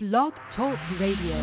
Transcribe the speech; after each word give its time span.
Blog 0.00 0.32
Talk 0.54 0.78
Radio. 1.00 1.42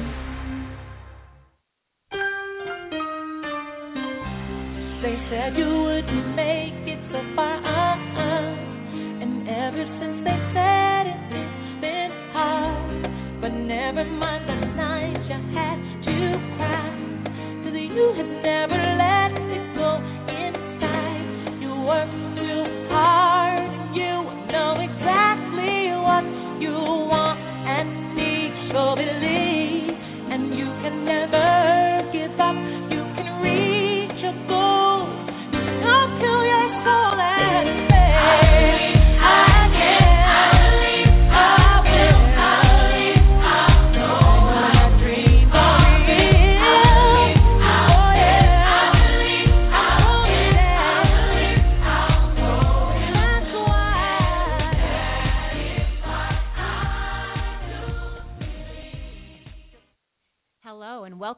They 5.04 5.16
said 5.28 5.58
you 5.60 5.68
wouldn't 5.68 6.36
make 6.38 6.88
it 6.88 7.02
so 7.12 7.20
far, 7.36 7.60
uh-uh. 7.60 8.56
and 9.24 9.44
ever 9.50 9.84
since 10.00 10.24
they 10.24 10.40
said 10.56 11.04
it, 11.04 11.20
it's 11.36 11.82
been 11.84 12.12
hard. 12.32 13.42
But 13.42 13.52
never 13.60 14.06
mind 14.06 14.48
the 14.48 14.56
night 14.72 15.20
you 15.28 15.36
had 15.52 15.76
to 16.08 16.16
cry, 16.56 16.96
'cause 17.60 17.76
you 17.76 18.08
had 18.16 18.32
never 18.40 18.80
let 19.04 19.36
it 19.36 19.66
go 19.76 20.00
inside. 20.32 21.60
You 21.60 21.76
worked 21.84 22.25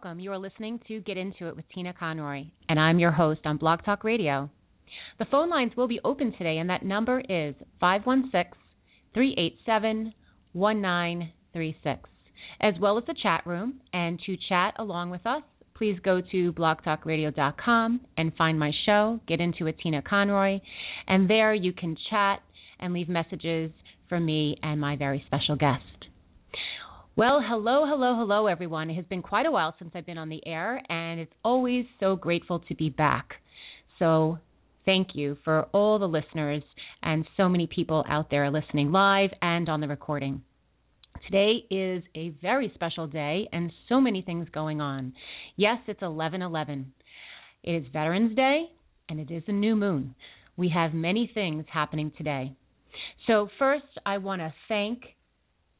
welcome. 0.07 0.19
You 0.21 0.31
are 0.31 0.37
listening 0.37 0.79
to 0.87 1.01
Get 1.01 1.17
Into 1.17 1.47
It 1.49 1.55
with 1.57 1.65
Tina 1.73 1.93
Conroy, 1.93 2.45
and 2.69 2.79
I'm 2.79 2.97
your 2.97 3.11
host 3.11 3.41
on 3.43 3.57
Blog 3.57 3.83
Talk 3.83 4.05
Radio. 4.05 4.49
The 5.19 5.25
phone 5.25 5.49
lines 5.49 5.73
will 5.75 5.89
be 5.89 5.99
open 6.05 6.31
today, 6.37 6.59
and 6.59 6.69
that 6.69 6.85
number 6.85 7.19
is 7.19 7.55
516 7.81 8.53
387 9.13 10.13
1936, 10.53 12.09
as 12.61 12.73
well 12.79 12.97
as 12.97 13.03
the 13.05 13.15
chat 13.21 13.45
room. 13.45 13.81
And 13.91 14.17
to 14.25 14.37
chat 14.47 14.75
along 14.79 15.09
with 15.09 15.25
us, 15.25 15.41
please 15.75 15.97
go 16.03 16.21
to 16.31 16.53
blogtalkradio.com 16.53 17.99
and 18.15 18.35
find 18.37 18.57
my 18.57 18.71
show, 18.85 19.19
Get 19.27 19.41
Into 19.41 19.63
It 19.63 19.63
with 19.63 19.79
Tina 19.83 20.01
Conroy, 20.01 20.59
and 21.07 21.29
there 21.29 21.53
you 21.53 21.73
can 21.73 21.97
chat 22.09 22.39
and 22.79 22.93
leave 22.93 23.09
messages 23.09 23.71
for 24.07 24.21
me 24.21 24.55
and 24.63 24.79
my 24.79 24.95
very 24.95 25.21
special 25.27 25.57
guest. 25.57 25.96
Well, 27.17 27.41
hello, 27.43 27.83
hello, 27.87 28.15
hello, 28.15 28.45
everyone. 28.45 28.91
It 28.91 28.95
has 28.95 29.05
been 29.05 29.23
quite 29.23 29.47
a 29.47 29.51
while 29.51 29.73
since 29.79 29.89
I've 29.95 30.05
been 30.05 30.19
on 30.19 30.29
the 30.29 30.45
air, 30.45 30.79
and 30.87 31.19
it's 31.19 31.33
always 31.43 31.85
so 31.99 32.15
grateful 32.15 32.59
to 32.69 32.75
be 32.75 32.91
back. 32.91 33.29
So, 33.97 34.37
thank 34.85 35.15
you 35.15 35.35
for 35.43 35.63
all 35.73 35.97
the 35.97 36.05
listeners 36.05 36.61
and 37.01 37.25
so 37.35 37.49
many 37.49 37.65
people 37.65 38.05
out 38.07 38.29
there 38.29 38.51
listening 38.51 38.91
live 38.91 39.31
and 39.41 39.67
on 39.67 39.81
the 39.81 39.87
recording. 39.87 40.43
Today 41.25 41.65
is 41.71 42.03
a 42.13 42.35
very 42.39 42.71
special 42.75 43.07
day 43.07 43.49
and 43.51 43.71
so 43.89 43.99
many 43.99 44.21
things 44.21 44.47
going 44.53 44.79
on. 44.79 45.11
Yes, 45.55 45.79
it's 45.87 46.03
1111. 46.03 46.93
It 47.63 47.71
is 47.71 47.85
Veterans 47.91 48.35
Day 48.35 48.65
and 49.09 49.19
it 49.19 49.31
is 49.31 49.41
a 49.47 49.53
new 49.53 49.75
moon. 49.75 50.13
We 50.55 50.69
have 50.69 50.93
many 50.93 51.31
things 51.33 51.65
happening 51.73 52.11
today. 52.15 52.53
So, 53.25 53.49
first, 53.57 53.85
I 54.05 54.19
want 54.19 54.41
to 54.41 54.53
thank 54.67 55.01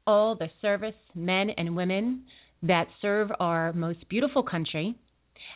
all 0.08 0.36
the 0.36 0.48
service 0.62 0.96
men 1.14 1.50
and 1.58 1.76
women 1.76 2.24
that 2.64 2.88
serve 3.02 3.30
our 3.40 3.74
most 3.74 4.08
beautiful 4.10 4.42
country. 4.42 4.96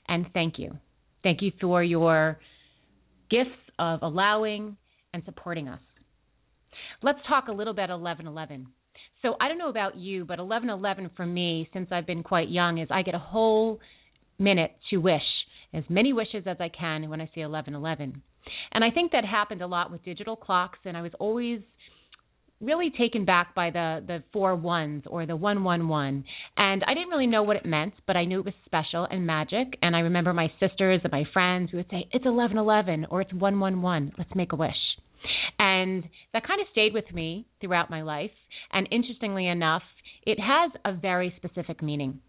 And 0.08 0.28
thank 0.34 0.60
you. 0.60 0.78
Thank 1.24 1.42
you 1.42 1.52
for 1.60 1.84
your 1.84 2.40
gifts 3.30 3.50
of 3.80 4.00
allowing 4.04 4.78
and 5.14 5.24
supporting 5.26 5.68
us. 5.68 5.80
Let's 7.02 7.20
talk 7.28 7.48
a 7.48 7.52
little 7.52 7.74
bit 7.74 7.86
about 7.86 8.02
1111. 8.02 8.68
So 9.22 9.36
I 9.40 9.48
don't 9.48 9.58
know 9.58 9.70
about 9.70 9.96
you, 9.96 10.26
but 10.26 10.40
1111 10.40 11.12
for 11.16 11.26
me, 11.26 11.70
since 11.74 11.90
I've 11.92 12.08
been 12.08 12.24
quite 12.24 12.50
young, 12.50 12.80
is 12.80 12.88
I 12.92 13.04
get 13.04 13.16
a 13.16 13.20
whole 13.20 13.80
minute 14.40 14.72
to 14.90 14.98
wish 14.98 15.22
as 15.74 15.84
many 15.90 16.12
wishes 16.12 16.44
as 16.46 16.58
I 16.60 16.70
can 16.70 17.10
when 17.10 17.22
I 17.22 17.26
see 17.34 17.42
1111. 17.42 18.22
And 18.74 18.84
I 18.84 18.90
think 18.90 19.12
that 19.12 19.24
happened 19.24 19.62
a 19.62 19.68
lot 19.68 19.92
with 19.92 20.04
digital 20.04 20.36
clocks, 20.36 20.80
and 20.86 20.98
I 20.98 21.02
was 21.02 21.12
always 21.20 21.62
really 22.62 22.92
taken 22.98 23.26
back 23.26 23.54
by 23.56 23.70
the 23.72 24.04
the 24.06 24.24
four 24.32 24.56
ones 24.56 25.04
or 25.08 25.26
the 25.26 25.36
one 25.36 25.64
one 25.64 25.88
one. 25.88 26.24
And 26.58 26.84
i 26.88 26.94
didn't 26.94 27.10
really 27.10 27.28
know 27.28 27.44
what 27.44 27.58
it 27.58 27.66
meant 27.66 27.94
but 28.08 28.16
i 28.16 28.26
knew 28.26 28.40
it 28.40 28.46
was 28.46 28.54
special 28.66 29.08
and 29.10 29.26
magic. 29.26 29.78
And 29.82 29.96
i 29.96 30.00
remember 30.00 30.34
my 30.34 30.52
sisters 30.60 31.02
and 31.04 31.12
my 31.12 31.24
friends 31.34 31.72
who 31.72 31.78
would 31.78 31.90
say 31.90 32.08
it's 32.12 32.26
eleven 32.26 32.58
eleven 32.58 33.06
or 33.10 33.22
it's 33.22 33.34
one 33.34 33.60
one 33.60 33.82
one. 33.82 34.12
Let's 34.18 34.36
make 34.36 34.54
a 34.54 34.56
wish. 34.56 34.72
And 35.60 36.04
that 36.34 36.48
kind 36.48 36.62
of 36.62 36.68
stayed 36.72 36.94
with 36.94 37.12
me 37.14 37.46
throughout 37.60 37.90
my 37.90 38.02
life. 38.02 38.32
And 38.72 38.88
interestingly 38.92 39.48
enough 39.48 39.84
it 40.24 40.40
has 40.40 40.72
a 40.86 40.94
very 40.94 41.34
specific 41.38 41.82
meaning. 41.82 42.20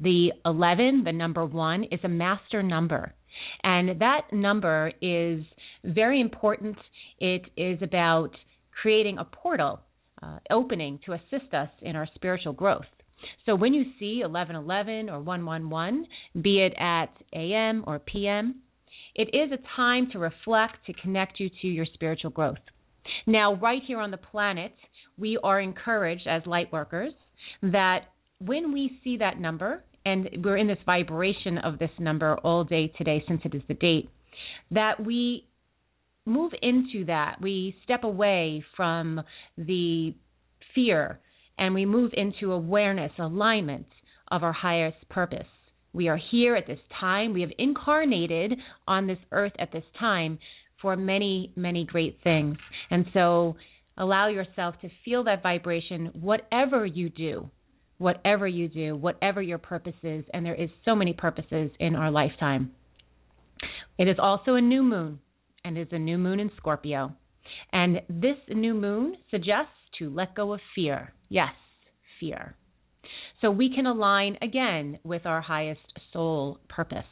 The 0.00 0.32
11 0.44 1.04
the 1.04 1.12
number 1.12 1.44
1 1.44 1.84
is 1.84 2.00
a 2.02 2.08
master 2.08 2.62
number. 2.62 3.14
And 3.62 4.00
that 4.00 4.32
number 4.32 4.92
is 5.00 5.44
very 5.84 6.20
important. 6.20 6.76
It 7.18 7.42
is 7.56 7.78
about 7.82 8.30
creating 8.80 9.18
a 9.18 9.24
portal 9.24 9.80
uh, 10.22 10.38
opening 10.50 10.98
to 11.06 11.12
assist 11.12 11.52
us 11.52 11.68
in 11.82 11.96
our 11.96 12.08
spiritual 12.14 12.52
growth. 12.52 12.84
So 13.46 13.54
when 13.54 13.74
you 13.74 13.84
see 13.98 14.20
1111 14.22 15.08
or 15.08 15.20
111, 15.20 16.06
be 16.42 16.60
it 16.60 16.74
at 16.78 17.06
AM 17.34 17.84
or 17.86 17.98
PM, 17.98 18.56
it 19.14 19.28
is 19.32 19.52
a 19.52 19.76
time 19.76 20.08
to 20.12 20.18
reflect, 20.18 20.76
to 20.86 20.92
connect 20.94 21.38
you 21.38 21.48
to 21.62 21.68
your 21.68 21.86
spiritual 21.94 22.30
growth. 22.30 22.58
Now, 23.26 23.54
right 23.54 23.82
here 23.86 24.00
on 24.00 24.10
the 24.10 24.16
planet, 24.16 24.74
we 25.16 25.38
are 25.42 25.60
encouraged 25.60 26.26
as 26.26 26.42
light 26.46 26.72
workers 26.72 27.12
that 27.62 28.00
when 28.38 28.72
we 28.72 28.98
see 29.04 29.18
that 29.18 29.38
number, 29.38 29.84
and 30.04 30.28
we're 30.42 30.56
in 30.56 30.66
this 30.66 30.78
vibration 30.84 31.58
of 31.58 31.78
this 31.78 31.90
number 31.98 32.36
all 32.38 32.64
day 32.64 32.92
today 32.98 33.24
since 33.26 33.40
it 33.44 33.54
is 33.54 33.62
the 33.68 33.74
date, 33.74 34.10
that 34.70 35.04
we 35.04 35.46
move 36.26 36.52
into 36.62 37.04
that. 37.06 37.36
We 37.40 37.76
step 37.84 38.04
away 38.04 38.64
from 38.76 39.20
the 39.56 40.14
fear 40.74 41.20
and 41.58 41.74
we 41.74 41.86
move 41.86 42.12
into 42.14 42.52
awareness, 42.52 43.12
alignment 43.18 43.86
of 44.30 44.42
our 44.42 44.52
highest 44.52 45.08
purpose. 45.08 45.46
We 45.92 46.08
are 46.08 46.18
here 46.30 46.56
at 46.56 46.66
this 46.66 46.80
time. 46.98 47.32
We 47.32 47.42
have 47.42 47.52
incarnated 47.58 48.54
on 48.88 49.06
this 49.06 49.18
earth 49.30 49.52
at 49.58 49.72
this 49.72 49.84
time 49.98 50.38
for 50.82 50.96
many, 50.96 51.52
many 51.54 51.84
great 51.84 52.18
things. 52.24 52.56
And 52.90 53.06
so 53.12 53.56
allow 53.96 54.28
yourself 54.28 54.74
to 54.82 54.90
feel 55.04 55.24
that 55.24 55.42
vibration, 55.42 56.10
whatever 56.20 56.84
you 56.84 57.10
do, 57.10 57.48
whatever 57.98 58.48
you 58.48 58.68
do, 58.68 58.96
whatever 58.96 59.40
your 59.40 59.58
purpose 59.58 59.94
is. 60.02 60.24
And 60.32 60.44
there 60.44 60.54
is 60.54 60.70
so 60.84 60.96
many 60.96 61.12
purposes 61.12 61.70
in 61.78 61.94
our 61.94 62.10
lifetime. 62.10 62.72
It 63.96 64.08
is 64.08 64.16
also 64.18 64.56
a 64.56 64.60
new 64.60 64.82
moon 64.82 65.20
and 65.64 65.78
is 65.78 65.88
a 65.92 65.98
new 65.98 66.18
moon 66.18 66.40
in 66.40 66.50
Scorpio. 66.56 67.12
And 67.72 68.00
this 68.08 68.36
new 68.48 68.74
moon 68.74 69.16
suggests 69.30 69.72
to 69.98 70.10
let 70.10 70.34
go 70.34 70.52
of 70.52 70.60
fear. 70.74 71.12
Yes, 71.28 71.54
fear. 72.20 72.56
So 73.40 73.50
we 73.50 73.74
can 73.74 73.86
align 73.86 74.38
again 74.42 74.98
with 75.04 75.26
our 75.26 75.40
highest 75.40 75.80
soul 76.12 76.58
purpose. 76.68 77.04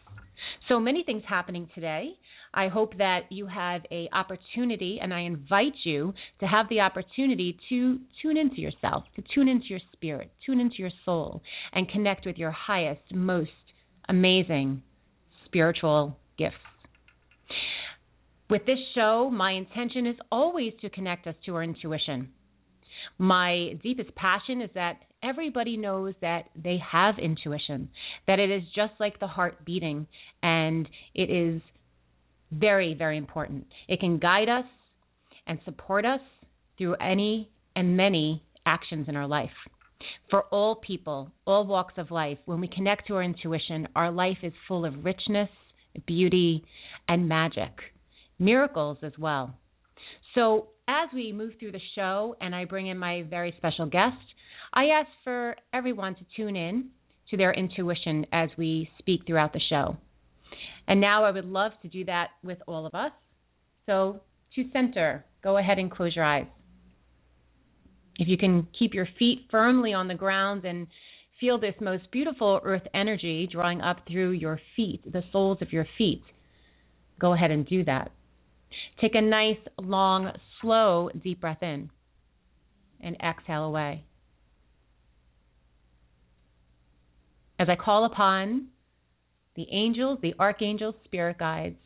So 0.68 0.80
many 0.80 1.02
things 1.04 1.22
happening 1.28 1.68
today. 1.74 2.12
I 2.54 2.68
hope 2.68 2.96
that 2.98 3.20
you 3.30 3.46
have 3.46 3.82
a 3.90 4.08
opportunity 4.12 4.98
and 5.02 5.12
I 5.14 5.20
invite 5.20 5.74
you 5.84 6.12
to 6.40 6.46
have 6.46 6.68
the 6.68 6.80
opportunity 6.80 7.58
to 7.70 7.98
tune 8.20 8.36
into 8.36 8.60
yourself, 8.60 9.04
to 9.16 9.22
tune 9.34 9.48
into 9.48 9.66
your 9.68 9.80
spirit, 9.92 10.30
tune 10.44 10.60
into 10.60 10.76
your 10.78 10.90
soul 11.04 11.42
and 11.72 11.88
connect 11.88 12.26
with 12.26 12.36
your 12.36 12.50
highest, 12.50 13.00
most 13.12 13.50
amazing 14.08 14.82
spiritual 15.46 16.18
gifts. 16.38 16.56
With 18.52 18.66
this 18.66 18.78
show, 18.94 19.30
my 19.32 19.52
intention 19.52 20.06
is 20.06 20.16
always 20.30 20.74
to 20.82 20.90
connect 20.90 21.26
us 21.26 21.34
to 21.46 21.54
our 21.54 21.62
intuition. 21.62 22.28
My 23.16 23.78
deepest 23.82 24.14
passion 24.14 24.60
is 24.60 24.68
that 24.74 24.98
everybody 25.22 25.78
knows 25.78 26.12
that 26.20 26.50
they 26.54 26.76
have 26.92 27.14
intuition, 27.18 27.88
that 28.26 28.38
it 28.38 28.50
is 28.50 28.60
just 28.76 28.92
like 29.00 29.18
the 29.18 29.26
heart 29.26 29.64
beating, 29.64 30.06
and 30.42 30.86
it 31.14 31.30
is 31.30 31.62
very, 32.50 32.92
very 32.92 33.16
important. 33.16 33.68
It 33.88 34.00
can 34.00 34.18
guide 34.18 34.50
us 34.50 34.66
and 35.46 35.58
support 35.64 36.04
us 36.04 36.20
through 36.76 36.96
any 36.96 37.48
and 37.74 37.96
many 37.96 38.42
actions 38.66 39.08
in 39.08 39.16
our 39.16 39.26
life. 39.26 39.48
For 40.28 40.42
all 40.50 40.74
people, 40.74 41.32
all 41.46 41.64
walks 41.64 41.94
of 41.96 42.10
life, 42.10 42.36
when 42.44 42.60
we 42.60 42.68
connect 42.68 43.06
to 43.06 43.14
our 43.14 43.22
intuition, 43.22 43.88
our 43.96 44.10
life 44.10 44.38
is 44.42 44.52
full 44.68 44.84
of 44.84 45.06
richness, 45.06 45.48
beauty, 46.06 46.66
and 47.08 47.26
magic 47.26 47.72
miracles 48.42 48.98
as 49.02 49.12
well. 49.18 49.54
So, 50.34 50.68
as 50.88 51.08
we 51.14 51.32
move 51.32 51.52
through 51.58 51.72
the 51.72 51.80
show 51.94 52.36
and 52.40 52.54
I 52.54 52.64
bring 52.64 52.88
in 52.88 52.98
my 52.98 53.22
very 53.22 53.54
special 53.56 53.86
guest, 53.86 54.16
I 54.74 54.86
ask 54.86 55.08
for 55.24 55.56
everyone 55.72 56.16
to 56.16 56.24
tune 56.36 56.56
in 56.56 56.88
to 57.30 57.36
their 57.36 57.52
intuition 57.52 58.26
as 58.32 58.50
we 58.58 58.90
speak 58.98 59.20
throughout 59.26 59.52
the 59.52 59.60
show. 59.68 59.96
And 60.88 61.00
now 61.00 61.24
I 61.24 61.30
would 61.30 61.44
love 61.44 61.72
to 61.82 61.88
do 61.88 62.04
that 62.06 62.28
with 62.42 62.58
all 62.66 62.84
of 62.86 62.94
us. 62.94 63.12
So, 63.86 64.20
to 64.56 64.64
center, 64.72 65.24
go 65.42 65.56
ahead 65.56 65.78
and 65.78 65.90
close 65.90 66.14
your 66.14 66.24
eyes. 66.24 66.46
If 68.16 68.28
you 68.28 68.36
can 68.36 68.66
keep 68.78 68.92
your 68.92 69.08
feet 69.18 69.46
firmly 69.50 69.94
on 69.94 70.08
the 70.08 70.14
ground 70.14 70.64
and 70.64 70.86
feel 71.40 71.58
this 71.58 71.74
most 71.80 72.10
beautiful 72.12 72.60
earth 72.62 72.82
energy 72.94 73.48
drawing 73.50 73.80
up 73.80 73.98
through 74.06 74.32
your 74.32 74.60
feet, 74.76 75.00
the 75.10 75.22
soles 75.32 75.58
of 75.60 75.72
your 75.72 75.86
feet, 75.96 76.22
go 77.20 77.32
ahead 77.32 77.50
and 77.50 77.66
do 77.66 77.84
that. 77.84 78.10
Take 79.00 79.14
a 79.14 79.20
nice, 79.20 79.58
long, 79.78 80.30
slow, 80.60 81.10
deep 81.22 81.40
breath 81.40 81.62
in 81.62 81.90
and 83.00 83.16
exhale 83.16 83.64
away. 83.64 84.04
As 87.58 87.68
I 87.68 87.76
call 87.76 88.04
upon 88.04 88.68
the 89.54 89.66
angels, 89.70 90.18
the 90.22 90.34
archangels, 90.38 90.94
spirit 91.04 91.38
guides, 91.38 91.76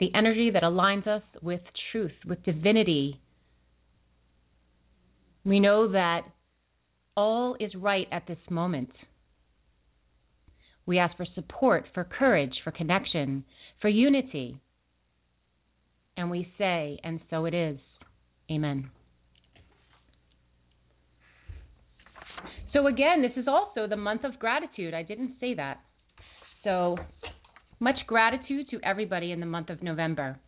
the 0.00 0.10
energy 0.14 0.50
that 0.50 0.62
aligns 0.62 1.06
us 1.06 1.22
with 1.42 1.60
truth, 1.92 2.12
with 2.26 2.42
divinity, 2.44 3.20
we 5.44 5.60
know 5.60 5.92
that 5.92 6.22
all 7.16 7.56
is 7.60 7.74
right 7.74 8.08
at 8.10 8.26
this 8.26 8.38
moment. 8.50 8.90
We 10.86 10.98
ask 10.98 11.16
for 11.16 11.26
support, 11.34 11.86
for 11.94 12.04
courage, 12.04 12.54
for 12.62 12.70
connection, 12.70 13.44
for 13.80 13.88
unity. 13.88 14.60
And 16.16 16.30
we 16.30 16.52
say, 16.58 16.98
and 17.02 17.20
so 17.30 17.44
it 17.44 17.54
is. 17.54 17.78
Amen. 18.50 18.90
So, 22.72 22.88
again, 22.88 23.22
this 23.22 23.32
is 23.36 23.46
also 23.46 23.86
the 23.86 23.96
month 23.96 24.24
of 24.24 24.38
gratitude. 24.38 24.94
I 24.94 25.02
didn't 25.02 25.36
say 25.40 25.54
that. 25.54 25.80
So, 26.64 26.96
much 27.78 27.96
gratitude 28.06 28.68
to 28.70 28.80
everybody 28.82 29.30
in 29.32 29.40
the 29.40 29.46
month 29.46 29.70
of 29.70 29.82
November. 29.82 30.38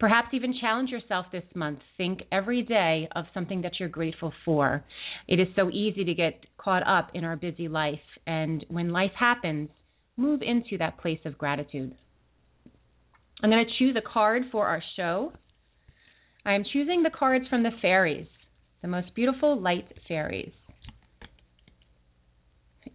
Perhaps 0.00 0.28
even 0.32 0.54
challenge 0.60 0.90
yourself 0.90 1.26
this 1.30 1.44
month. 1.54 1.78
Think 1.96 2.22
every 2.32 2.62
day 2.62 3.08
of 3.14 3.26
something 3.34 3.60
that 3.62 3.78
you're 3.78 3.88
grateful 3.88 4.32
for. 4.44 4.82
It 5.28 5.38
is 5.38 5.48
so 5.54 5.70
easy 5.70 6.04
to 6.04 6.14
get 6.14 6.44
caught 6.56 6.86
up 6.86 7.10
in 7.14 7.24
our 7.24 7.36
busy 7.36 7.68
life. 7.68 8.00
And 8.26 8.64
when 8.68 8.90
life 8.90 9.12
happens, 9.18 9.68
move 10.16 10.40
into 10.42 10.78
that 10.78 10.98
place 10.98 11.20
of 11.24 11.38
gratitude. 11.38 11.94
I'm 13.42 13.50
going 13.50 13.64
to 13.64 13.72
choose 13.78 13.96
a 13.96 14.06
card 14.06 14.44
for 14.52 14.66
our 14.66 14.82
show. 14.96 15.32
I 16.44 16.54
am 16.54 16.64
choosing 16.72 17.02
the 17.02 17.10
cards 17.10 17.46
from 17.48 17.62
the 17.62 17.70
fairies, 17.82 18.26
the 18.82 18.88
most 18.88 19.14
beautiful 19.14 19.60
light 19.60 19.86
fairies 20.08 20.52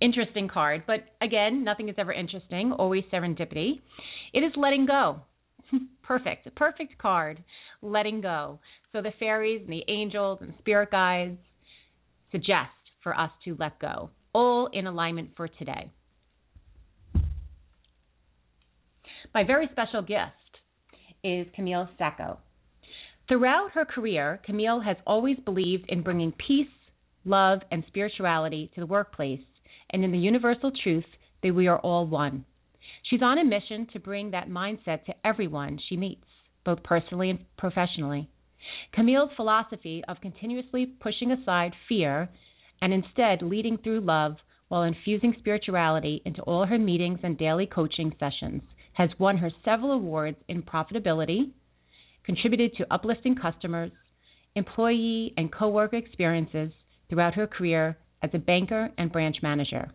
interesting 0.02 0.48
card. 0.48 0.84
But 0.88 1.02
again, 1.22 1.64
nothing 1.64 1.90
is 1.90 1.96
ever 1.98 2.14
interesting, 2.14 2.72
always 2.72 3.04
serendipity. 3.12 3.82
It 4.34 4.40
is 4.40 4.52
letting 4.56 4.86
go. 4.86 5.22
perfect. 6.04 6.54
Perfect 6.56 6.98
card. 6.98 7.44
Letting 7.82 8.22
go. 8.22 8.60
So 8.92 9.02
the 9.02 9.14
fairies 9.20 9.62
and 9.62 9.72
the 9.72 9.84
angels 9.88 10.40
and 10.42 10.54
spirit 10.60 10.92
guides 10.92 11.38
suggest 12.32 12.72
for 13.04 13.18
us 13.18 13.32
to 13.46 13.56
let 13.60 13.80
go, 13.80 14.10
all 14.34 14.70
in 14.74 14.88
alignment 14.88 15.32
for 15.36 15.48
today. 15.48 15.92
My 19.36 19.44
very 19.44 19.68
special 19.74 20.02
guest 20.02 20.32
is 21.22 21.46
Camille 21.56 21.90
Sacco. 21.98 22.40
Throughout 23.28 23.72
her 23.74 23.84
career, 23.84 24.40
Camille 24.46 24.80
has 24.80 24.96
always 25.06 25.36
believed 25.44 25.90
in 25.90 26.04
bringing 26.04 26.32
peace, 26.32 26.72
love, 27.26 27.60
and 27.70 27.84
spirituality 27.88 28.72
to 28.74 28.80
the 28.80 28.86
workplace 28.86 29.42
and 29.90 30.06
in 30.06 30.14
the 30.14 30.18
universal 30.18 30.72
truth 30.82 31.04
that 31.44 31.54
we 31.54 31.68
are 31.68 31.80
all 31.80 32.08
one. 32.08 32.46
She's 33.10 33.22
on 33.22 33.38
a 33.38 33.44
mission 33.44 33.88
to 33.92 34.00
bring 34.00 34.32
that 34.32 34.48
mindset 34.48 35.04
to 35.04 35.16
everyone 35.26 35.82
she 35.90 35.98
meets, 35.98 36.24
both 36.64 36.82
personally 36.84 37.30
and 37.30 37.40
professionally. 37.58 38.30
Camille's 38.94 39.32
philosophy 39.36 40.02
of 40.08 40.22
continuously 40.22 40.86
pushing 40.86 41.32
aside 41.32 41.74
fear 41.90 42.30
and 42.82 42.94
instead 42.94 43.42
leading 43.42 43.80
through 43.80 44.00
love 44.00 44.38
while 44.70 44.84
infusing 44.84 45.36
spirituality 45.40 46.22
into 46.24 46.42
all 46.44 46.66
her 46.66 46.80
meetings 46.80 47.20
and 47.22 47.38
daily 47.38 47.66
coaching 47.66 48.16
sessions 48.18 48.62
has 48.96 49.10
won 49.20 49.38
her 49.38 49.52
several 49.64 49.92
awards 49.92 50.38
in 50.48 50.64
profitability, 50.64 51.52
contributed 52.26 52.76
to 52.76 52.88
uplifting 52.92 53.36
customers, 53.36 53.92
employee 54.56 55.34
and 55.38 55.52
coworker 55.52 55.98
experiences 55.98 56.72
throughout 57.10 57.36
her 57.36 57.46
career 57.46 57.98
as 58.24 58.30
a 58.34 58.40
banker 58.40 58.90
and 58.98 59.12
branch 59.12 59.38
manager. 59.44 59.92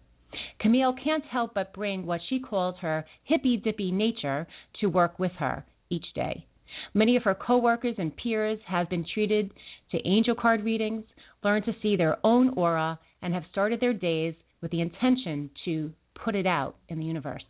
Camille 0.61 0.95
can't 1.03 1.25
help 1.25 1.55
but 1.55 1.73
bring 1.73 2.07
what 2.07 2.21
she 2.29 2.39
calls 2.39 2.77
her 2.81 3.05
hippy 3.25 3.57
dippy 3.57 3.91
nature 3.91 4.47
to 4.81 4.87
work 4.87 5.19
with 5.19 5.33
her 5.39 5.65
each 5.89 6.07
day. 6.15 6.47
Many 6.95 7.17
of 7.17 7.25
her 7.25 7.35
coworkers 7.35 7.97
and 7.99 8.17
peers 8.17 8.59
have 8.67 8.89
been 8.89 9.05
treated 9.13 9.53
to 9.91 10.07
angel 10.07 10.35
card 10.35 10.63
readings, 10.63 11.05
learned 11.43 11.65
to 11.65 11.75
see 11.83 11.97
their 11.97 12.19
own 12.23 12.51
aura, 12.51 12.99
and 13.23 13.35
have 13.35 13.45
started 13.51 13.81
their 13.81 13.95
days 13.95 14.35
with 14.61 14.71
the 14.71 14.81
intention 14.81 15.51
to 15.65 15.93
put 16.15 16.35
it 16.35 16.47
out 16.47 16.77
in 16.89 16.99
the 16.99 17.05
universe. 17.05 17.43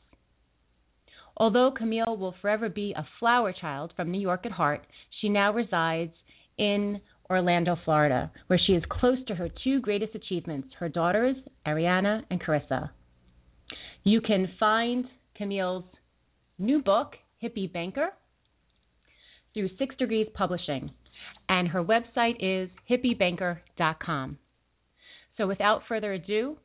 Although 1.40 1.70
Camille 1.70 2.18
will 2.18 2.34
forever 2.42 2.68
be 2.68 2.92
a 2.94 3.06
flower 3.18 3.54
child 3.58 3.94
from 3.96 4.10
New 4.10 4.20
York 4.20 4.44
at 4.44 4.52
heart, 4.52 4.86
she 5.20 5.30
now 5.30 5.54
resides 5.54 6.12
in 6.58 7.00
Orlando, 7.30 7.76
Florida, 7.82 8.30
where 8.48 8.60
she 8.66 8.74
is 8.74 8.82
close 8.90 9.16
to 9.26 9.34
her 9.34 9.48
two 9.64 9.80
greatest 9.80 10.14
achievements, 10.14 10.68
her 10.78 10.90
daughters, 10.90 11.36
Ariana 11.66 12.24
and 12.30 12.42
Carissa. 12.42 12.90
You 14.04 14.20
can 14.20 14.48
find 14.60 15.06
Camille's 15.34 15.84
new 16.58 16.82
book, 16.82 17.14
Hippie 17.42 17.72
Banker, 17.72 18.10
through 19.54 19.70
Six 19.78 19.96
Degrees 19.96 20.26
Publishing, 20.34 20.90
and 21.48 21.68
her 21.68 21.82
website 21.82 22.36
is 22.38 22.68
hippiebanker.com. 22.90 24.36
So 25.38 25.46
without 25.46 25.84
further 25.88 26.12
ado, 26.12 26.58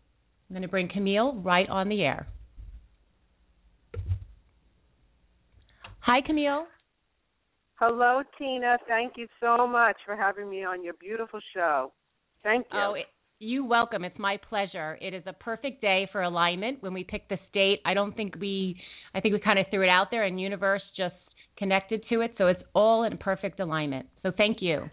I'm 0.49 0.53
going 0.53 0.63
to 0.63 0.67
bring 0.67 0.89
Camille 0.89 1.35
right 1.35 1.69
on 1.69 1.87
the 1.87 2.03
air. 2.03 2.27
Hi, 6.05 6.21
Camille. 6.21 6.67
Hello, 7.79 8.21
Tina. 8.37 8.77
Thank 8.87 9.13
you 9.17 9.27
so 9.41 9.65
much 9.65 9.95
for 10.05 10.15
having 10.15 10.47
me 10.47 10.63
on 10.63 10.83
your 10.83 10.93
beautiful 10.93 11.39
show. 11.55 11.93
Thank 12.43 12.67
you. 12.71 12.79
Oh, 12.79 12.93
it, 12.93 13.05
you 13.39 13.65
welcome. 13.65 14.03
It's 14.03 14.19
my 14.19 14.37
pleasure. 14.47 14.99
It 15.01 15.15
is 15.15 15.23
a 15.25 15.33
perfect 15.33 15.81
day 15.81 16.07
for 16.11 16.21
alignment. 16.21 16.83
When 16.83 16.93
we 16.93 17.03
picked 17.03 17.29
the 17.29 17.39
state, 17.49 17.79
I 17.85 17.95
don't 17.95 18.15
think 18.15 18.35
we, 18.39 18.79
I 19.15 19.19
think 19.19 19.33
we 19.33 19.39
kind 19.39 19.57
of 19.57 19.65
threw 19.71 19.81
it 19.81 19.89
out 19.89 20.11
there, 20.11 20.25
and 20.25 20.39
universe 20.39 20.83
just 20.95 21.15
connected 21.57 22.03
to 22.09 22.21
it. 22.21 22.35
So 22.37 22.47
it's 22.47 22.61
all 22.75 23.05
in 23.05 23.17
perfect 23.17 23.59
alignment. 23.59 24.05
So 24.21 24.31
thank 24.37 24.57
you. 24.61 24.87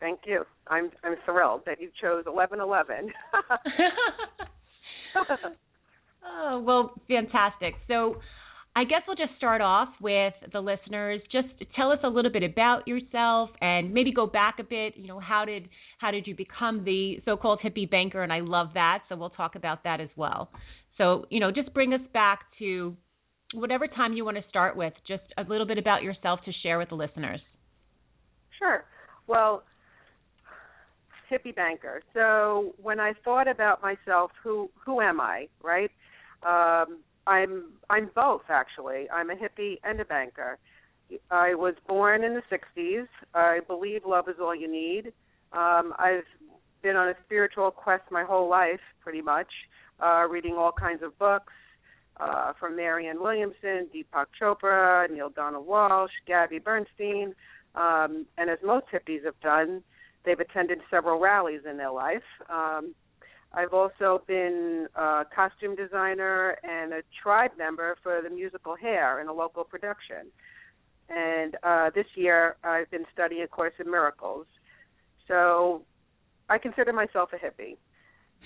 Thank 0.00 0.20
you. 0.24 0.44
I'm 0.68 0.90
I'm 1.02 1.16
thrilled 1.26 1.60
that 1.66 1.78
you 1.78 1.90
chose 2.00 2.24
eleven 2.26 2.58
eleven. 2.58 3.12
oh 6.26 6.62
well, 6.64 6.94
fantastic. 7.06 7.74
So 7.86 8.16
I 8.76 8.82
guess 8.84 9.02
we'll 9.06 9.16
just 9.16 9.36
start 9.36 9.60
off 9.60 9.88
with 10.00 10.34
the 10.52 10.60
listeners. 10.60 11.20
Just 11.30 11.48
tell 11.76 11.92
us 11.92 12.00
a 12.02 12.08
little 12.08 12.32
bit 12.32 12.42
about 12.42 12.88
yourself 12.88 13.50
and 13.60 13.94
maybe 13.94 14.12
go 14.12 14.26
back 14.26 14.56
a 14.58 14.64
bit. 14.64 14.96
You 14.96 15.06
know, 15.06 15.20
how 15.20 15.44
did 15.44 15.68
how 15.98 16.10
did 16.10 16.26
you 16.26 16.34
become 16.34 16.84
the 16.84 17.20
so-called 17.24 17.60
hippie 17.64 17.88
banker? 17.88 18.22
And 18.22 18.32
I 18.32 18.40
love 18.40 18.68
that. 18.74 19.04
So 19.08 19.16
we'll 19.16 19.30
talk 19.30 19.54
about 19.54 19.84
that 19.84 20.00
as 20.00 20.08
well. 20.16 20.50
So 20.98 21.26
you 21.30 21.38
know, 21.38 21.52
just 21.52 21.72
bring 21.72 21.92
us 21.94 22.00
back 22.12 22.40
to 22.58 22.96
whatever 23.52 23.86
time 23.86 24.12
you 24.12 24.24
want 24.24 24.38
to 24.38 24.44
start 24.48 24.76
with. 24.76 24.92
Just 25.06 25.22
a 25.38 25.42
little 25.42 25.66
bit 25.66 25.78
about 25.78 26.02
yourself 26.02 26.40
to 26.44 26.52
share 26.64 26.78
with 26.78 26.88
the 26.88 26.96
listeners. 26.96 27.40
Sure. 28.58 28.84
Well, 29.28 29.62
hippie 31.30 31.54
banker. 31.54 32.02
So 32.12 32.74
when 32.82 32.98
I 32.98 33.12
thought 33.24 33.46
about 33.46 33.82
myself, 33.82 34.32
who 34.42 34.68
who 34.84 35.00
am 35.00 35.20
I? 35.20 35.46
Right. 35.62 35.90
Um, 36.42 36.98
I'm 37.26 37.72
I'm 37.90 38.10
both 38.14 38.42
actually. 38.48 39.08
I'm 39.10 39.30
a 39.30 39.34
hippie 39.34 39.78
and 39.84 40.00
a 40.00 40.04
banker. 40.04 40.58
I 41.30 41.54
was 41.54 41.74
born 41.86 42.24
in 42.24 42.34
the 42.34 42.42
60s. 42.50 43.06
I 43.34 43.60
believe 43.66 44.02
love 44.06 44.28
is 44.28 44.36
all 44.40 44.54
you 44.54 44.70
need. 44.70 45.12
Um, 45.52 45.94
I've 45.98 46.24
been 46.82 46.96
on 46.96 47.08
a 47.08 47.14
spiritual 47.24 47.70
quest 47.70 48.04
my 48.10 48.24
whole 48.24 48.48
life, 48.48 48.80
pretty 49.00 49.20
much, 49.20 49.48
uh, 50.00 50.26
reading 50.28 50.54
all 50.54 50.72
kinds 50.72 51.02
of 51.02 51.16
books 51.18 51.52
uh, 52.18 52.52
from 52.58 52.76
Marianne 52.76 53.20
Williamson, 53.20 53.88
Deepak 53.94 54.26
Chopra, 54.40 55.10
Neale 55.10 55.30
Donald 55.30 55.66
Walsch, 55.66 56.08
Gabby 56.26 56.58
Bernstein, 56.58 57.34
um, 57.74 58.26
and 58.38 58.50
as 58.50 58.58
most 58.64 58.86
hippies 58.92 59.24
have 59.24 59.38
done, 59.40 59.82
they've 60.24 60.40
attended 60.40 60.78
several 60.90 61.20
rallies 61.20 61.62
in 61.68 61.76
their 61.76 61.90
life. 61.90 62.22
Um, 62.48 62.94
I've 63.56 63.72
also 63.72 64.22
been 64.26 64.88
a 64.94 65.24
costume 65.34 65.76
designer 65.76 66.56
and 66.62 66.92
a 66.92 67.02
tribe 67.22 67.52
member 67.56 67.96
for 68.02 68.20
the 68.22 68.30
musical 68.30 68.76
Hair 68.76 69.20
in 69.20 69.28
a 69.28 69.32
local 69.32 69.64
production. 69.64 70.30
And 71.08 71.56
uh, 71.62 71.90
this 71.94 72.06
year 72.14 72.56
I've 72.64 72.90
been 72.90 73.04
studying 73.12 73.42
A 73.42 73.48
Course 73.48 73.74
in 73.78 73.90
Miracles. 73.90 74.46
So 75.28 75.82
I 76.48 76.58
consider 76.58 76.92
myself 76.92 77.30
a 77.32 77.36
hippie. 77.36 77.76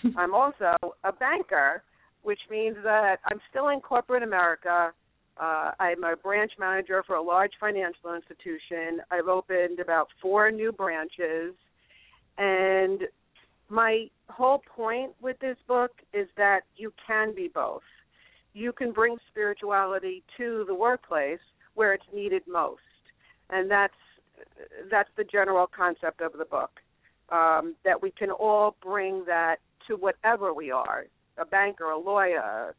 I'm 0.16 0.34
also 0.34 0.76
a 1.04 1.12
banker, 1.12 1.82
which 2.22 2.40
means 2.50 2.76
that 2.84 3.16
I'm 3.24 3.40
still 3.50 3.68
in 3.68 3.80
corporate 3.80 4.22
America. 4.22 4.92
Uh, 5.40 5.72
I'm 5.78 6.04
a 6.04 6.16
branch 6.16 6.52
manager 6.58 7.02
for 7.06 7.16
a 7.16 7.22
large 7.22 7.52
financial 7.60 8.14
institution. 8.14 9.00
I've 9.10 9.28
opened 9.28 9.80
about 9.80 10.08
four 10.20 10.50
new 10.50 10.72
branches. 10.72 11.54
And 12.36 13.02
my 13.68 14.06
whole 14.28 14.62
point 14.74 15.12
with 15.20 15.38
this 15.40 15.56
book 15.66 15.92
is 16.12 16.28
that 16.36 16.60
you 16.76 16.92
can 17.06 17.34
be 17.34 17.48
both. 17.52 17.82
You 18.54 18.72
can 18.72 18.92
bring 18.92 19.16
spirituality 19.30 20.22
to 20.36 20.64
the 20.66 20.74
workplace 20.74 21.40
where 21.74 21.92
it's 21.92 22.04
needed 22.14 22.42
most. 22.48 22.80
And 23.50 23.70
that's 23.70 23.94
that's 24.90 25.08
the 25.16 25.24
general 25.24 25.66
concept 25.66 26.20
of 26.20 26.32
the 26.38 26.44
book. 26.44 26.70
Um, 27.30 27.74
that 27.84 28.00
we 28.00 28.10
can 28.10 28.30
all 28.30 28.76
bring 28.82 29.24
that 29.26 29.56
to 29.86 29.96
whatever 29.96 30.54
we 30.54 30.70
are, 30.70 31.04
a 31.36 31.44
banker, 31.44 31.90
a 31.90 31.98
lawyer, 31.98 32.74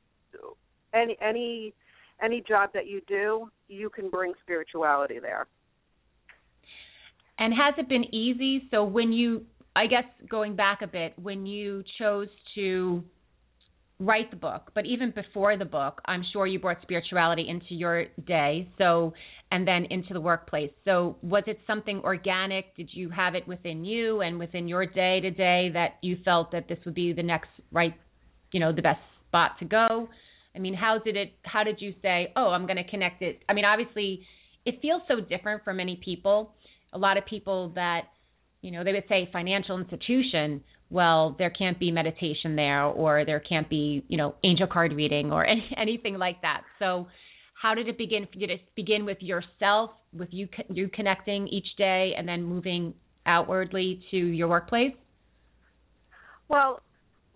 any 0.94 1.18
any 1.22 1.74
any 2.22 2.42
job 2.42 2.72
that 2.74 2.88
you 2.88 3.02
do, 3.08 3.50
you 3.68 3.90
can 3.90 4.10
bring 4.10 4.34
spirituality 4.42 5.20
there. 5.20 5.48
And 7.38 7.54
has 7.54 7.74
it 7.78 7.88
been 7.88 8.14
easy? 8.14 8.68
So 8.70 8.84
when 8.84 9.14
you, 9.14 9.46
I 9.76 9.88
guess 9.88 10.06
going 10.30 10.56
back 10.56 10.82
a 10.82 10.88
bit, 10.88 11.14
when 11.18 11.46
you 11.46 11.84
chose 12.00 12.28
to 12.56 13.04
write 14.00 14.32
the 14.32 14.38
book, 14.38 14.72
but 14.74 14.86
even 14.86 15.12
before 15.12 15.58
the 15.58 15.66
book, 15.66 16.02
I'm 16.06 16.24
sure 16.32 16.48
you 16.48 16.60
brought 16.60 16.82
spirituality 16.82 17.48
into 17.50 17.74
your 17.74 18.06
day. 18.26 18.70
So, 18.78 19.14
and 19.52 19.68
then 19.68 19.86
into 19.90 20.14
the 20.14 20.22
workplace. 20.22 20.72
So, 20.86 21.18
was 21.22 21.44
it 21.48 21.60
something 21.68 22.02
organic? 22.04 22.76
Did 22.76 22.90
you 22.94 23.10
have 23.10 23.36
it 23.36 23.48
within 23.48 23.84
you 23.84 24.22
and 24.22 24.40
within 24.40 24.68
your 24.68 24.86
day 24.86 25.20
to 25.22 25.32
day 25.32 25.70
that 25.74 25.98
you 26.02 26.18
felt 26.24 26.52
that 26.52 26.68
this 26.70 26.78
would 26.86 26.94
be 26.94 27.14
the 27.14 27.24
next 27.24 27.50
right, 27.72 27.94
you 28.52 28.60
know, 28.60 28.72
the 28.72 28.82
best 28.82 29.02
spot 29.28 29.52
to 29.60 29.66
go? 29.66 30.08
I 30.56 30.60
mean, 30.60 30.74
how 30.74 31.00
did 31.04 31.16
it? 31.16 31.34
How 31.44 31.64
did 31.64 31.78
you 31.80 31.94
say, 32.02 32.32
"Oh, 32.36 32.50
I'm 32.50 32.66
going 32.66 32.78
to 32.78 32.90
connect 32.90 33.22
it"? 33.22 33.44
I 33.50 33.54
mean, 33.54 33.66
obviously, 33.66 34.26
it 34.66 34.80
feels 34.82 35.02
so 35.08 35.20
different 35.20 35.64
for 35.64 35.74
many 35.74 36.00
people. 36.04 36.54
A 36.94 36.98
lot 36.98 37.18
of 37.18 37.26
people 37.26 37.70
that, 37.76 38.04
you 38.62 38.72
know, 38.72 38.84
they 38.84 38.92
would 38.92 39.06
say 39.08 39.30
financial 39.32 39.80
institution. 39.80 40.64
Well, 40.90 41.36
there 41.38 41.50
can't 41.50 41.80
be 41.80 41.92
meditation 41.92 42.56
there, 42.56 42.86
or 42.86 43.26
there 43.26 43.40
can't 43.40 43.70
be, 43.70 44.04
you 44.08 44.18
know, 44.18 44.36
angel 44.44 44.68
card 44.68 44.94
reading, 44.94 45.32
or 45.32 45.46
any, 45.48 45.70
anything 45.78 46.18
like 46.18 46.42
that. 46.42 46.62
So, 46.80 47.08
how 47.62 47.76
did 47.76 47.88
it 47.90 47.98
begin? 47.98 48.28
for 48.32 48.40
you 48.40 48.48
to 48.48 48.56
begin 48.76 49.06
with 49.06 49.18
yourself, 49.22 49.92
with 50.14 50.30
you 50.32 50.48
you 50.70 50.90
connecting 50.90 51.48
each 51.48 51.68
day, 51.78 52.14
and 52.18 52.28
then 52.28 52.44
moving 52.44 52.94
outwardly 53.26 54.02
to 54.12 54.18
your 54.18 54.48
workplace? 54.48 54.94
Well, 56.48 56.82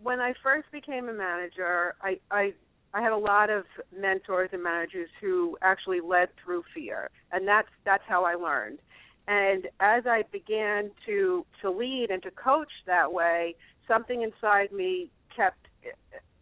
when 0.01 0.19
I 0.19 0.33
first 0.41 0.71
became 0.71 1.09
a 1.09 1.13
manager, 1.13 1.95
I, 2.01 2.19
I 2.31 2.53
I 2.93 3.01
had 3.01 3.11
a 3.11 3.17
lot 3.17 3.49
of 3.49 3.65
mentors 3.95 4.49
and 4.53 4.61
managers 4.61 5.09
who 5.19 5.57
actually 5.61 5.99
led 5.99 6.29
through 6.43 6.63
fear, 6.73 7.09
and 7.31 7.47
that's 7.47 7.69
that's 7.85 8.03
how 8.07 8.23
I 8.23 8.35
learned. 8.35 8.79
And 9.27 9.67
as 9.79 10.03
I 10.05 10.23
began 10.31 10.91
to 11.05 11.45
to 11.61 11.71
lead 11.71 12.07
and 12.09 12.21
to 12.23 12.31
coach 12.31 12.71
that 12.85 13.13
way, 13.13 13.55
something 13.87 14.21
inside 14.21 14.71
me 14.71 15.09
kept 15.35 15.67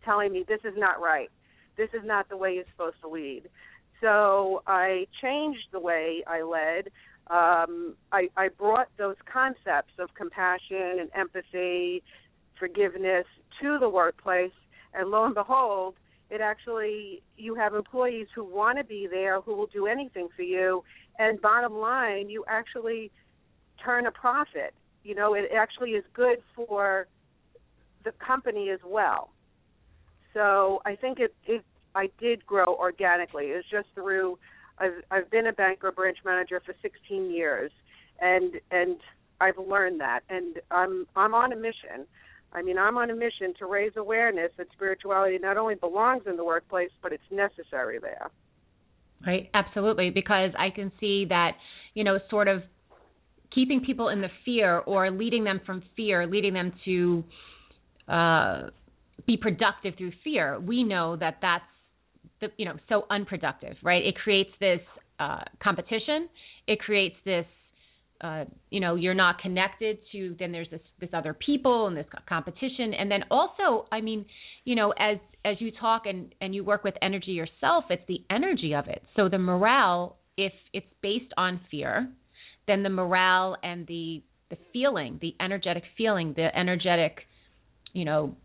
telling 0.04 0.32
me 0.32 0.44
this 0.48 0.62
is 0.64 0.74
not 0.78 1.00
right. 1.00 1.30
This 1.78 1.90
is 1.94 2.02
not 2.04 2.30
the 2.30 2.38
way 2.38 2.56
you're 2.56 2.66
supposed 2.72 2.98
to 3.02 3.08
lead. 3.08 3.44
So 4.02 4.64
I 4.66 5.06
changed 5.22 5.68
the 5.72 5.80
way 5.80 6.24
I 6.28 6.42
led. 6.42 6.90
Um, 7.28 7.96
I, 8.12 8.30
I 8.36 8.50
brought 8.50 8.88
those 8.98 9.16
concepts 9.32 9.94
of 10.00 10.14
compassion 10.16 10.98
and 11.00 11.10
empathy, 11.16 12.04
forgiveness 12.58 13.26
to 13.62 13.78
the 13.80 13.88
workplace, 13.88 14.52
and 14.94 15.10
lo 15.10 15.24
and 15.24 15.36
behold, 15.36 15.96
it 16.30 16.42
actually 16.42 17.22
you 17.38 17.56
have 17.56 17.76
employees 17.76 18.28
who 18.34 18.44
want 18.44 18.78
to 18.80 18.84
be 18.84 19.08
there, 19.10 19.40
who 19.40 19.56
will 19.56 19.68
do 19.68 19.86
anything 19.86 20.30
for 20.36 20.42
you, 20.42 20.84
and 21.20 21.42
bottom 21.42 21.78
line, 21.78 22.30
you 22.30 22.44
actually 22.48 23.12
turn 23.84 24.06
a 24.06 24.12
profit. 24.12 24.74
You 25.04 25.16
know, 25.16 25.34
it 25.34 25.50
actually 25.56 25.92
is 25.92 26.04
good 26.14 26.40
for 26.56 27.08
the 28.04 28.12
company 28.14 28.70
as 28.70 28.80
well. 28.86 29.30
So 30.34 30.82
I 30.86 30.96
think 30.96 31.20
it, 31.20 31.36
it 31.46 31.64
I 31.94 32.10
did 32.20 32.46
grow 32.46 32.76
organically. 32.76 33.48
It's 33.48 33.68
just 33.70 33.88
through 33.94 34.38
I've 34.78 35.04
I've 35.12 35.30
been 35.30 35.48
a 35.48 35.54
banker 35.54 35.92
branch 35.92 36.20
manager 36.26 36.62
for 36.66 36.74
16 36.82 37.32
years, 37.32 37.72
and 38.20 38.56
and 38.72 38.98
I've 39.40 39.58
learned 39.58 40.00
that, 40.02 40.22
and 40.30 40.60
I'm 40.72 41.08
I'm 41.16 41.34
on 41.34 41.52
a 41.52 41.56
mission. 41.56 42.08
I 42.54 42.62
mean, 42.62 42.78
I'm 42.78 42.98
on 42.98 43.10
a 43.10 43.16
mission 43.16 43.54
to 43.60 43.66
raise 43.66 43.94
awareness 43.96 44.52
that 44.58 44.68
spirituality 44.74 45.38
not 45.38 45.58
only 45.58 45.76
belongs 45.76 46.24
in 46.28 46.36
the 46.36 46.44
workplace, 46.44 46.92
but 47.02 47.14
it's 47.14 47.24
necessary 47.32 47.98
there. 47.98 48.30
Right, 49.26 49.50
absolutely, 49.54 50.10
because 50.10 50.52
I 50.58 50.70
can 50.72 50.92
see 51.00 51.26
that, 51.30 51.52
you 51.94 52.04
know, 52.04 52.18
sort 52.30 52.48
of 52.48 52.64
keeping 53.54 53.82
people 53.82 54.10
in 54.10 54.22
the 54.22 54.30
fear 54.46 54.80
or 54.80 55.12
leading 55.12 55.44
them 55.44 55.62
from 55.66 55.84
fear, 55.96 56.26
leading 56.26 56.54
them 56.54 56.74
to 56.86 57.24
uh, 58.08 58.64
be 59.28 59.38
productive 59.38 59.96
through 59.98 60.14
fear. 60.24 60.60
We 60.60 60.84
know 60.84 61.16
that 61.18 61.38
that's 61.42 61.64
the, 62.40 62.48
you 62.58 62.66
know 62.66 62.76
so 62.90 63.06
unproductive, 63.12 63.76
right? 63.84 64.04
It 64.04 64.16
creates 64.16 64.52
this 64.60 64.80
uh, 65.20 65.44
competition. 65.62 66.28
It 66.68 66.80
creates 66.80 67.16
this 67.26 67.46
uh, 68.22 68.46
you 68.70 68.80
know 68.80 68.96
you're 68.96 69.14
not 69.14 69.40
connected 69.40 69.98
to 70.12 70.36
then 70.40 70.52
there's 70.52 70.70
this 70.70 70.82
this 71.00 71.10
other 71.14 71.34
people 71.34 71.88
and 71.88 71.98
this 71.98 72.06
competition 72.30 72.94
and 72.94 73.10
then 73.10 73.22
also 73.32 73.88
i 73.92 74.00
mean 74.00 74.24
you 74.64 74.76
know 74.76 74.94
as 75.00 75.18
as 75.46 75.58
you 75.60 75.72
talk 75.72 76.04
and 76.06 76.34
and 76.42 76.54
you 76.54 76.64
work 76.64 76.84
with 76.84 76.96
energy 77.02 77.32
yourself 77.32 77.86
it's 77.90 78.04
the 78.08 78.22
energy 78.30 78.74
of 78.74 78.88
it 78.88 79.02
so 79.16 79.30
the 79.30 79.38
morale 79.38 80.18
if 80.38 80.54
it's 80.74 80.86
based 81.02 81.34
on 81.38 81.60
fear 81.70 82.10
then 82.68 82.84
the 82.84 82.90
morale 82.90 83.58
and 83.64 83.88
the 83.88 84.22
the 84.50 84.58
feeling 84.74 85.18
the 85.22 85.34
energetic 85.40 85.84
feeling 85.98 86.34
the 86.36 86.56
energetic 86.58 87.22
you 87.94 88.06
know 88.06 88.36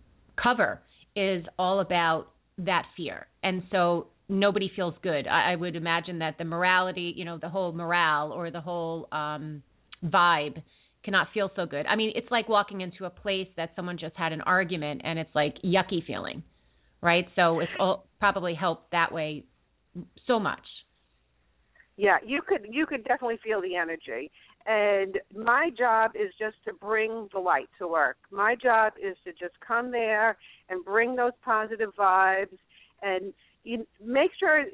cover 0.43 0.81
is 1.15 1.45
all 1.59 1.81
about 1.81 2.29
that 2.59 2.85
fear 2.97 3.27
and 3.43 3.63
so 3.71 4.07
nobody 4.29 4.71
feels 4.75 4.95
good. 5.03 5.27
I, 5.27 5.53
I 5.53 5.57
would 5.57 5.77
imagine 5.77 6.19
that 6.21 6.39
the 6.39 6.45
morality, 6.45 7.13
you 7.17 7.25
know, 7.25 7.39
the 7.39 7.49
whole 7.49 7.73
morale 7.73 8.33
or 8.33 8.51
the 8.51 8.61
whole 8.61 9.09
um 9.13 9.63
vibe 10.05 10.63
cannot 11.05 11.29
feel 11.33 11.51
so 11.55 11.67
good. 11.67 11.87
I 11.87 11.97
mean, 11.97 12.13
it's 12.15 12.31
like 12.31 12.49
walking 12.49 12.81
into 12.81 13.05
a 13.05 13.11
place 13.11 13.49
that 13.57 13.71
someone 13.77 13.97
just 13.99 14.17
had 14.17 14.33
an 14.33 14.41
argument 14.41 15.03
and 15.05 15.19
it's 15.19 15.35
like 15.35 15.55
yucky 15.65 16.05
feeling, 16.05 16.43
right? 17.03 17.27
So 17.37 17.61
it's 17.61 17.71
all, 17.79 18.07
probably 18.19 18.55
helped 18.55 18.91
that 18.93 19.13
way 19.13 19.45
so 20.27 20.39
much. 20.39 20.61
Yeah, 21.97 22.17
you 22.27 22.43
could 22.47 22.67
you 22.71 22.85
could 22.85 23.05
definitely 23.05 23.39
feel 23.43 23.63
the 23.63 23.75
energy. 23.75 24.31
And 24.67 25.19
my 25.35 25.71
job 25.79 26.11
is 26.15 26.31
just 26.39 26.57
to 26.67 26.75
bring 26.75 27.29
the 27.33 27.39
light 27.39 27.69
to 27.79 27.89
work. 27.89 28.17
My 28.31 28.55
job 28.55 28.95
is 29.03 29.17
to 29.25 29.33
just 29.33 29.59
come 29.67 29.91
there 29.91 30.37
and 30.69 30.85
bring 30.85 31.17
those 31.17 31.33
positive 31.43 31.91
vibes 31.99 32.59
and 33.03 33.33
you 33.67 33.87
make 34.03 34.31
sure 34.39 34.65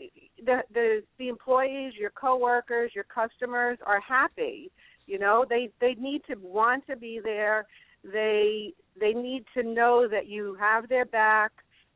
the 0.45 0.59
the 0.73 1.03
the 1.19 1.29
employees, 1.29 1.95
your 1.99 2.11
coworkers, 2.11 2.93
your 2.95 3.05
customers 3.05 3.79
are 3.85 4.01
happy. 4.01 4.71
You 5.07 5.19
know, 5.19 5.47
they 5.49 5.71
they 5.81 5.95
need 5.95 6.23
to 6.29 6.37
want 6.37 6.87
to 6.89 6.97
be 6.97 7.21
there. 7.23 7.67
They 8.05 8.75
they 9.01 9.15
need 9.15 9.45
to 9.55 9.63
know 9.63 10.07
that 10.11 10.27
you 10.27 10.57
have 10.61 10.89
their 10.89 11.07
back, 11.07 11.53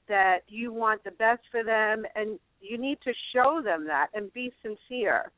that 0.08 0.40
you 0.48 0.72
want 0.72 1.02
the 1.04 1.10
best 1.12 1.42
for 1.50 1.62
them, 1.64 2.04
and 2.14 2.38
you 2.60 2.78
need 2.78 2.98
to 3.04 3.12
show 3.32 3.60
them 3.62 3.86
that 3.86 4.08
and 4.14 4.32
be 4.32 4.52
sincere. 4.62 5.30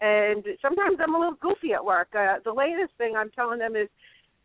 And 0.00 0.44
sometimes 0.60 0.98
I'm 1.00 1.14
a 1.14 1.18
little 1.18 1.36
goofy 1.40 1.72
at 1.74 1.84
work. 1.84 2.08
Uh, 2.14 2.36
the 2.44 2.52
latest 2.52 2.92
thing 2.98 3.14
I'm 3.16 3.30
telling 3.30 3.58
them 3.58 3.76
is, 3.76 3.88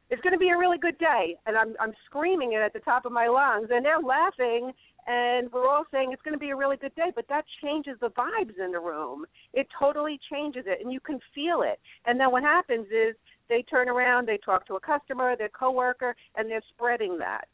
it's 0.09 0.21
going 0.21 0.33
to 0.33 0.39
be 0.39 0.49
a 0.49 0.57
really 0.57 0.77
good 0.77 0.97
day, 0.99 1.35
and 1.45 1.57
I'm 1.57 1.75
I'm 1.81 1.93
screaming 2.05 2.53
it 2.53 2.61
at 2.61 2.71
the 2.71 2.79
top 2.79 3.05
of 3.05 3.11
my 3.11 3.27
lungs, 3.27 3.67
and 3.71 3.83
they're 3.83 3.99
laughing, 3.99 4.71
and 5.05 5.51
we're 5.51 5.67
all 5.67 5.83
saying 5.91 6.11
it's 6.13 6.21
going 6.21 6.33
to 6.33 6.39
be 6.39 6.51
a 6.51 6.55
really 6.55 6.77
good 6.77 6.95
day, 6.95 7.11
but 7.13 7.27
that 7.27 7.43
changes 7.61 7.97
the 7.99 8.09
vibes 8.11 8.57
in 8.63 8.71
the 8.71 8.79
room. 8.79 9.25
It 9.53 9.67
totally 9.77 10.17
changes 10.31 10.63
it, 10.65 10.79
and 10.81 10.93
you 10.93 11.01
can 11.01 11.19
feel 11.35 11.61
it. 11.61 11.79
And 12.05 12.17
then 12.17 12.31
what 12.31 12.43
happens 12.43 12.87
is 12.87 13.15
they 13.49 13.63
turn 13.63 13.89
around, 13.89 14.27
they 14.27 14.37
talk 14.37 14.65
to 14.67 14.75
a 14.75 14.79
customer, 14.79 15.35
their 15.35 15.49
coworker, 15.49 16.15
and 16.35 16.49
they're 16.49 16.63
spreading 16.69 17.17
that. 17.17 17.45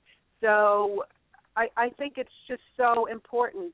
So 0.42 1.06
I, 1.56 1.68
I 1.78 1.90
think 1.90 2.14
it's 2.18 2.30
just 2.48 2.62
so 2.78 3.06
important 3.06 3.74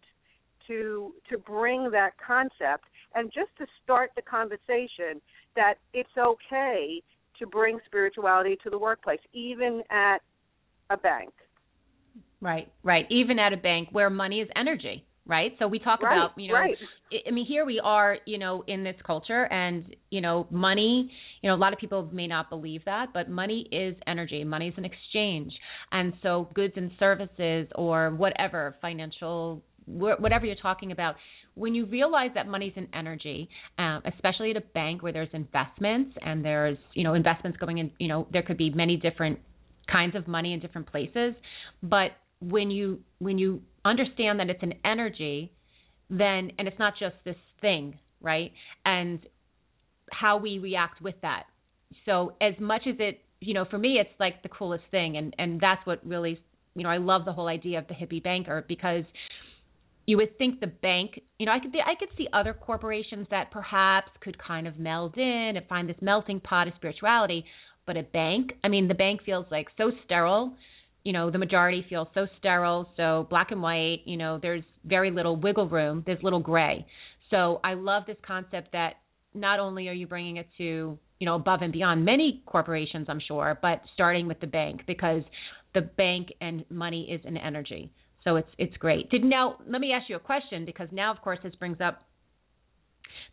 to 0.68 1.14
to 1.30 1.38
bring 1.38 1.90
that 1.92 2.12
concept 2.26 2.86
and 3.16 3.32
just 3.34 3.50
to 3.58 3.66
start 3.84 4.12
the 4.16 4.22
conversation 4.22 5.22
that 5.56 5.76
it's 5.94 6.10
okay 6.18 7.02
to 7.40 7.48
bring 7.48 7.80
spirituality 7.86 8.58
to 8.64 8.70
the 8.70 8.78
workplace, 8.78 9.20
even 9.34 9.82
at 9.90 10.20
a 10.90 10.98
bank 10.98 11.32
Right, 12.42 12.72
right. 12.84 13.06
Even 13.10 13.38
at 13.38 13.54
a 13.54 13.58
bank 13.58 13.90
where 13.92 14.10
money 14.10 14.40
is 14.40 14.48
energy, 14.56 15.06
right? 15.30 15.56
So 15.60 15.68
we 15.68 15.80
talk 15.80 16.02
right, 16.02 16.18
about, 16.18 16.32
you 16.38 16.50
know, 16.50 16.56
right. 16.56 16.76
I 17.26 17.32
mean, 17.32 17.46
here 17.46 17.66
we 17.66 17.80
are, 17.82 18.18
you 18.26 18.38
know, 18.38 18.64
in 18.68 18.84
this 18.84 18.96
culture, 19.06 19.46
and 19.46 19.96
you 20.10 20.20
know, 20.20 20.48
money. 20.50 21.10
You 21.42 21.50
know, 21.50 21.56
a 21.56 21.58
lot 21.58 21.72
of 21.72 21.80
people 21.80 22.10
may 22.12 22.28
not 22.28 22.50
believe 22.50 22.84
that, 22.86 23.14
but 23.14 23.30
money 23.30 23.70
is 23.72 23.96
energy. 24.08 24.44
Money 24.44 24.68
is 24.68 24.74
an 24.76 24.86
exchange, 24.86 25.54
and 25.92 26.14
so 26.22 26.50
goods 26.56 26.74
and 26.76 26.92
services, 27.00 27.68
or 27.76 28.10
whatever 28.10 28.76
financial, 28.82 29.62
whatever 29.86 30.46
you're 30.46 30.56
talking 30.56 30.92
about. 30.92 31.16
When 31.56 31.76
you 31.76 31.86
realize 31.86 32.32
that 32.36 32.48
money's 32.48 32.74
an 32.78 32.88
energy, 32.94 33.50
um, 33.78 34.02
especially 34.06 34.52
at 34.52 34.58
a 34.58 34.62
bank 34.62 35.04
where 35.04 35.12
there's 35.12 35.30
investments 35.34 36.16
and 36.22 36.46
there's, 36.46 36.78
you 36.94 37.04
know, 37.04 37.16
investments 37.16 37.58
going 37.58 37.80
in, 37.80 37.92
you 38.00 38.08
know, 38.08 38.28
there 38.32 38.44
could 38.44 38.58
be 38.58 38.70
many 38.70 38.96
different 38.96 39.40
kinds 39.92 40.16
of 40.16 40.26
money 40.28 40.54
in 40.54 40.62
different 40.62 40.90
places, 40.90 41.34
but 41.84 42.12
when 42.42 42.72
you 42.72 43.00
when 43.20 43.38
you 43.38 43.62
understand 43.86 44.40
that 44.40 44.50
it's 44.50 44.64
an 44.64 44.74
energy, 44.86 45.52
then 46.10 46.52
and 46.58 46.68
it's 46.68 46.80
not 46.80 46.94
just 47.00 47.16
this 47.26 47.36
thing, 47.62 47.98
right? 48.22 48.52
And 48.86 49.20
how 50.12 50.38
we 50.38 50.60
react 50.60 51.02
with 51.02 51.16
that. 51.22 51.44
So 52.06 52.34
as 52.42 52.54
much 52.60 52.84
as 52.88 52.96
it, 53.00 53.22
you 53.42 53.54
know, 53.54 53.66
for 53.70 53.78
me 53.78 53.98
it's 54.00 54.10
like 54.20 54.42
the 54.44 54.50
coolest 54.50 54.84
thing 54.92 55.18
and 55.18 55.36
and 55.38 55.60
that's 55.60 55.86
what 55.86 56.06
really, 56.06 56.40
you 56.76 56.84
know, 56.84 56.90
I 56.90 56.98
love 56.98 57.26
the 57.26 57.34
whole 57.34 57.48
idea 57.48 57.80
of 57.80 57.88
the 57.88 57.94
hippie 57.94 58.24
banker 58.24 58.66
because 58.68 59.04
you 60.10 60.18
would 60.18 60.36
think 60.40 60.60
the 60.60 60.68
bank, 60.68 61.20
you 61.38 61.46
know, 61.46 61.52
I 61.52 61.60
could 61.60 61.72
be, 61.72 61.80
I 61.80 61.94
could 61.94 62.10
see 62.18 62.28
other 62.34 62.52
corporations 62.52 63.28
that 63.30 63.52
perhaps 63.52 64.10
could 64.22 64.36
kind 64.40 64.68
of 64.68 64.80
meld 64.80 65.16
in 65.18 65.54
and 65.56 65.62
find 65.68 65.88
this 65.88 65.98
melting 66.02 66.40
pot 66.40 66.68
of 66.68 66.74
spirituality, 66.78 67.46
but 67.86 67.96
a 67.96 68.02
bank, 68.02 68.54
I 68.64 68.70
mean, 68.70 68.88
the 68.88 68.96
bank 68.96 69.22
feels 69.24 69.46
like 69.52 69.68
so 69.78 69.92
sterile 70.06 70.56
you 71.04 71.14
know 71.14 71.32
the 71.32 71.38
majority 71.38 71.86
feels 71.90 72.08
so 72.14 72.28
sterile 72.38 72.90
so 72.98 73.28
black 73.30 73.52
and 73.52 73.62
white 73.62 74.00
you 74.06 74.18
know 74.18 74.40
there's 74.42 74.64
very 74.86 75.12
little 75.12 75.36
wiggle 75.36 75.68
room 75.68 76.04
there's 76.06 76.22
little 76.24 76.40
gray. 76.40 76.86
So 77.30 77.60
i 77.64 77.74
love 77.74 78.04
this 78.08 78.18
concept 78.26 78.72
that 78.74 78.94
not 79.34 79.60
only 79.60 79.88
are 79.88 79.94
you 79.94 80.08
bringing 80.08 80.38
it 80.38 80.48
to 80.58 80.98
you 81.20 81.26
know 81.26 81.36
above 81.36 81.62
and 81.62 81.72
beyond 81.72 82.04
many 82.04 82.42
corporations 82.46 83.08
i'm 83.10 83.22
sure 83.28 83.58
but 83.62 83.82
starting 83.94 84.28
with 84.28 84.40
the 84.40 84.48
bank 84.48 84.82
because 84.88 85.24
the 85.74 85.82
bank 85.82 86.30
and 86.42 86.66
money 86.70 87.08
is 87.10 87.22
an 87.26 87.38
energy. 87.38 87.92
So 88.24 88.36
it's 88.36 88.50
it's 88.58 88.76
great. 88.78 89.10
Did 89.10 89.24
now 89.24 89.58
let 89.68 89.82
me 89.82 89.92
ask 89.94 90.10
you 90.10 90.16
a 90.16 90.20
question 90.20 90.66
because 90.66 90.90
now 90.92 91.12
of 91.12 91.22
course 91.22 91.40
this 91.44 91.56
brings 91.56 91.80
up 91.80 92.04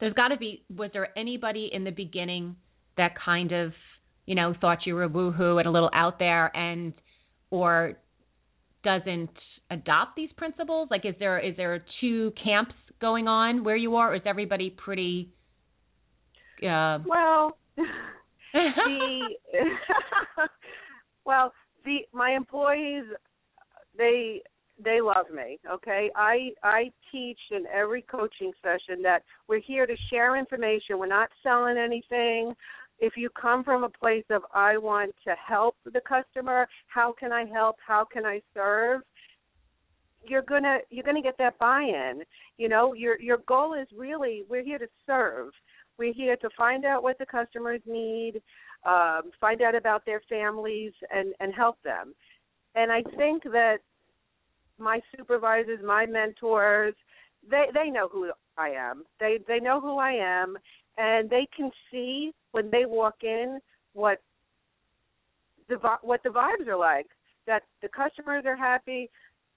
there's 0.01 0.15
got 0.15 0.29
to 0.29 0.37
be 0.37 0.63
was 0.75 0.91
there 0.93 1.09
anybody 1.19 1.71
in 1.73 1.85
the 1.85 1.91
beginning 1.91 2.57
that 2.97 3.13
kind 3.23 3.53
of 3.53 3.73
you 4.27 4.35
know 4.35 4.55
thought 4.61 4.79
you 4.87 4.95
were 4.95 5.09
woohoo 5.09 5.59
and 5.59 5.67
a 5.67 5.71
little 5.71 5.91
out 5.93 6.19
there 6.19 6.55
and 6.57 6.93
or 7.51 7.95
doesn't 8.85 9.31
adopt 9.71 10.17
these 10.17 10.31
principles? 10.37 10.89
Like, 10.91 11.05
is 11.05 11.15
there 11.19 11.39
is 11.39 11.57
there 11.57 11.85
two 12.01 12.33
camps 12.43 12.75
going 13.01 13.29
on 13.29 13.65
where 13.65 13.77
you 13.77 13.97
are, 13.97 14.13
or 14.13 14.17
is 14.17 14.23
everybody 14.25 14.71
pretty? 14.71 15.31
Uh... 16.63 16.99
Well, 17.07 17.59
the 18.53 19.21
well, 21.25 21.53
the 21.85 21.99
my 22.13 22.33
employees 22.33 23.05
they 23.97 24.43
they 24.83 25.01
love 25.01 25.27
me 25.35 25.59
okay 25.73 26.11
i 26.15 26.51
i 26.63 26.91
teach 27.11 27.39
in 27.51 27.65
every 27.75 28.03
coaching 28.03 28.53
session 28.63 29.03
that 29.03 29.23
we're 29.49 29.61
here 29.61 29.87
to 29.87 29.95
share 30.11 30.37
information 30.37 30.99
we're 30.99 31.07
not 31.07 31.31
selling 31.43 31.79
anything 31.79 32.55
if 32.99 33.17
you 33.17 33.29
come 33.31 33.63
from 33.63 33.85
a 33.85 33.89
place 33.89 34.25
of 34.31 34.43
I 34.55 34.79
want 34.79 35.15
to 35.25 35.35
help 35.35 35.77
the 35.85 36.01
customer, 36.01 36.67
how 36.89 37.13
can 37.19 37.33
I 37.33 37.45
help? 37.45 37.77
How 37.87 38.07
can 38.11 38.25
I 38.25 38.41
serve? 38.55 39.03
You're 40.27 40.43
gonna 40.43 40.79
you're 40.91 41.05
gonna 41.05 41.23
get 41.23 41.39
that 41.39 41.59
buy-in. 41.59 42.23
You 42.59 42.69
know, 42.69 42.95
your 42.95 43.21
your 43.21 43.39
goal 43.47 43.75
is 43.75 43.87
really 43.97 44.45
we're 44.49 44.65
here 44.65 44.79
to 44.79 44.89
serve. 45.07 45.53
We're 45.99 46.15
here 46.15 46.37
to 46.37 46.49
find 46.57 46.85
out 46.85 47.03
what 47.03 47.19
the 47.19 47.27
customers 47.27 47.81
need, 47.87 48.43
um, 48.85 49.31
find 49.41 49.63
out 49.63 49.75
about 49.75 50.05
their 50.05 50.23
families, 50.29 50.93
and 51.15 51.35
and 51.41 51.55
help 51.55 51.77
them. 51.83 52.15
And 52.75 52.91
I 52.91 53.03
think 53.17 53.45
that 53.45 53.79
my 54.79 55.01
supervisors, 55.17 55.81
my 55.85 56.07
mentors, 56.07 56.95
they 57.49 57.67
they 57.73 57.91
know 57.91 58.09
who 58.09 58.31
I 58.59 58.71
am. 58.71 59.05
They 59.21 59.39
they 59.47 59.61
know 59.61 59.81
who 59.81 59.99
I 59.99 60.13
am, 60.13 60.57
and 60.99 61.29
they 61.29 61.47
can 61.57 61.71
see 61.91 62.33
when 62.53 62.71
they 62.71 62.85
walk 62.87 63.17
in 63.23 63.59
what 63.93 64.21
the 65.69 65.77
what 66.03 66.23
the 66.23 66.31
vibes 66.31 66.67
are 66.67 66.77
like. 66.77 67.07
That 67.47 67.63
the 67.83 67.89
customers 67.89 68.45
are 68.47 68.57
happy. 68.57 69.11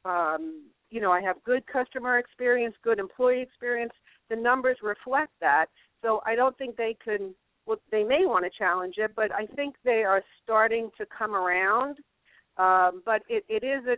Um, 0.06 0.65
you 0.91 1.02
know, 1.02 1.12
I 1.12 1.21
have 1.21 1.43
good 1.43 1.65
customer 1.67 2.19
experience, 2.19 2.75
good 2.84 2.99
employee 2.99 3.41
experience. 3.41 3.93
The 4.30 4.36
numbers 4.36 4.78
reflect 4.82 5.32
that. 5.41 5.67
So 6.02 6.21
I 6.25 6.36
don't 6.36 6.58
think 6.58 6.75
they 6.75 6.95
can. 7.04 7.34
Well, 7.65 7.80
they 7.91 8.04
may 8.04 8.25
want 8.25 8.45
to 8.45 8.58
challenge 8.58 8.95
it, 8.97 9.12
but 9.15 9.32
I 9.34 9.45
think 9.45 9.75
they 9.84 10.04
are 10.04 10.23
starting 10.43 10.89
to 10.97 11.06
come 11.06 11.36
around. 11.36 11.97
Um, 12.58 13.04
but 13.06 13.21
it, 13.30 13.45
it 13.47 13.63
is 13.63 13.86
a, 13.86 13.95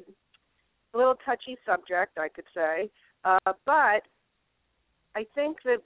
little 0.97 1.15
touchy 1.25 1.57
subject, 1.65 2.17
I 2.17 2.27
could 2.27 2.45
say. 2.53 2.89
Uh, 3.23 3.53
but 3.65 4.03
I 5.15 5.25
think 5.35 5.57
that 5.63 5.77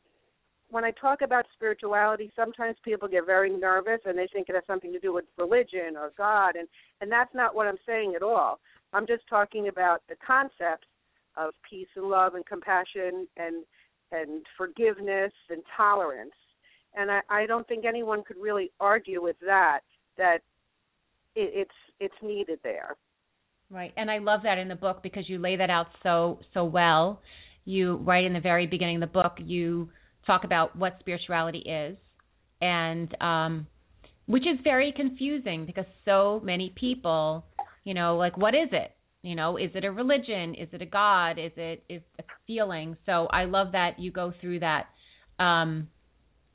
when 0.69 0.83
I 0.83 0.91
talk 0.91 1.21
about 1.21 1.45
spirituality, 1.53 2.31
sometimes 2.35 2.75
people 2.83 3.07
get 3.07 3.25
very 3.25 3.49
nervous 3.49 3.99
and 4.05 4.17
they 4.17 4.27
think 4.31 4.49
it 4.49 4.55
has 4.55 4.63
something 4.65 4.91
to 4.91 4.99
do 4.99 5.13
with 5.13 5.25
religion 5.37 5.95
or 5.95 6.11
God, 6.17 6.55
and 6.55 6.67
and 7.01 7.11
that's 7.11 7.33
not 7.33 7.55
what 7.55 7.67
I'm 7.67 7.77
saying 7.85 8.13
at 8.15 8.23
all. 8.23 8.59
I'm 8.93 9.05
just 9.05 9.23
talking 9.29 9.67
about 9.67 10.01
the 10.09 10.15
concepts 10.25 10.87
of 11.37 11.53
peace 11.69 11.87
and 11.95 12.05
love 12.05 12.35
and 12.35 12.45
compassion 12.45 13.27
and 13.37 13.63
and 14.11 14.45
forgiveness 14.57 15.33
and 15.49 15.61
tolerance. 15.75 16.31
And 16.97 17.11
I, 17.11 17.21
I 17.29 17.45
don't 17.45 17.67
think 17.67 17.85
anyone 17.85 18.23
could 18.23 18.37
really 18.37 18.71
argue 18.79 19.21
with 19.21 19.35
that 19.45 19.81
that 20.17 20.39
it, 21.35 21.51
it's 21.53 21.71
it's 21.99 22.15
needed 22.23 22.59
there. 22.63 22.95
Right, 23.69 23.93
and 23.97 24.09
I 24.11 24.19
love 24.19 24.41
that 24.43 24.57
in 24.57 24.67
the 24.67 24.75
book 24.75 25.01
because 25.03 25.27
you 25.27 25.39
lay 25.39 25.55
that 25.57 25.69
out 25.69 25.87
so 26.03 26.39
so 26.53 26.63
well. 26.63 27.21
You 27.65 27.97
right 27.97 28.23
in 28.23 28.33
the 28.33 28.39
very 28.39 28.67
beginning 28.67 29.01
of 29.01 29.01
the 29.01 29.21
book, 29.21 29.33
you 29.39 29.89
talk 30.25 30.43
about 30.43 30.75
what 30.75 30.97
spirituality 30.99 31.59
is, 31.59 31.97
and 32.61 33.15
um, 33.21 33.67
which 34.25 34.43
is 34.43 34.59
very 34.63 34.93
confusing 34.95 35.65
because 35.65 35.85
so 36.03 36.41
many 36.43 36.73
people, 36.75 37.45
you 37.83 37.93
know, 37.93 38.17
like 38.17 38.37
what 38.37 38.53
is 38.53 38.69
it? 38.71 38.91
You 39.21 39.35
know, 39.35 39.57
is 39.57 39.71
it 39.73 39.83
a 39.83 39.91
religion? 39.91 40.55
Is 40.55 40.69
it 40.71 40.81
a 40.81 40.85
god? 40.85 41.39
Is 41.39 41.51
it 41.57 41.83
is 41.89 42.01
a 42.19 42.23
feeling? 42.45 42.95
So 43.05 43.27
I 43.31 43.45
love 43.45 43.71
that 43.71 43.99
you 43.99 44.11
go 44.11 44.33
through 44.39 44.59
that. 44.59 44.85
Um, 45.39 45.89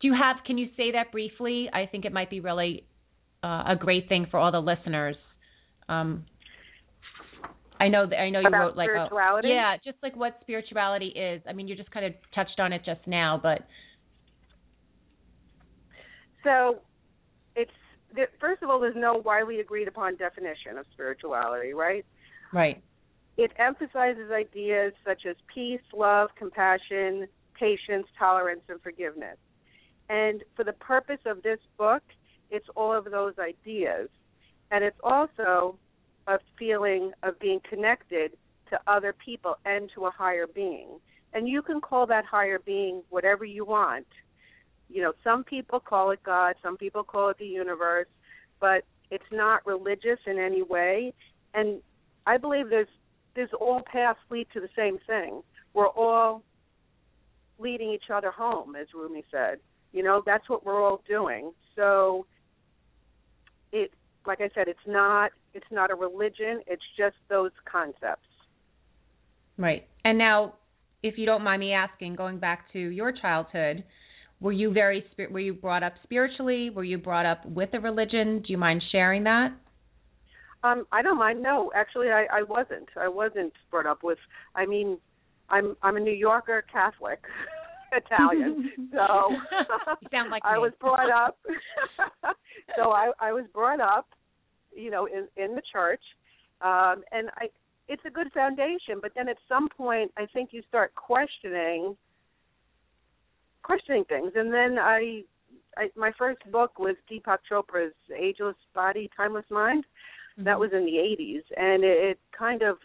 do 0.00 0.08
you 0.08 0.14
have? 0.14 0.36
Can 0.46 0.56
you 0.56 0.68
say 0.76 0.92
that 0.92 1.12
briefly? 1.12 1.68
I 1.72 1.86
think 1.86 2.04
it 2.04 2.12
might 2.12 2.30
be 2.30 2.40
really 2.40 2.84
uh, 3.42 3.64
a 3.68 3.76
great 3.78 4.08
thing 4.08 4.26
for 4.30 4.38
all 4.38 4.52
the 4.52 4.60
listeners. 4.60 5.16
Um, 5.88 6.26
I 7.80 7.88
know 7.88 8.06
that 8.06 8.20
I 8.20 8.28
know 8.28 8.40
you 8.40 8.46
About 8.46 8.60
wrote 8.60 8.76
like 8.76 8.90
spirituality. 8.90 9.50
A, 9.50 9.54
yeah, 9.54 9.76
just 9.82 9.96
like 10.02 10.14
what 10.14 10.38
spirituality 10.42 11.08
is. 11.08 11.42
I 11.48 11.54
mean, 11.54 11.66
you 11.66 11.74
just 11.74 11.90
kind 11.90 12.04
of 12.04 12.12
touched 12.34 12.60
on 12.60 12.72
it 12.72 12.82
just 12.84 13.00
now, 13.06 13.40
but 13.42 13.62
so 16.44 16.80
it's 17.56 17.70
first 18.38 18.62
of 18.62 18.68
all, 18.68 18.78
there's 18.78 18.94
no 18.96 19.22
widely 19.24 19.60
agreed 19.60 19.88
upon 19.88 20.16
definition 20.16 20.76
of 20.78 20.84
spirituality, 20.92 21.72
right? 21.72 22.04
Right. 22.52 22.82
It 23.38 23.52
emphasizes 23.58 24.30
ideas 24.30 24.92
such 25.06 25.24
as 25.28 25.36
peace, 25.52 25.80
love, 25.94 26.28
compassion, 26.36 27.26
patience, 27.58 28.06
tolerance, 28.18 28.60
and 28.68 28.80
forgiveness. 28.82 29.38
And 30.10 30.42
for 30.54 30.64
the 30.64 30.74
purpose 30.74 31.20
of 31.24 31.42
this 31.42 31.60
book, 31.78 32.02
it's 32.50 32.66
all 32.76 32.92
of 32.92 33.04
those 33.04 33.34
ideas. 33.38 34.08
And 34.70 34.84
it's 34.84 34.98
also 35.02 35.76
a 36.30 36.38
feeling 36.56 37.10
of 37.24 37.38
being 37.40 37.60
connected 37.68 38.32
to 38.70 38.78
other 38.86 39.12
people 39.12 39.56
and 39.64 39.90
to 39.94 40.06
a 40.06 40.10
higher 40.10 40.46
being. 40.46 40.88
And 41.32 41.48
you 41.48 41.60
can 41.60 41.80
call 41.80 42.06
that 42.06 42.24
higher 42.24 42.60
being 42.60 43.02
whatever 43.10 43.44
you 43.44 43.64
want. 43.64 44.06
You 44.88 45.02
know, 45.02 45.12
some 45.24 45.42
people 45.42 45.80
call 45.80 46.12
it 46.12 46.22
God, 46.24 46.54
some 46.62 46.76
people 46.76 47.02
call 47.02 47.30
it 47.30 47.38
the 47.38 47.46
universe, 47.46 48.06
but 48.60 48.84
it's 49.10 49.24
not 49.32 49.66
religious 49.66 50.18
in 50.26 50.38
any 50.38 50.62
way. 50.62 51.12
And 51.52 51.80
I 52.26 52.36
believe 52.36 52.70
there's 52.70 52.88
there's 53.34 53.50
all 53.60 53.80
paths 53.80 54.18
lead 54.28 54.48
to 54.52 54.60
the 54.60 54.68
same 54.76 54.98
thing. 55.06 55.42
We're 55.74 55.88
all 55.88 56.42
leading 57.58 57.90
each 57.90 58.10
other 58.12 58.30
home, 58.30 58.74
as 58.74 58.88
Rumi 58.92 59.24
said. 59.30 59.58
You 59.92 60.02
know, 60.02 60.22
that's 60.24 60.48
what 60.48 60.64
we're 60.64 60.82
all 60.82 61.02
doing. 61.08 61.52
So 61.76 62.26
it 63.72 63.92
like 64.26 64.40
I 64.40 64.50
said, 64.54 64.68
it's 64.68 64.78
not 64.86 65.32
it's 65.54 65.66
not 65.70 65.90
a 65.90 65.94
religion. 65.94 66.60
It's 66.66 66.82
just 66.96 67.16
those 67.28 67.50
concepts. 67.70 68.26
Right. 69.56 69.86
And 70.04 70.18
now, 70.18 70.54
if 71.02 71.18
you 71.18 71.26
don't 71.26 71.42
mind 71.42 71.60
me 71.60 71.72
asking, 71.72 72.14
going 72.16 72.38
back 72.38 72.72
to 72.72 72.78
your 72.78 73.12
childhood, 73.12 73.84
were 74.40 74.52
you 74.52 74.72
very 74.72 75.04
were 75.30 75.40
you 75.40 75.54
brought 75.54 75.82
up 75.82 75.92
spiritually? 76.02 76.70
Were 76.70 76.84
you 76.84 76.98
brought 76.98 77.26
up 77.26 77.44
with 77.44 77.70
a 77.74 77.80
religion? 77.80 78.38
Do 78.38 78.52
you 78.52 78.58
mind 78.58 78.82
sharing 78.90 79.24
that? 79.24 79.52
Um, 80.62 80.86
I 80.92 81.02
don't 81.02 81.18
mind. 81.18 81.42
No, 81.42 81.70
actually, 81.74 82.08
I, 82.08 82.26
I 82.32 82.42
wasn't. 82.42 82.88
I 82.98 83.08
wasn't 83.08 83.52
brought 83.70 83.86
up 83.86 84.02
with. 84.02 84.18
I 84.54 84.66
mean, 84.66 84.98
I'm 85.50 85.76
I'm 85.82 85.96
a 85.96 86.00
New 86.00 86.12
Yorker 86.12 86.64
Catholic. 86.72 87.20
Italian. 87.92 88.70
So 88.92 89.30
you 90.00 90.08
sound 90.12 90.30
like 90.30 90.42
I 90.44 90.58
was 90.58 90.72
brought 90.80 91.10
up 91.10 91.38
so 92.76 92.90
I 92.90 93.10
I 93.20 93.32
was 93.32 93.44
brought 93.52 93.80
up, 93.80 94.06
you 94.74 94.90
know, 94.90 95.06
in 95.06 95.28
in 95.36 95.54
the 95.54 95.62
church. 95.72 96.02
Um 96.60 97.02
and 97.12 97.30
I 97.36 97.48
it's 97.88 98.02
a 98.06 98.10
good 98.10 98.32
foundation, 98.32 99.00
but 99.02 99.12
then 99.14 99.28
at 99.28 99.36
some 99.48 99.68
point 99.68 100.12
I 100.16 100.26
think 100.26 100.50
you 100.52 100.62
start 100.68 100.94
questioning 100.94 101.96
questioning 103.62 104.04
things. 104.04 104.32
And 104.34 104.52
then 104.52 104.78
I 104.78 105.22
I 105.76 105.90
my 105.96 106.12
first 106.18 106.38
book 106.50 106.78
was 106.78 106.96
Deepak 107.10 107.38
Chopra's 107.50 107.94
Ageless 108.16 108.56
Body, 108.74 109.10
Timeless 109.16 109.46
Mind. 109.50 109.84
Mm-hmm. 109.84 110.44
That 110.44 110.58
was 110.58 110.70
in 110.72 110.84
the 110.84 110.92
80s 110.92 111.42
and 111.56 111.82
it, 111.84 112.10
it 112.10 112.18
kind 112.36 112.62
of 112.62 112.78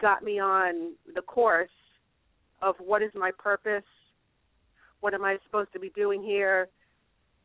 got 0.00 0.22
me 0.22 0.38
on 0.38 0.92
the 1.14 1.22
course 1.22 1.70
of 2.62 2.76
what 2.78 3.02
is 3.02 3.10
my 3.14 3.30
purpose 3.38 3.82
what 5.00 5.14
am 5.14 5.24
I 5.24 5.36
supposed 5.44 5.72
to 5.72 5.78
be 5.78 5.90
doing 5.90 6.22
here? 6.22 6.68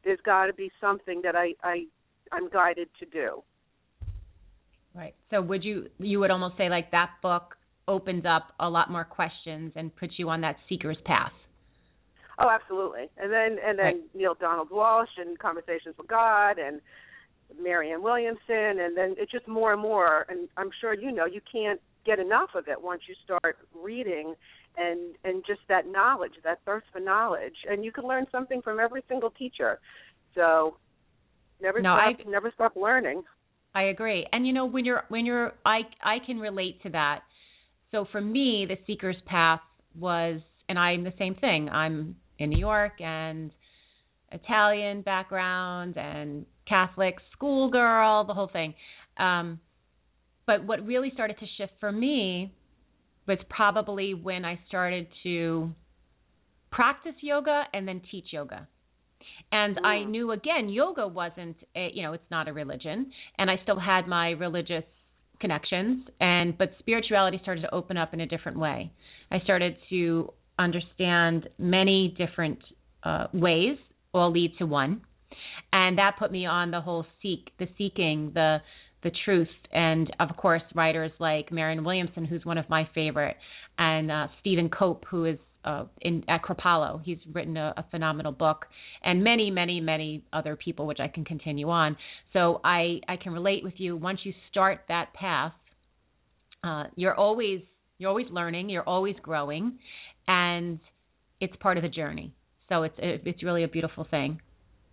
There's 0.04 0.20
got 0.26 0.48
to 0.48 0.54
be 0.54 0.72
something 0.80 1.22
that 1.24 1.36
I 1.36 1.54
I 1.64 1.86
I'm 2.32 2.50
guided 2.50 2.90
to 3.00 3.06
do. 3.06 3.44
Right. 4.94 5.16
So 5.30 5.42
would 5.42 5.64
you 5.64 5.88
you 6.00 6.20
would 6.20 6.32
almost 6.32 6.58
say 6.58 6.70
like 6.70 6.92
that 6.92 7.12
book 7.22 7.56
opens 7.88 8.26
up 8.26 8.54
a 8.60 8.70
lot 8.70 8.92
more 8.92 9.04
questions 9.06 9.72
and 9.76 9.96
puts 9.96 10.14
you 10.18 10.30
on 10.30 10.42
that 10.42 10.56
seeker's 10.68 10.98
path. 11.06 11.32
Oh, 12.40 12.50
absolutely. 12.50 13.10
And 13.18 13.32
then 13.32 13.58
and 13.66 13.78
then 13.80 13.86
Right. 13.86 14.16
Neale 14.16 14.36
Donald 14.40 14.70
Walsch 14.70 15.18
and 15.18 15.38
Conversations 15.40 15.96
with 15.98 16.08
God 16.08 16.58
and 16.58 16.82
Marianne 17.62 18.02
Williamson 18.02 18.80
and 18.80 18.96
then 18.96 19.16
it's 19.18 19.32
just 19.32 19.48
more 19.48 19.74
and 19.74 19.82
more 19.82 20.26
and 20.30 20.48
I'm 20.58 20.70
sure 20.80 20.94
you 20.94 21.12
know 21.12 21.26
you 21.26 21.42
can't 21.52 21.80
get 22.06 22.20
enough 22.20 22.50
of 22.56 22.68
it 22.68 22.82
once 22.82 23.02
you 23.08 23.16
start 23.24 23.58
reading 23.76 24.34
and 24.78 25.16
and 25.24 25.44
just 25.46 25.62
that 25.68 25.86
knowledge, 25.88 26.34
that 26.44 26.60
thirst 26.66 26.88
for 26.92 27.00
knowledge. 27.00 27.56
And 27.70 27.84
you 27.86 27.92
can 27.92 28.06
learn 28.06 28.26
something 28.32 28.62
from 28.62 28.80
every 28.80 29.04
single 29.08 29.32
teacher. 29.32 29.80
So 30.36 30.78
never 31.62 31.82
No, 31.82 31.96
stop 31.96 32.26
I- 32.26 32.30
never 32.30 32.52
stop 32.52 32.76
learning. 32.76 33.24
I 33.74 33.84
agree. 33.84 34.26
And 34.32 34.46
you 34.46 34.54
know, 34.54 34.66
when 34.66 34.86
you're 34.86 35.04
when 35.10 35.26
you're 35.26 35.54
I 35.66 35.82
I 36.04 36.18
can 36.26 36.40
relate 36.40 36.82
to 36.84 36.90
that. 36.90 37.22
So 37.92 38.06
for 38.12 38.22
me, 38.22 38.66
the 38.68 38.78
seeker's 38.88 39.18
path 39.26 39.62
was 39.98 40.42
and 40.70 40.78
I'm 40.78 41.04
the 41.04 41.14
same 41.18 41.36
thing. 41.36 41.70
I'm 41.70 42.16
in 42.40 42.50
New 42.50 42.60
York 42.60 43.00
and 43.00 43.52
Italian 44.32 45.02
background 45.02 45.98
and 45.98 46.46
Catholic 46.68 47.16
schoolgirl, 47.34 48.26
the 48.26 48.34
whole 48.34 48.50
thing. 48.52 48.74
Um 49.18 49.60
but 50.46 50.66
what 50.66 50.86
really 50.86 51.12
started 51.14 51.38
to 51.40 51.46
shift 51.58 51.74
for 51.80 51.92
me 51.92 52.54
was 53.28 53.38
probably 53.50 54.14
when 54.14 54.44
I 54.44 54.60
started 54.68 55.08
to 55.24 55.72
practice 56.72 57.14
yoga 57.22 57.64
and 57.74 57.88
then 57.88 58.02
teach 58.12 58.28
yoga. 58.32 58.68
And 59.52 59.80
I 59.84 59.98
Mm. 59.98 60.10
knew 60.10 60.32
again, 60.32 60.70
yoga 60.70 61.08
wasn't, 61.08 61.58
a, 61.76 61.92
you 61.94 62.04
know, 62.04 62.14
it's 62.14 62.32
not 62.32 62.48
a 62.48 62.54
religion, 62.54 63.12
and 63.38 63.52
I 63.52 63.58
still 63.64 63.80
had 63.80 64.08
my 64.08 64.32
religious 64.32 64.86
connections, 65.40 66.08
and 66.20 66.58
but 66.58 66.72
spirituality 66.80 67.40
started 67.42 67.62
to 67.62 67.74
open 67.74 67.98
up 67.98 68.14
in 68.14 68.22
a 68.22 68.26
different 68.28 68.58
way. 68.58 68.92
I 69.32 69.40
started 69.42 69.76
to 69.90 70.32
understand 70.60 71.50
many 71.58 72.16
different 72.18 72.60
uh, 73.04 73.28
ways, 73.34 73.78
all 74.14 74.32
lead 74.32 74.56
to 74.60 74.66
one, 74.66 75.02
and 75.74 75.98
that 75.98 76.18
put 76.18 76.32
me 76.32 76.46
on 76.46 76.72
the 76.72 76.80
whole 76.82 77.06
seek, 77.22 77.52
the 77.58 77.68
seeking, 77.78 78.32
the 78.34 78.62
the 79.04 79.12
truth, 79.26 79.50
and 79.74 80.16
of 80.20 80.38
course 80.38 80.62
writers 80.76 81.12
like 81.18 81.52
Marianne 81.52 81.84
Williamson, 81.84 82.24
who's 82.24 82.46
one 82.46 82.60
of 82.60 82.70
my 82.70 82.88
favorite, 82.94 83.36
and 83.80 84.12
uh, 84.12 84.28
Stephen 84.40 84.70
Cope, 84.70 85.06
who 85.10 85.26
is 85.26 85.40
uh, 85.64 85.86
in 86.02 86.24
at 86.28 86.42
Kripalu. 86.44 87.02
He's 87.04 87.18
written 87.32 87.58
a, 87.58 87.74
a 87.78 87.86
phenomenal 87.92 88.32
book, 88.32 88.66
and 89.04 89.24
many, 89.24 89.52
many, 89.52 89.80
many 89.80 90.24
other 90.34 90.56
people, 90.56 90.88
which 90.88 91.00
I 91.00 91.08
can 91.08 91.26
continue 91.26 91.70
on. 91.70 91.98
So 92.34 92.62
I 92.64 93.02
I 93.08 93.18
can 93.18 93.34
relate 93.34 93.64
with 93.64 93.76
you. 93.78 93.96
Once 93.96 94.20
you 94.24 94.34
start 94.50 94.82
that 94.88 95.14
path, 95.14 95.54
uh, 96.64 96.86
you're 96.96 97.16
always 97.16 97.62
you're 97.98 98.10
always 98.10 98.28
learning, 98.32 98.70
you're 98.70 98.88
always 98.88 99.16
growing, 99.22 99.78
and 100.28 100.80
it's 101.40 101.56
part 101.60 101.78
of 101.78 101.84
the 101.84 101.90
journey. 101.90 102.34
So 102.70 102.84
it's 102.84 102.96
it's 103.00 103.44
really 103.44 103.64
a 103.64 103.68
beautiful 103.68 104.08
thing. 104.10 104.40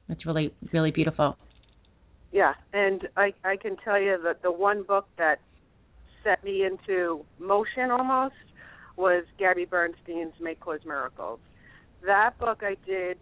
It's 0.08 0.26
really 0.26 0.52
really 0.72 0.90
beautiful. 0.90 1.36
Yeah, 2.32 2.52
and 2.72 3.08
I 3.16 3.32
I 3.44 3.56
can 3.56 3.76
tell 3.84 4.00
you 4.00 4.18
that 4.24 4.42
the 4.42 4.52
one 4.52 4.82
book 4.82 5.06
that 5.16 5.40
set 6.24 6.42
me 6.44 6.64
into 6.64 7.24
motion 7.38 7.90
almost 7.90 8.34
was 8.98 9.24
Gabby 9.38 9.64
Bernstein's 9.64 10.34
May 10.40 10.56
Cause 10.56 10.80
Miracles. 10.84 11.38
That 12.04 12.38
book 12.38 12.60
I 12.62 12.76
did. 12.84 13.18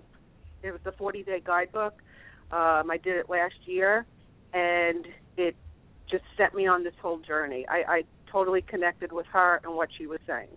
It 0.63 0.73
was 0.73 0.81
the 0.85 0.93
40 0.93 1.23
day 1.23 1.43
guidebook. 1.45 1.95
Um, 2.51 2.91
I 2.91 2.99
did 3.03 3.17
it 3.17 3.29
last 3.29 3.55
year, 3.67 4.07
and 4.53 5.07
it 5.37 5.55
just 6.11 6.25
set 6.37 6.55
me 6.55 6.67
on 6.67 6.83
this 6.83 6.95
whole 7.03 7.19
journey. 7.19 7.67
I, 7.69 7.97
I 7.97 8.03
totally 8.31 8.63
connected 8.63 9.13
with 9.13 9.27
her 9.33 9.61
and 9.65 9.75
what 9.75 9.89
she 9.99 10.07
was 10.07 10.21
saying. 10.27 10.49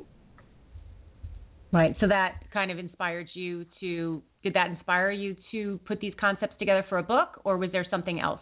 Right. 1.72 1.96
So 2.00 2.08
that 2.08 2.36
kind 2.52 2.72
of 2.72 2.80
inspired 2.80 3.28
you 3.34 3.66
to 3.80 4.24
did 4.42 4.54
that 4.54 4.70
inspire 4.70 5.12
you 5.12 5.36
to 5.52 5.80
put 5.86 6.00
these 6.00 6.14
concepts 6.20 6.56
together 6.60 6.86
for 6.88 6.98
a 6.98 7.04
book 7.04 7.42
or 7.44 7.58
was 7.58 7.72
there 7.72 7.86
something 7.92 8.20
else? 8.20 8.40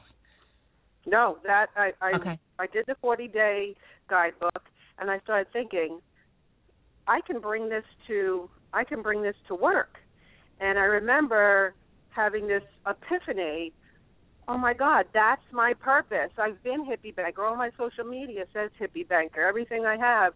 No, 1.05 1.39
that 1.43 1.67
I 1.75 1.91
I, 2.01 2.11
Okay. 2.15 2.39
I 2.59 2.67
did 2.67 2.85
the 2.87 2.95
40 3.01 3.27
day 3.27 3.75
guidebook, 4.09 4.63
and 4.99 5.09
I 5.11 5.19
started 5.19 5.47
thinking, 5.51 5.99
I 7.07 7.21
can 7.21 7.39
bring 7.39 7.69
this 7.69 7.85
to 8.07 8.49
I 8.73 8.83
can 8.83 9.01
bring 9.01 9.21
this 9.21 9.35
to 9.47 9.55
work, 9.55 9.97
and 10.59 10.77
I 10.77 10.83
remember 10.83 11.73
having 12.09 12.47
this 12.47 12.63
epiphany. 12.85 13.73
Oh 14.47 14.57
my 14.57 14.73
God, 14.73 15.05
that's 15.13 15.41
my 15.51 15.73
purpose. 15.73 16.31
I've 16.37 16.61
been 16.63 16.85
hippie 16.85 17.15
banker. 17.15 17.43
All 17.43 17.55
my 17.55 17.71
social 17.77 18.05
media 18.05 18.45
says 18.53 18.71
hippie 18.79 19.07
banker. 19.07 19.45
Everything 19.45 19.85
I 19.85 19.97
have, 19.97 20.33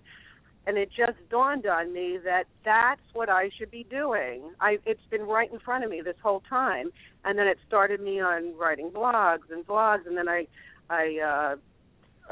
and 0.67 0.77
it 0.77 0.89
just 0.89 1.17
dawned 1.29 1.65
on 1.65 1.93
me 1.93 2.17
that 2.23 2.45
that's 2.63 3.01
what 3.13 3.29
I 3.29 3.49
should 3.57 3.71
be 3.71 3.85
doing. 3.89 4.51
I 4.59 4.79
it's 4.85 5.05
been 5.09 5.23
right 5.23 5.51
in 5.51 5.59
front 5.59 5.83
of 5.83 5.89
me 5.89 6.01
this 6.01 6.17
whole 6.21 6.41
time, 6.49 6.91
and 7.25 7.37
then 7.37 7.47
it 7.47 7.57
started 7.67 8.01
me 8.01 8.19
on 8.19 8.57
writing 8.57 8.89
blogs 8.89 9.49
and 9.51 9.65
vlogs, 9.65 10.05
and 10.05 10.17
then 10.17 10.29
I 10.29 10.47
I 10.89 11.19
uh 11.19 11.55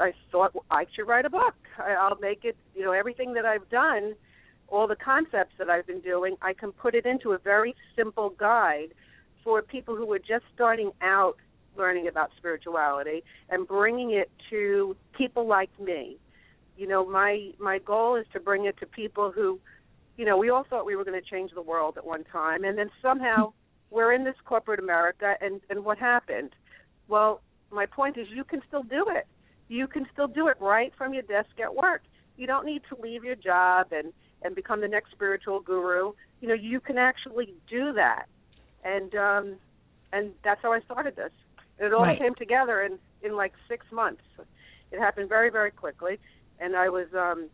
I 0.02 0.12
thought 0.32 0.52
I 0.70 0.86
should 0.94 1.06
write 1.06 1.24
a 1.26 1.30
book. 1.30 1.54
I, 1.78 1.92
I'll 1.92 2.18
make 2.20 2.44
it, 2.44 2.56
you 2.74 2.84
know, 2.84 2.92
everything 2.92 3.34
that 3.34 3.44
I've 3.44 3.68
done, 3.68 4.14
all 4.70 4.86
the 4.86 4.96
concepts 4.96 5.54
that 5.58 5.68
I've 5.68 5.86
been 5.86 6.00
doing, 6.00 6.36
I 6.40 6.52
can 6.52 6.72
put 6.72 6.94
it 6.94 7.04
into 7.04 7.32
a 7.32 7.38
very 7.38 7.74
simple 7.96 8.30
guide 8.30 8.94
for 9.42 9.62
people 9.62 9.96
who 9.96 10.10
are 10.12 10.18
just 10.18 10.44
starting 10.54 10.92
out 11.02 11.36
learning 11.76 12.08
about 12.08 12.30
spirituality 12.36 13.22
and 13.48 13.66
bringing 13.66 14.10
it 14.10 14.30
to 14.50 14.96
people 15.16 15.46
like 15.46 15.70
me. 15.80 16.18
You 16.76 16.86
know, 16.86 17.08
my 17.08 17.50
my 17.58 17.78
goal 17.78 18.16
is 18.16 18.26
to 18.32 18.40
bring 18.40 18.64
it 18.64 18.76
to 18.78 18.86
people 18.86 19.30
who, 19.30 19.60
you 20.16 20.24
know, 20.24 20.36
we 20.36 20.50
all 20.50 20.64
thought 20.68 20.86
we 20.86 20.96
were 20.96 21.04
going 21.04 21.20
to 21.20 21.28
change 21.28 21.50
the 21.54 21.62
world 21.62 21.96
at 21.96 22.06
one 22.06 22.24
time, 22.24 22.64
and 22.64 22.78
then 22.78 22.90
somehow 23.02 23.52
we're 23.90 24.12
in 24.12 24.24
this 24.24 24.36
corporate 24.44 24.80
America, 24.80 25.34
and 25.40 25.60
and 25.68 25.84
what 25.84 25.98
happened? 25.98 26.50
Well, 27.08 27.40
my 27.70 27.86
point 27.86 28.16
is, 28.16 28.26
you 28.34 28.44
can 28.44 28.62
still 28.66 28.82
do 28.82 29.06
it. 29.08 29.26
You 29.68 29.86
can 29.86 30.06
still 30.12 30.26
do 30.26 30.48
it 30.48 30.56
right 30.60 30.92
from 30.96 31.12
your 31.12 31.22
desk 31.22 31.50
at 31.62 31.74
work. 31.74 32.02
You 32.36 32.46
don't 32.46 32.66
need 32.66 32.82
to 32.88 33.00
leave 33.00 33.24
your 33.24 33.36
job 33.36 33.88
and 33.92 34.12
and 34.42 34.54
become 34.54 34.80
the 34.80 34.88
next 34.88 35.10
spiritual 35.12 35.60
guru. 35.60 36.12
You 36.40 36.48
know, 36.48 36.54
you 36.54 36.80
can 36.80 36.98
actually 36.98 37.54
do 37.68 37.92
that, 37.92 38.26
and 38.84 39.14
um, 39.14 39.56
and 40.12 40.32
that's 40.44 40.60
how 40.62 40.72
I 40.72 40.80
started 40.80 41.16
this. 41.16 41.32
It 41.78 41.92
all 41.92 42.02
Right. 42.02 42.18
came 42.18 42.34
together 42.34 42.82
in 42.82 42.98
in 43.22 43.36
like 43.36 43.52
six 43.68 43.86
months. 43.92 44.22
It 44.90 44.98
happened 44.98 45.28
very 45.28 45.50
very 45.50 45.70
quickly, 45.70 46.18
and 46.58 46.76
I 46.76 46.88
was 46.88 47.06
um, 47.14 47.48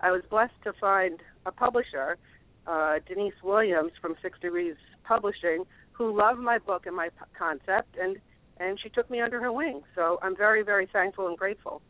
I 0.00 0.10
was 0.10 0.22
blessed 0.30 0.52
to 0.64 0.72
find 0.80 1.20
a 1.46 1.52
publisher, 1.52 2.18
uh, 2.66 2.96
Denise 3.06 3.40
Williams 3.42 3.92
from 4.00 4.14
Six 4.22 4.38
Degrees 4.40 4.76
Publishing, 5.04 5.64
who 5.92 6.16
loved 6.16 6.40
my 6.40 6.58
book 6.58 6.86
and 6.86 6.96
my 6.96 7.08
p- 7.08 7.24
concept, 7.38 7.96
and 8.00 8.16
and 8.58 8.78
she 8.80 8.88
took 8.88 9.10
me 9.10 9.20
under 9.20 9.40
her 9.40 9.52
wing. 9.52 9.82
So 9.94 10.18
I'm 10.22 10.36
very 10.36 10.62
very 10.62 10.88
thankful 10.92 11.28
and 11.28 11.36
grateful. 11.38 11.82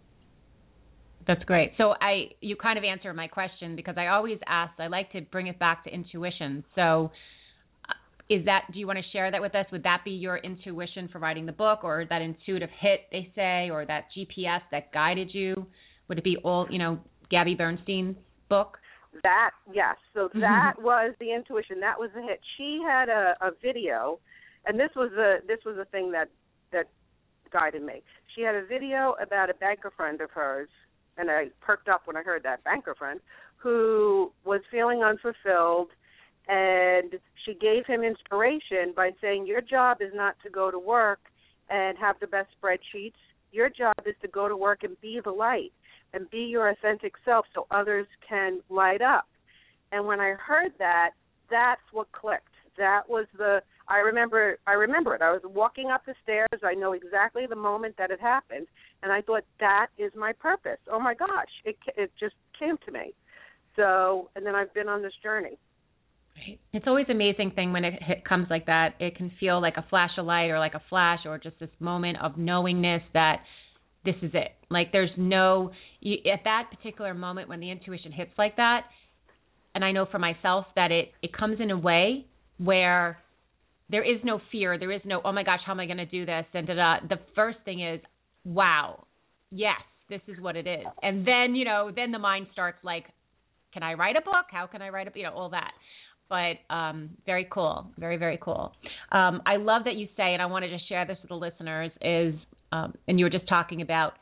That's 1.27 1.43
great. 1.45 1.73
So 1.79 1.95
I 2.01 2.31
you 2.41 2.57
kind 2.57 2.79
of 2.79 2.85
answered 2.85 3.15
my 3.15 3.29
question 3.29 3.77
because 3.77 3.95
I 3.97 4.09
always 4.09 4.39
ask 4.47 4.73
I 4.79 4.89
like 4.89 5.11
to 5.13 5.23
bring 5.23 5.47
it 5.47 5.59
back 5.59 5.85
to 5.85 5.91
intuition. 5.91 6.65
So 6.75 7.11
uh, 7.89 7.93
is 8.29 8.45
that 8.45 8.65
do 8.73 8.79
you 8.79 8.87
want 8.87 8.99
to 8.99 9.05
share 9.13 9.31
that 9.31 9.41
with 9.41 9.55
us? 9.55 9.67
Would 9.73 9.85
that 9.85 10.03
be 10.05 10.13
your 10.13 10.37
intuition 10.39 11.09
for 11.11 11.19
writing 11.19 11.47
the 11.47 11.53
book 11.53 11.81
or 11.83 12.05
that 12.09 12.21
intuitive 12.21 12.69
hit 12.81 13.01
they 13.11 13.33
say 13.35 13.71
or 13.71 13.87
that 13.87 14.07
GPS 14.17 14.61
that 14.71 14.93
guided 14.93 15.33
you? 15.33 15.67
Would 16.09 16.19
it 16.19 16.25
be 16.25 16.37
all, 16.45 16.67
you 16.71 16.79
know, 16.79 16.99
Gabby 17.31 17.55
Bernstein's 17.55 18.17
book? 18.49 18.79
That 19.23 19.51
yes, 19.73 19.97
so 20.13 20.29
that 20.35 20.75
was 20.79 21.15
the 21.21 21.33
intuition. 21.33 21.81
That 21.81 21.99
was 21.99 22.11
the 22.15 22.23
hit. 22.23 22.41
She 22.57 22.81
had 22.85 23.09
a, 23.09 23.35
a 23.41 23.51
video, 23.63 24.19
and 24.67 24.79
this 24.79 24.91
was 24.97 25.11
the 25.15 25.37
this 25.47 25.59
was 25.65 25.77
the 25.77 25.85
thing 25.87 26.11
that 26.13 26.29
that 26.73 26.87
guided 27.53 27.83
me. 27.83 28.03
She 28.35 28.43
had 28.43 28.57
a 28.57 28.67
video 28.67 29.15
about 29.23 29.51
a 29.51 29.55
banker 29.55 29.93
friend 29.97 30.21
of 30.21 30.33
hers 30.33 30.69
and 31.17 31.31
I 31.31 31.47
perked 31.61 31.89
up 31.89 32.03
when 32.07 32.17
I 32.17 32.23
heard 32.23 32.43
that 32.43 32.65
banker 32.65 32.95
friend 32.95 33.21
who 33.57 34.33
was 34.45 34.61
feeling 34.71 35.03
unfulfilled 35.03 35.89
and 36.49 37.15
she 37.45 37.55
gave 37.55 37.87
him 37.87 38.03
inspiration 38.03 38.93
by 38.95 39.11
saying 39.21 39.47
your 39.47 39.61
job 39.61 39.99
is 40.01 40.13
not 40.15 40.37
to 40.45 40.51
go 40.51 40.71
to 40.71 40.79
work 40.79 41.21
and 41.71 41.97
have 41.97 42.17
the 42.21 42.27
best 42.27 42.49
spreadsheets. 42.61 43.15
Your 43.53 43.71
job 43.71 43.95
is 44.05 44.15
to 44.21 44.29
go 44.29 44.49
to 44.49 44.57
work 44.57 44.83
and 44.83 45.01
be 45.01 45.21
the 45.25 45.31
light 45.31 45.73
and 46.13 46.29
be 46.31 46.41
your 46.41 46.69
authentic 46.69 47.15
self 47.25 47.47
so 47.55 47.67
others 47.71 48.07
can 48.29 48.61
light 48.69 49.01
up. 49.01 49.27
And 49.93 50.07
when 50.07 50.21
i 50.21 50.33
heard 50.33 50.73
that 50.79 51.11
that's 51.51 51.81
what 51.93 52.11
clicked 52.13 52.54
that 52.77 53.03
was 53.09 53.27
the 53.37 53.61
i 53.89 53.99
remember 53.99 54.59
i 54.67 54.73
remember 54.73 55.15
it. 55.15 55.23
I 55.23 55.31
was 55.31 55.43
walking 55.45 55.91
up 55.91 56.05
the 56.07 56.15
stairs. 56.23 56.61
I 56.63 56.75
know 56.75 56.93
exactly 56.93 57.47
the 57.49 57.57
moment 57.57 57.97
that 57.99 58.11
it 58.11 58.21
happened. 58.21 58.67
And 59.03 59.13
i 59.13 59.21
thought 59.21 59.45
that 59.61 59.89
is 59.99 60.13
my 60.17 60.33
purpose. 60.33 60.79
Oh 60.91 61.01
my 61.01 61.15
gosh. 61.15 61.51
It 61.65 61.77
it 61.97 62.11
just 62.19 62.35
came 62.59 62.77
to 62.87 62.93
me. 62.93 63.15
So 63.77 64.31
and 64.37 64.45
then 64.47 64.55
i've 64.55 64.73
been 64.75 64.89
on 64.89 65.03
this 65.03 65.15
journey. 65.23 65.59
It's 66.73 66.87
always 66.87 67.07
amazing 67.09 67.53
thing 67.53 67.73
when 67.73 67.85
it 67.85 68.03
hit, 68.03 68.25
comes 68.25 68.49
like 68.51 68.67
that. 68.67 68.97
It 68.99 69.17
can 69.17 69.31
feel 69.39 69.63
like 69.63 69.77
a 69.77 69.87
flash 69.89 70.11
of 70.19 70.27
light 70.27 70.49
or 70.49 70.59
like 70.59 70.75
a 70.75 70.83
flash 70.91 71.21
or 71.25 71.39
just 71.39 71.59
this 71.61 71.71
moment 71.79 72.19
of 72.21 72.37
knowingness 72.37 73.03
that 73.13 73.43
this 74.05 74.17
is 74.21 74.33
it. 74.35 74.53
Like 74.69 74.93
there's 74.93 75.11
no 75.17 75.71
you, 76.01 76.17
at 76.33 76.41
that 76.45 76.71
particular 76.71 77.15
moment 77.15 77.49
when 77.49 77.61
the 77.61 77.71
intuition 77.71 78.13
hits 78.13 78.33
like 78.37 78.57
that, 78.57 78.83
and 79.75 79.85
I 79.85 79.93
know 79.93 80.07
for 80.11 80.19
myself 80.19 80.67
that 80.77 80.91
it 80.91 81.13
it 81.23 81.33
comes 81.33 81.61
in 81.61 81.71
a 81.71 81.79
way 81.79 82.27
where 82.59 83.19
there 83.91 84.03
is 84.03 84.21
no 84.25 84.41
fear, 84.51 84.79
there 84.79 84.93
is 84.93 85.03
no 85.05 85.21
oh 85.25 85.33
my 85.33 85.43
gosh, 85.43 85.61
how 85.65 85.73
am 85.73 85.81
I 85.81 85.87
going 85.87 85.99
to 85.99 86.07
do 86.07 86.27
this? 86.27 86.45
And 86.55 86.67
da, 86.67 86.75
da. 86.75 86.97
the 87.09 87.21
first 87.35 87.59
thing 87.65 87.83
is, 87.83 88.01
wow, 88.45 89.05
yes, 89.51 89.81
this 90.09 90.21
is 90.29 90.41
what 90.41 90.57
it 90.57 90.67
is. 90.67 90.87
And 91.03 91.27
then 91.27 91.55
you 91.55 91.65
know, 91.65 91.91
then 91.95 92.11
the 92.13 92.19
mind 92.19 92.47
starts 92.53 92.79
like, 92.83 93.05
can 93.73 93.83
I 93.83 93.95
write 93.95 94.17
a 94.17 94.21
book? 94.21 94.47
How 94.51 94.67
can 94.67 94.83
I 94.83 94.89
write 94.89 95.09
a 95.09 95.11
you 95.15 95.25
know 95.25 95.33
all 95.33 95.51
that 95.51 95.73
but 96.29 96.75
um, 96.75 97.11
very 97.27 97.47
cool, 97.51 97.87
very 97.99 98.17
very 98.17 98.39
cool. 98.41 98.73
Um, 99.13 99.43
I 99.47 99.57
love 99.57 99.83
that 99.85 99.95
you 99.95 100.07
say, 100.17 100.33
and 100.33 100.41
I 100.41 100.47
wanted 100.47 100.69
to 100.69 100.79
share 100.89 101.07
this 101.07 101.19
with 101.23 101.29
the 101.29 101.37
listeners. 101.37 101.91
Is 102.01 102.35
um, 102.73 102.95
and 103.07 103.19
you 103.19 103.27
were 103.27 103.31
just 103.31 103.49
talking 103.49 103.83
about. 103.83 104.15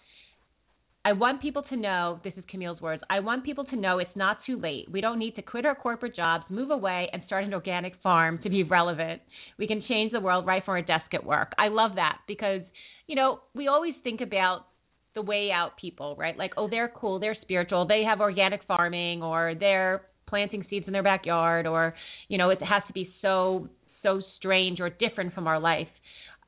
I 1.04 1.12
want 1.12 1.42
people 1.42 1.62
to 1.64 1.76
know. 1.76 2.20
This 2.22 2.32
is 2.36 2.44
Camille's 2.48 2.80
words. 2.80 3.02
I 3.10 3.20
want 3.20 3.44
people 3.44 3.64
to 3.64 3.76
know 3.76 3.98
it's 3.98 4.10
not 4.14 4.38
too 4.46 4.58
late. 4.58 4.90
We 4.90 5.00
don't 5.00 5.18
need 5.18 5.34
to 5.36 5.42
quit 5.42 5.66
our 5.66 5.74
corporate 5.74 6.14
jobs, 6.14 6.44
move 6.48 6.70
away, 6.70 7.08
and 7.12 7.22
start 7.26 7.44
an 7.44 7.54
organic 7.54 7.94
farm 8.02 8.38
to 8.44 8.50
be 8.50 8.62
relevant. 8.62 9.20
We 9.58 9.66
can 9.66 9.82
change 9.88 10.12
the 10.12 10.20
world 10.20 10.46
right 10.46 10.64
from 10.64 10.74
our 10.74 10.82
desk 10.82 11.12
at 11.12 11.24
work. 11.24 11.52
I 11.58 11.68
love 11.68 11.96
that 11.96 12.18
because 12.28 12.62
you 13.08 13.16
know 13.16 13.40
we 13.54 13.66
always 13.66 13.94
think 14.04 14.20
about 14.20 14.66
the 15.14 15.22
way 15.22 15.50
out 15.52 15.76
people, 15.76 16.14
right? 16.16 16.36
Like, 16.36 16.52
oh, 16.56 16.68
they're 16.70 16.88
cool, 16.88 17.18
they're 17.18 17.36
spiritual, 17.42 17.86
they 17.86 18.02
have 18.08 18.20
organic 18.20 18.60
farming, 18.64 19.22
or 19.22 19.54
they're 19.58 20.02
planting 20.32 20.64
seeds 20.70 20.86
in 20.86 20.94
their 20.94 21.02
backyard 21.02 21.66
or 21.66 21.94
you 22.28 22.38
know 22.38 22.48
it 22.48 22.58
has 22.62 22.82
to 22.86 22.94
be 22.94 23.12
so 23.20 23.68
so 24.02 24.22
strange 24.38 24.80
or 24.80 24.88
different 24.88 25.34
from 25.34 25.46
our 25.46 25.60
life 25.60 25.92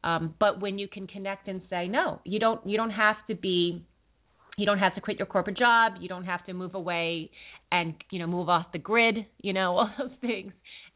um, 0.04 0.34
but 0.40 0.58
when 0.58 0.78
you 0.78 0.88
can 0.88 1.06
connect 1.06 1.48
and 1.48 1.60
say 1.68 1.86
no 1.86 2.18
you 2.24 2.38
don't 2.38 2.66
you 2.66 2.78
don't 2.78 2.92
have 2.92 3.16
to 3.28 3.34
be 3.34 3.84
you 4.56 4.66
don't 4.66 4.78
have 4.78 4.94
to 4.94 5.00
quit 5.00 5.18
your 5.18 5.26
corporate 5.26 5.58
job. 5.58 5.94
You 6.00 6.08
don't 6.08 6.24
have 6.24 6.44
to 6.46 6.52
move 6.52 6.74
away 6.74 7.30
and 7.72 7.94
you 8.10 8.18
know 8.18 8.26
move 8.26 8.48
off 8.48 8.66
the 8.72 8.78
grid 8.78 9.26
you 9.40 9.52
know 9.52 9.76
all 9.78 9.90
those 9.98 10.16
things. 10.20 10.52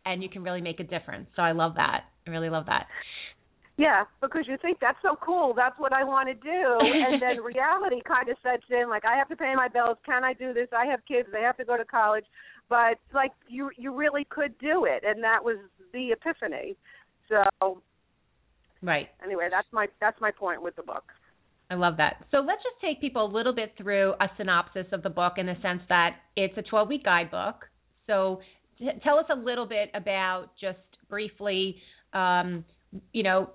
And 0.07 0.23
you 0.23 0.29
can 0.29 0.43
really 0.43 0.61
make 0.61 0.81
a 0.81 0.85
difference. 0.85 1.29
So 1.37 1.43
i 1.43 1.53
love 1.53 1.75
that. 1.75 2.05
I 2.27 2.31
really 2.31 2.49
love 2.49 2.67
that. 2.67 2.87
Yeah, 3.77 4.05
because 4.21 4.45
you 4.49 4.57
think 4.61 4.79
that's 4.81 4.99
so 5.03 5.17
cool, 5.25 5.55
that's 5.55 5.79
what 5.79 5.93
I 5.93 6.03
want 6.03 6.29
to 6.29 6.35
do, 6.35 6.79
and 6.81 7.23
then 7.23 7.45
reality 7.45 8.03
kind 8.07 8.29
of 8.29 8.37
sets 8.43 8.65
in. 8.71 8.89
Like 8.89 9.05
I 9.05 9.17
have 9.17 9.29
to 9.29 9.37
pay 9.37 9.55
my 9.55 9.69
bills. 9.69 9.99
Can 10.05 10.25
I 10.25 10.33
do 10.33 10.53
this? 10.53 10.67
I 10.77 10.87
have 10.87 11.01
kids. 11.07 11.29
They 11.31 11.43
have 11.43 11.57
to 11.59 11.65
go 11.65 11.77
to 11.77 11.85
college. 11.85 12.25
But 12.69 12.99
like 13.15 13.33
you 13.49 13.71
you 13.77 13.95
really 13.95 14.27
could 14.31 14.59
do 14.59 14.85
it. 14.85 15.05
And 15.07 15.23
that 15.23 15.45
was 15.45 15.59
the 15.93 16.11
epiphany. 16.11 16.77
So 17.29 17.83
right. 18.83 19.09
anyway 19.25 19.49
that's 19.51 19.69
my 19.73 19.87
that's 20.01 20.21
my 20.21 20.31
point 20.31 20.63
with 20.63 20.77
the 20.77 20.83
book 20.83 21.05
I 21.71 21.75
love 21.75 21.97
that. 21.99 22.25
So 22.31 22.39
let's 22.39 22.63
just 22.63 22.81
take 22.81 23.01
people 23.01 23.25
a 23.25 23.31
little 23.31 23.55
bit 23.55 23.75
through 23.77 24.15
a 24.21 24.29
synopsis 24.37 24.87
of 24.93 25.03
the 25.03 25.11
book 25.11 25.35
in 25.37 25.47
the 25.47 25.57
sense 25.61 25.83
that 25.89 26.17
it's 26.37 26.57
a 26.57 26.63
12 26.63 26.89
week 26.89 27.05
guidebook. 27.05 27.67
So 28.07 28.41
t- 28.79 28.89
tell 29.05 29.19
us 29.19 29.27
a 29.31 29.37
little 29.37 29.67
bit 29.67 29.91
about 29.95 30.49
just 30.61 30.79
briefly, 31.11 31.77
um, 32.15 32.65
you 33.13 33.23
know, 33.23 33.51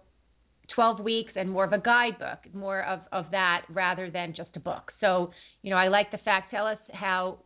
12 0.75 0.99
weeks 0.99 1.31
and 1.35 1.49
more 1.49 1.65
of 1.65 1.73
a 1.73 1.79
guidebook, 1.79 2.39
more 2.53 2.83
of, 2.83 2.99
of 3.11 3.25
that 3.31 3.63
rather 3.69 4.09
than 4.11 4.33
just 4.35 4.49
a 4.55 4.59
book. 4.59 4.91
So, 5.01 5.31
you 5.63 5.71
know, 5.71 5.77
I 5.77 5.87
like 5.87 6.11
the 6.11 6.19
fact, 6.19 6.51
tell 6.51 6.67
us 6.67 6.77
how 6.91 7.39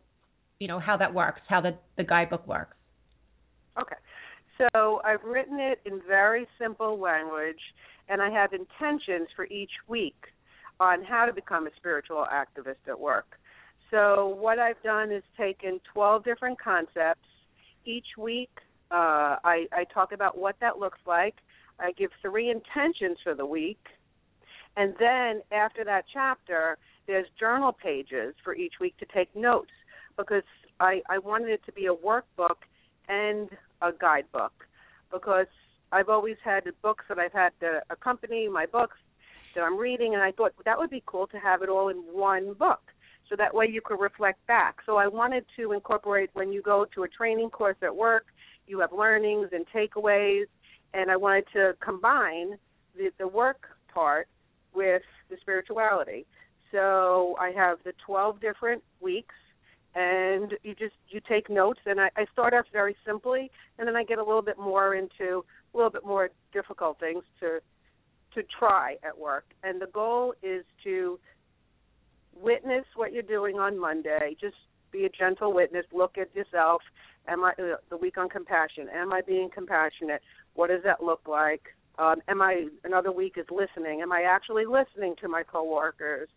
you 0.58 0.66
know 0.66 0.80
how 0.80 0.96
that 0.96 1.12
works, 1.12 1.40
how 1.48 1.60
the 1.60 1.76
the 1.96 2.04
guidebook 2.04 2.46
works. 2.46 2.76
Okay. 3.80 3.96
So 4.58 5.00
I've 5.04 5.22
written 5.22 5.60
it 5.60 5.80
in 5.86 6.00
very 6.06 6.46
simple 6.60 6.98
language, 6.98 7.60
and 8.08 8.20
I 8.20 8.30
have 8.30 8.52
intentions 8.52 9.28
for 9.36 9.46
each 9.46 9.70
week 9.86 10.16
on 10.80 11.02
how 11.04 11.26
to 11.26 11.32
become 11.32 11.66
a 11.66 11.70
spiritual 11.76 12.26
activist 12.32 12.88
at 12.88 12.98
work. 12.98 13.38
So 13.90 14.36
what 14.38 14.58
I've 14.58 14.82
done 14.82 15.10
is 15.10 15.22
taken 15.36 15.80
12 15.92 16.24
different 16.24 16.60
concepts. 16.60 17.26
Each 17.84 18.06
week, 18.18 18.50
uh, 18.90 19.36
I, 19.44 19.66
I 19.72 19.84
talk 19.92 20.12
about 20.12 20.36
what 20.36 20.56
that 20.60 20.78
looks 20.78 20.98
like. 21.06 21.36
I 21.80 21.92
give 21.92 22.10
three 22.20 22.50
intentions 22.50 23.18
for 23.22 23.34
the 23.34 23.46
week. 23.46 23.80
And 24.76 24.94
then 25.00 25.42
after 25.52 25.84
that 25.84 26.04
chapter, 26.12 26.76
there's 27.06 27.26
journal 27.38 27.72
pages 27.72 28.34
for 28.44 28.54
each 28.54 28.74
week 28.80 28.96
to 28.98 29.06
take 29.12 29.34
notes 29.34 29.70
because 30.16 30.42
I, 30.80 31.00
I 31.08 31.18
wanted 31.18 31.48
it 31.48 31.64
to 31.66 31.72
be 31.72 31.86
a 31.86 31.94
workbook 31.94 32.58
and 33.08 33.48
a 33.80 33.90
guidebook 33.98 34.52
because 35.12 35.46
I've 35.90 36.08
always 36.08 36.36
had 36.44 36.64
books 36.82 37.04
that 37.08 37.18
I've 37.18 37.32
had 37.32 37.50
to 37.60 37.80
accompany 37.90 38.48
my 38.48 38.66
books 38.66 38.96
that 39.58 39.64
I'm 39.64 39.76
reading, 39.76 40.14
and 40.14 40.22
I 40.22 40.30
thought 40.30 40.52
that 40.64 40.78
would 40.78 40.90
be 40.90 41.02
cool 41.04 41.26
to 41.26 41.36
have 41.38 41.62
it 41.62 41.68
all 41.68 41.88
in 41.88 41.96
one 42.12 42.54
book. 42.54 42.80
So 43.28 43.34
that 43.36 43.52
way 43.52 43.66
you 43.66 43.80
could 43.84 44.00
reflect 44.00 44.46
back. 44.46 44.76
So 44.86 44.96
I 44.96 45.08
wanted 45.08 45.44
to 45.56 45.72
incorporate 45.72 46.30
when 46.34 46.52
you 46.52 46.62
go 46.62 46.86
to 46.94 47.02
a 47.02 47.08
training 47.08 47.50
course 47.50 47.76
at 47.82 47.94
work, 47.94 48.26
you 48.68 48.78
have 48.78 48.92
learnings 48.92 49.48
and 49.52 49.66
takeaways, 49.74 50.44
and 50.94 51.10
I 51.10 51.16
wanted 51.16 51.46
to 51.54 51.74
combine 51.84 52.56
the, 52.96 53.10
the 53.18 53.26
work 53.26 53.66
part 53.92 54.28
with 54.72 55.02
the 55.28 55.36
spirituality. 55.40 56.24
So 56.70 57.36
I 57.40 57.50
have 57.50 57.78
the 57.84 57.94
12 58.06 58.40
different 58.40 58.84
weeks 59.00 59.34
and 59.94 60.52
you 60.62 60.74
just 60.74 60.94
you 61.08 61.20
take 61.26 61.48
notes 61.48 61.80
and 61.86 61.98
I, 61.98 62.10
I 62.14 62.26
start 62.32 62.52
off 62.52 62.66
very 62.72 62.94
simply 63.06 63.50
and 63.78 63.88
then 63.88 63.96
I 63.96 64.04
get 64.04 64.18
a 64.18 64.22
little 64.22 64.42
bit 64.42 64.58
more 64.58 64.94
into 64.94 65.44
a 65.72 65.76
little 65.76 65.90
bit 65.90 66.04
more 66.04 66.28
difficult 66.52 67.00
things 67.00 67.24
to 67.40 67.60
to 68.38 68.44
try 68.58 68.96
at 69.02 69.18
work. 69.18 69.44
And 69.62 69.80
the 69.80 69.86
goal 69.86 70.34
is 70.42 70.64
to 70.84 71.18
witness 72.40 72.84
what 72.94 73.12
you're 73.12 73.22
doing 73.22 73.56
on 73.56 73.78
Monday. 73.78 74.36
Just 74.40 74.54
be 74.92 75.04
a 75.04 75.08
gentle 75.08 75.52
witness. 75.52 75.84
Look 75.92 76.16
at 76.18 76.34
yourself. 76.34 76.82
Am 77.26 77.44
I 77.44 77.50
uh, 77.58 77.76
the 77.90 77.96
week 77.96 78.16
on 78.16 78.28
compassion? 78.28 78.88
Am 78.94 79.12
I 79.12 79.20
being 79.20 79.50
compassionate? 79.52 80.22
What 80.54 80.68
does 80.68 80.82
that 80.84 81.02
look 81.02 81.22
like? 81.28 81.62
Um, 81.98 82.16
am 82.28 82.40
I 82.40 82.66
another 82.84 83.10
week 83.10 83.34
is 83.36 83.46
listening. 83.50 84.02
Am 84.02 84.12
I 84.12 84.22
actually 84.22 84.64
listening 84.66 85.16
to 85.20 85.28
my 85.28 85.42
coworkers? 85.42 86.28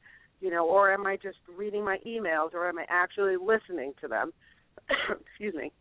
You 0.42 0.50
know, 0.50 0.66
or 0.66 0.92
am 0.92 1.06
I 1.06 1.18
just 1.18 1.38
reading 1.56 1.86
my 1.86 2.00
emails, 2.06 2.56
or 2.56 2.68
am 2.68 2.80
I 2.80 2.86
actually 2.90 3.36
listening 3.38 3.94
to 4.02 4.08
them? 4.08 4.32
Excuse 5.30 5.54
me. 5.54 5.72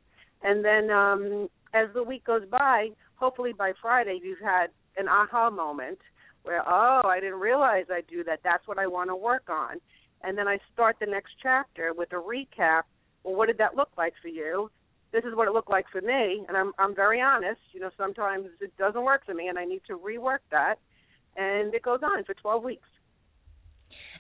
And 0.43 0.63
then 0.63 0.91
um, 0.91 1.49
as 1.73 1.89
the 1.95 2.03
week 2.03 2.25
goes 2.25 2.43
by, 2.51 2.89
hopefully 3.15 3.53
by 3.57 3.73
Friday 3.81 4.21
you've 4.23 4.39
had 4.41 4.67
an 5.01 5.09
aha 5.09 5.51
moment 5.51 5.99
where, 6.43 6.63
oh, 6.67 7.03
I 7.05 7.21
didn't 7.21 7.41
realize 7.41 7.87
I 7.91 8.03
do 8.09 8.25
that. 8.25 8.41
That's 8.45 8.67
what 8.67 8.79
I 8.79 8.87
want 8.87 9.11
to 9.11 9.17
work 9.17 9.49
on. 9.49 9.81
And 10.23 10.37
then 10.37 10.49
I 10.49 10.59
start 10.73 10.97
the 11.01 11.07
next 11.07 11.33
chapter 11.43 11.93
with 11.97 12.13
a 12.13 12.17
recap. 12.17 12.83
Well, 13.25 13.35
what 13.35 13.47
did 13.47 13.59
that 13.59 13.77
look 13.77 13.91
like 13.97 14.15
for 14.23 14.29
you? 14.29 14.71
This 15.13 15.25
is 15.25 15.35
what 15.35 15.49
it 15.49 15.53
looked 15.53 15.71
like 15.71 15.87
for 15.91 16.01
me, 16.01 16.45
and 16.47 16.57
I'm 16.57 16.73
I'm 16.79 16.95
very 16.95 17.21
honest. 17.21 17.61
You 17.73 17.81
know, 17.81 17.91
sometimes 17.97 18.47
it 18.61 18.77
doesn't 18.77 19.03
work 19.03 19.27
for 19.27 19.35
me, 19.35 19.49
and 19.49 19.59
I 19.59 19.65
need 19.65 19.83
to 19.89 19.99
rework 19.99 20.39
that. 20.53 20.77
And 21.37 21.75
it 21.75 21.83
goes 21.83 22.01
on 22.03 22.23
for 22.25 22.35
12 22.35 22.63
weeks. 22.63 22.89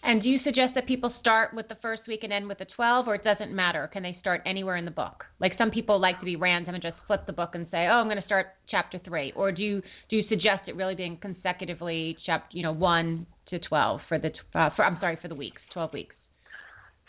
And 0.02 0.22
do 0.22 0.28
you 0.28 0.38
suggest 0.44 0.74
that 0.76 0.86
people 0.86 1.12
start 1.20 1.52
with 1.52 1.68
the 1.68 1.76
first 1.82 2.02
week 2.08 2.20
and 2.22 2.32
end 2.32 2.48
with 2.48 2.58
the 2.58 2.66
12, 2.74 3.06
or 3.06 3.16
it 3.16 3.24
doesn't 3.24 3.54
matter? 3.54 3.88
Can 3.92 4.02
they 4.02 4.16
start 4.20 4.40
anywhere 4.46 4.76
in 4.76 4.86
the 4.86 4.90
book? 4.90 5.24
Like 5.40 5.52
some 5.58 5.70
people 5.70 6.00
like 6.00 6.18
to 6.20 6.24
be 6.24 6.36
random 6.36 6.74
and 6.74 6.82
just 6.82 6.96
flip 7.06 7.26
the 7.26 7.34
book 7.34 7.50
and 7.54 7.66
say, 7.70 7.86
"Oh, 7.86 8.00
I'm 8.00 8.06
going 8.06 8.16
to 8.16 8.24
start 8.24 8.46
chapter 8.70 8.98
three," 9.04 9.32
or 9.36 9.52
do 9.52 9.62
you 9.62 9.82
do 10.08 10.16
you 10.16 10.22
suggest 10.28 10.68
it 10.68 10.76
really 10.76 10.94
being 10.94 11.18
consecutively 11.18 12.16
chapter, 12.24 12.56
you 12.56 12.62
know, 12.62 12.72
one 12.72 13.26
to 13.50 13.58
12 13.58 14.00
for 14.08 14.18
the 14.18 14.30
uh, 14.54 14.70
for 14.74 14.84
I'm 14.84 14.96
sorry 15.00 15.18
for 15.20 15.28
the 15.28 15.34
weeks, 15.34 15.60
12 15.74 15.92
weeks? 15.92 16.14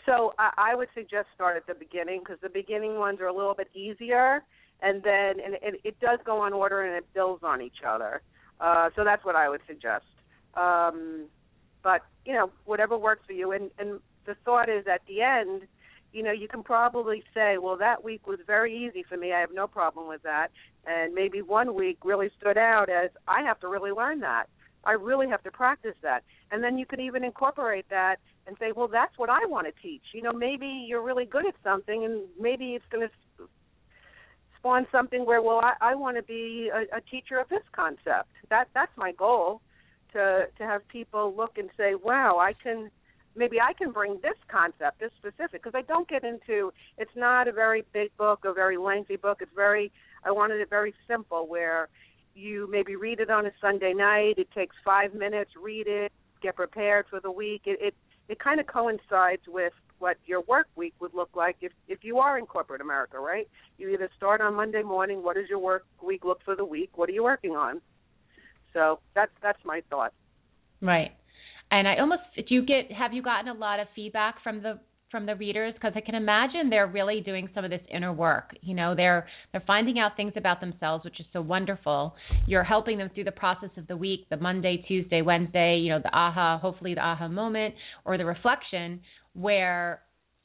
So 0.04 0.34
I, 0.38 0.74
would 0.74 0.88
suggest 0.94 1.28
start 1.34 1.56
at 1.56 1.66
the 1.66 1.74
beginning 1.74 2.22
because 2.24 2.40
the 2.42 2.48
beginning 2.48 2.98
ones 2.98 3.20
are 3.20 3.28
a 3.28 3.32
little 3.32 3.54
bit 3.54 3.68
easier, 3.72 4.42
and 4.82 5.02
then 5.02 5.34
and 5.44 5.54
it, 5.62 5.80
it 5.84 6.00
does 6.00 6.18
go 6.26 6.40
on 6.40 6.52
order 6.52 6.82
and 6.82 6.96
it 6.96 7.06
builds 7.14 7.44
on 7.44 7.62
each 7.62 7.84
other. 7.86 8.20
Uh, 8.60 8.90
so 8.96 9.04
that's 9.04 9.24
what 9.24 9.36
I 9.36 9.48
would 9.48 9.60
suggest. 9.66 10.04
Um, 10.54 11.28
but 11.82 12.02
you 12.24 12.32
know 12.32 12.50
whatever 12.64 12.96
works 12.96 13.22
for 13.26 13.32
you 13.32 13.52
and 13.52 13.70
and 13.78 14.00
the 14.26 14.36
thought 14.44 14.68
is 14.68 14.86
at 14.86 15.00
the 15.08 15.20
end, 15.22 15.62
you 16.12 16.22
know, 16.22 16.32
you 16.32 16.48
can 16.48 16.62
probably 16.62 17.22
say, 17.34 17.58
well, 17.58 17.76
that 17.78 18.04
week 18.04 18.26
was 18.26 18.38
very 18.46 18.86
easy 18.86 19.04
for 19.08 19.16
me. 19.16 19.32
I 19.32 19.40
have 19.40 19.52
no 19.52 19.66
problem 19.66 20.08
with 20.08 20.22
that. 20.22 20.48
And 20.86 21.14
maybe 21.14 21.42
one 21.42 21.74
week 21.74 21.98
really 22.04 22.30
stood 22.38 22.58
out 22.58 22.88
as 22.88 23.10
I 23.26 23.42
have 23.42 23.58
to 23.60 23.68
really 23.68 23.92
learn 23.92 24.20
that. 24.20 24.44
I 24.84 24.92
really 24.92 25.28
have 25.28 25.42
to 25.44 25.50
practice 25.50 25.94
that. 26.02 26.24
And 26.50 26.62
then 26.62 26.76
you 26.76 26.84
could 26.86 27.00
even 27.00 27.24
incorporate 27.24 27.86
that 27.90 28.16
and 28.46 28.56
say, 28.58 28.72
well, 28.74 28.88
that's 28.88 29.16
what 29.16 29.30
I 29.30 29.46
want 29.46 29.68
to 29.68 29.82
teach. 29.82 30.02
You 30.12 30.22
know, 30.22 30.32
maybe 30.32 30.66
you're 30.66 31.02
really 31.02 31.24
good 31.24 31.46
at 31.46 31.54
something, 31.62 32.04
and 32.04 32.22
maybe 32.38 32.74
it's 32.74 32.84
going 32.90 33.08
to 33.08 33.46
spawn 34.58 34.86
something 34.90 35.24
where, 35.24 35.40
well, 35.40 35.60
I, 35.62 35.74
I 35.80 35.94
want 35.94 36.16
to 36.16 36.22
be 36.22 36.68
a, 36.74 36.96
a 36.96 37.00
teacher 37.00 37.38
of 37.38 37.48
this 37.48 37.62
concept. 37.72 38.28
That 38.50 38.68
that's 38.74 38.90
my 38.96 39.12
goal, 39.12 39.62
to 40.12 40.46
to 40.58 40.64
have 40.64 40.86
people 40.88 41.34
look 41.36 41.58
and 41.58 41.70
say, 41.76 41.94
wow, 41.94 42.38
I 42.38 42.52
can. 42.52 42.90
Maybe 43.34 43.58
I 43.58 43.72
can 43.72 43.92
bring 43.92 44.18
this 44.22 44.36
concept, 44.48 45.00
this 45.00 45.10
specific, 45.18 45.62
because 45.62 45.72
I 45.74 45.80
don't 45.80 46.06
get 46.06 46.22
into. 46.22 46.70
It's 46.98 47.16
not 47.16 47.48
a 47.48 47.52
very 47.52 47.82
big 47.94 48.14
book, 48.18 48.44
a 48.44 48.52
very 48.52 48.76
lengthy 48.76 49.16
book. 49.16 49.38
It's 49.40 49.50
very. 49.54 49.90
I 50.24 50.30
wanted 50.30 50.60
it 50.60 50.68
very 50.68 50.94
simple, 51.08 51.46
where 51.46 51.88
you 52.34 52.68
maybe 52.70 52.94
read 52.96 53.20
it 53.20 53.30
on 53.30 53.46
a 53.46 53.52
Sunday 53.60 53.94
night. 53.94 54.34
It 54.36 54.50
takes 54.52 54.76
five 54.84 55.14
minutes. 55.14 55.52
Read 55.60 55.86
it, 55.86 56.12
get 56.42 56.56
prepared 56.56 57.06
for 57.08 57.20
the 57.20 57.30
week. 57.30 57.62
It 57.64 57.78
it, 57.80 57.94
it 58.28 58.38
kind 58.38 58.60
of 58.60 58.66
coincides 58.66 59.42
with 59.48 59.72
what 59.98 60.16
your 60.26 60.42
work 60.42 60.66
week 60.76 60.94
would 61.00 61.14
look 61.14 61.30
like 61.34 61.56
if 61.60 61.72
if 61.88 62.02
you 62.02 62.18
are 62.18 62.38
in 62.38 62.44
corporate 62.44 62.80
America, 62.80 63.18
right? 63.18 63.48
You 63.78 63.88
either 63.90 64.10
start 64.16 64.40
on 64.40 64.54
Monday 64.54 64.82
morning. 64.82 65.22
What 65.22 65.36
does 65.36 65.48
your 65.48 65.58
work 65.58 65.86
week 66.02 66.24
look 66.24 66.40
for 66.44 66.54
the 66.56 66.64
week? 66.64 66.90
What 66.96 67.08
are 67.08 67.12
you 67.12 67.24
working 67.24 67.52
on? 67.52 67.80
So 68.72 69.00
that's 69.14 69.32
that's 69.42 69.58
my 69.64 69.82
thought. 69.90 70.12
Right. 70.80 71.12
And 71.70 71.88
I 71.88 71.98
almost 71.98 72.22
do 72.36 72.54
you 72.54 72.62
get 72.62 72.92
have 72.92 73.12
you 73.12 73.22
gotten 73.22 73.48
a 73.48 73.54
lot 73.54 73.80
of 73.80 73.86
feedback 73.94 74.36
from 74.42 74.62
the 74.62 74.78
from 75.12 75.26
the 75.26 75.36
readers 75.36 75.74
because 75.74 75.92
I 75.94 76.00
can 76.00 76.14
imagine 76.14 76.70
they're 76.70 76.86
really 76.86 77.20
doing 77.20 77.48
some 77.54 77.64
of 77.64 77.70
this 77.70 77.82
inner 77.94 78.12
work. 78.12 78.56
You 78.62 78.74
know, 78.74 78.94
they're 78.96 79.28
they're 79.52 79.62
finding 79.66 79.98
out 79.98 80.16
things 80.16 80.32
about 80.36 80.60
themselves, 80.60 81.04
which 81.04 81.20
is 81.20 81.26
so 81.32 81.42
wonderful. 81.42 82.16
You're 82.46 82.64
helping 82.64 82.98
them 82.98 83.10
through 83.14 83.24
the 83.24 83.32
process 83.32 83.70
of 83.76 83.86
the 83.86 83.96
week, 83.96 84.26
the 84.30 84.38
Monday, 84.38 84.82
Tuesday, 84.88 85.22
Wednesday, 85.22 85.76
you 85.76 85.90
know, 85.90 86.00
the 86.02 86.12
aha, 86.12 86.58
hopefully 86.58 86.94
the 86.94 87.02
aha 87.02 87.28
moment 87.28 87.74
or 88.04 88.18
the 88.18 88.24
reflection 88.24 89.00
where 89.34 90.00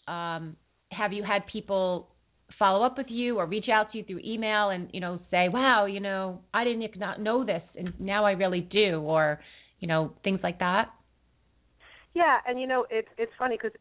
um 0.08 0.56
have 0.92 1.12
you 1.12 1.24
had 1.24 1.46
people 1.52 2.10
follow 2.58 2.86
up 2.86 2.98
with 2.98 3.08
you 3.10 3.38
or 3.38 3.46
reach 3.46 3.70
out 3.72 3.92
to 3.92 4.00
you 4.00 4.04
through 4.04 4.22
email 4.26 4.70
and 4.70 4.90
you 4.94 5.00
know 5.00 5.20
say 5.30 5.48
wow 5.50 5.86
you 5.86 6.00
know 6.00 6.40
i 6.54 6.64
didn't 6.64 6.98
know 7.20 7.46
this 7.46 7.62
and 7.78 7.94
now 8.00 8.26
i 8.26 8.32
really 8.32 8.62
do 8.62 9.00
or 9.02 9.40
you 9.80 9.88
know 9.88 10.12
things 10.24 10.40
like 10.42 10.58
that 10.60 10.90
yeah 12.14 12.38
and 12.48 12.60
you 12.60 12.66
know 12.66 12.86
it's 12.90 13.10
it's 13.18 13.32
funny 13.38 13.58
because 13.62 13.78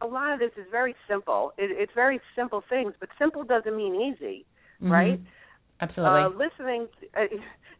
a 0.00 0.06
lot 0.06 0.32
of 0.32 0.38
this 0.38 0.50
is 0.56 0.66
very 0.70 0.94
simple. 1.08 1.52
It, 1.56 1.70
it's 1.70 1.92
very 1.94 2.20
simple 2.36 2.62
things, 2.68 2.94
but 3.00 3.08
simple 3.18 3.44
doesn't 3.44 3.76
mean 3.76 3.94
easy, 3.94 4.44
mm-hmm. 4.82 4.92
right? 4.92 5.20
Absolutely. 5.80 6.20
Uh, 6.20 6.28
listening, 6.28 6.86
uh, 7.16 7.24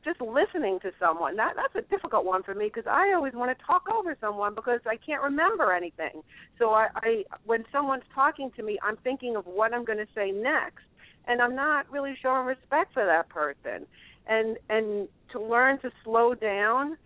just 0.05 0.21
listening 0.21 0.79
to 0.81 0.91
someone 0.99 1.37
that 1.37 1.55
that's 1.57 1.87
a 1.87 1.89
difficult 1.89 2.25
one 2.25 2.43
for 2.43 2.55
me 2.55 2.67
because 2.67 2.91
I 2.91 3.13
always 3.15 3.33
want 3.35 3.57
to 3.57 3.65
talk 3.65 3.85
over 3.93 4.17
someone 4.21 4.55
because 4.55 4.81
I 4.87 4.97
can't 4.97 5.23
remember 5.23 5.73
anything. 5.73 6.23
So 6.59 6.71
I, 6.71 6.89
I 6.97 7.25
when 7.45 7.65
someone's 7.73 8.03
talking 8.15 8.51
to 8.57 8.63
me, 8.63 8.79
I'm 8.83 8.97
thinking 8.99 9.37
of 9.37 9.47
what 9.47 9.73
I'm 9.73 9.85
going 9.85 9.99
to 9.99 10.09
say 10.15 10.33
next, 10.33 10.85
and 11.27 11.41
I'm 11.41 11.55
not 11.55 11.91
really 11.91 12.15
showing 12.21 12.47
respect 12.47 12.93
for 12.93 13.07
that 13.07 13.29
person. 13.29 13.87
And 14.27 14.59
and 14.69 15.09
to 15.33 15.41
learn 15.41 15.79
to 15.81 15.91
slow 16.03 16.35
down 16.35 16.97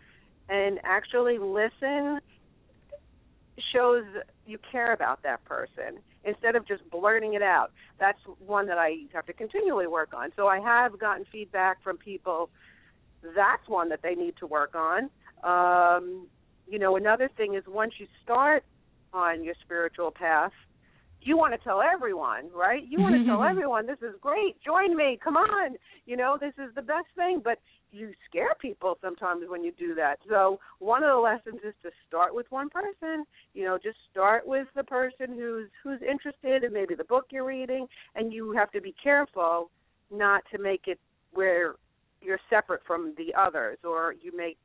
and 0.48 0.80
actually 0.84 1.38
listen 1.38 2.20
shows 3.72 4.04
you 4.46 4.58
care 4.70 4.92
about 4.92 5.22
that 5.22 5.44
person 5.44 6.00
instead 6.28 6.56
of 6.56 6.66
just 6.66 6.88
blurting 6.90 7.34
it 7.34 7.42
out. 7.42 7.72
That's 7.98 8.18
one 8.44 8.66
that 8.66 8.78
I 8.78 8.96
have 9.12 9.26
to 9.26 9.32
continually 9.32 9.86
work 9.86 10.12
on. 10.14 10.30
So 10.36 10.46
I 10.46 10.60
have 10.60 10.98
gotten 10.98 11.24
feedback 11.30 11.82
from 11.82 11.96
people. 11.96 12.50
That's 13.22 13.66
one 13.66 13.88
that 13.88 14.00
they 14.02 14.14
need 14.14 14.34
to 14.40 14.46
work 14.46 14.74
on. 14.74 15.10
Um, 15.42 16.26
you 16.68 16.78
know, 16.78 16.96
another 16.96 17.30
thing 17.36 17.54
is 17.54 17.64
once 17.66 17.94
you 17.98 18.06
start 18.22 18.64
on 19.12 19.42
your 19.42 19.54
spiritual 19.64 20.10
path, 20.10 20.52
you 21.22 21.36
want 21.36 21.52
to 21.52 21.58
tell 21.58 21.80
everyone, 21.82 22.50
right? 22.54 22.82
You 22.88 23.00
want 23.00 23.14
to 23.14 23.24
tell 23.24 23.42
everyone 23.50 23.86
this 23.86 23.98
is 24.02 24.14
great. 24.20 24.56
Join 24.64 24.96
me. 24.96 25.18
Come 25.22 25.36
on. 25.36 25.76
You 26.06 26.16
know, 26.16 26.38
this 26.40 26.54
is 26.58 26.74
the 26.74 26.82
best 26.82 27.08
thing, 27.16 27.40
but 27.42 27.58
you 27.90 28.12
scare 28.28 28.54
people 28.60 28.98
sometimes 29.00 29.44
when 29.48 29.64
you 29.64 29.72
do 29.78 29.94
that. 29.94 30.18
So, 30.28 30.58
one 30.78 31.02
of 31.02 31.10
the 31.10 31.20
lessons 31.20 31.60
is 31.66 31.74
to 31.82 31.90
start 32.06 32.34
with 32.34 32.46
one 32.50 32.68
person. 32.68 33.24
You 33.54 33.64
know, 33.64 33.78
just 33.82 33.98
start 34.10 34.46
with 34.46 34.66
the 34.76 34.84
person 34.84 35.34
who's 35.34 35.68
who's 35.82 36.00
interested 36.02 36.64
in 36.64 36.72
maybe 36.72 36.94
the 36.94 37.04
book 37.04 37.26
you're 37.30 37.46
reading 37.46 37.86
and 38.14 38.32
you 38.32 38.52
have 38.52 38.70
to 38.72 38.80
be 38.80 38.94
careful 39.02 39.70
not 40.10 40.42
to 40.52 40.58
make 40.58 40.82
it 40.86 40.98
where 41.32 41.74
you're 42.20 42.40
separate 42.50 42.80
from 42.86 43.14
the 43.16 43.32
others 43.38 43.78
or 43.84 44.14
you 44.20 44.36
make, 44.36 44.58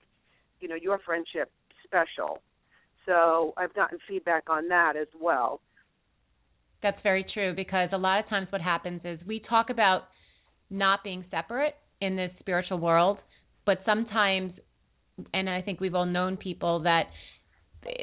you 0.59 0.67
know, 0.67 0.75
your 0.75 0.99
friendship 1.05 1.51
special. 1.83 2.41
So, 3.05 3.53
I've 3.57 3.73
gotten 3.73 3.99
feedback 4.07 4.49
on 4.49 4.67
that 4.69 4.95
as 4.95 5.07
well 5.19 5.61
that's 6.81 7.01
very 7.01 7.25
true 7.33 7.55
because 7.55 7.89
a 7.93 7.97
lot 7.97 8.19
of 8.19 8.27
times 8.27 8.45
what 8.51 8.61
happens 8.61 8.99
is 9.05 9.17
we 9.25 9.39
talk 9.49 9.69
about 9.69 10.09
not 10.69 11.01
being 11.01 11.23
separate 11.31 11.75
in 12.03 12.15
this 12.15 12.31
spiritual 12.39 12.79
world, 12.79 13.19
but 13.65 13.79
sometimes, 13.85 14.53
and 15.33 15.49
I 15.49 15.61
think 15.61 15.79
we've 15.79 15.95
all 15.95 16.05
known 16.05 16.37
people 16.37 16.81
that 16.83 17.03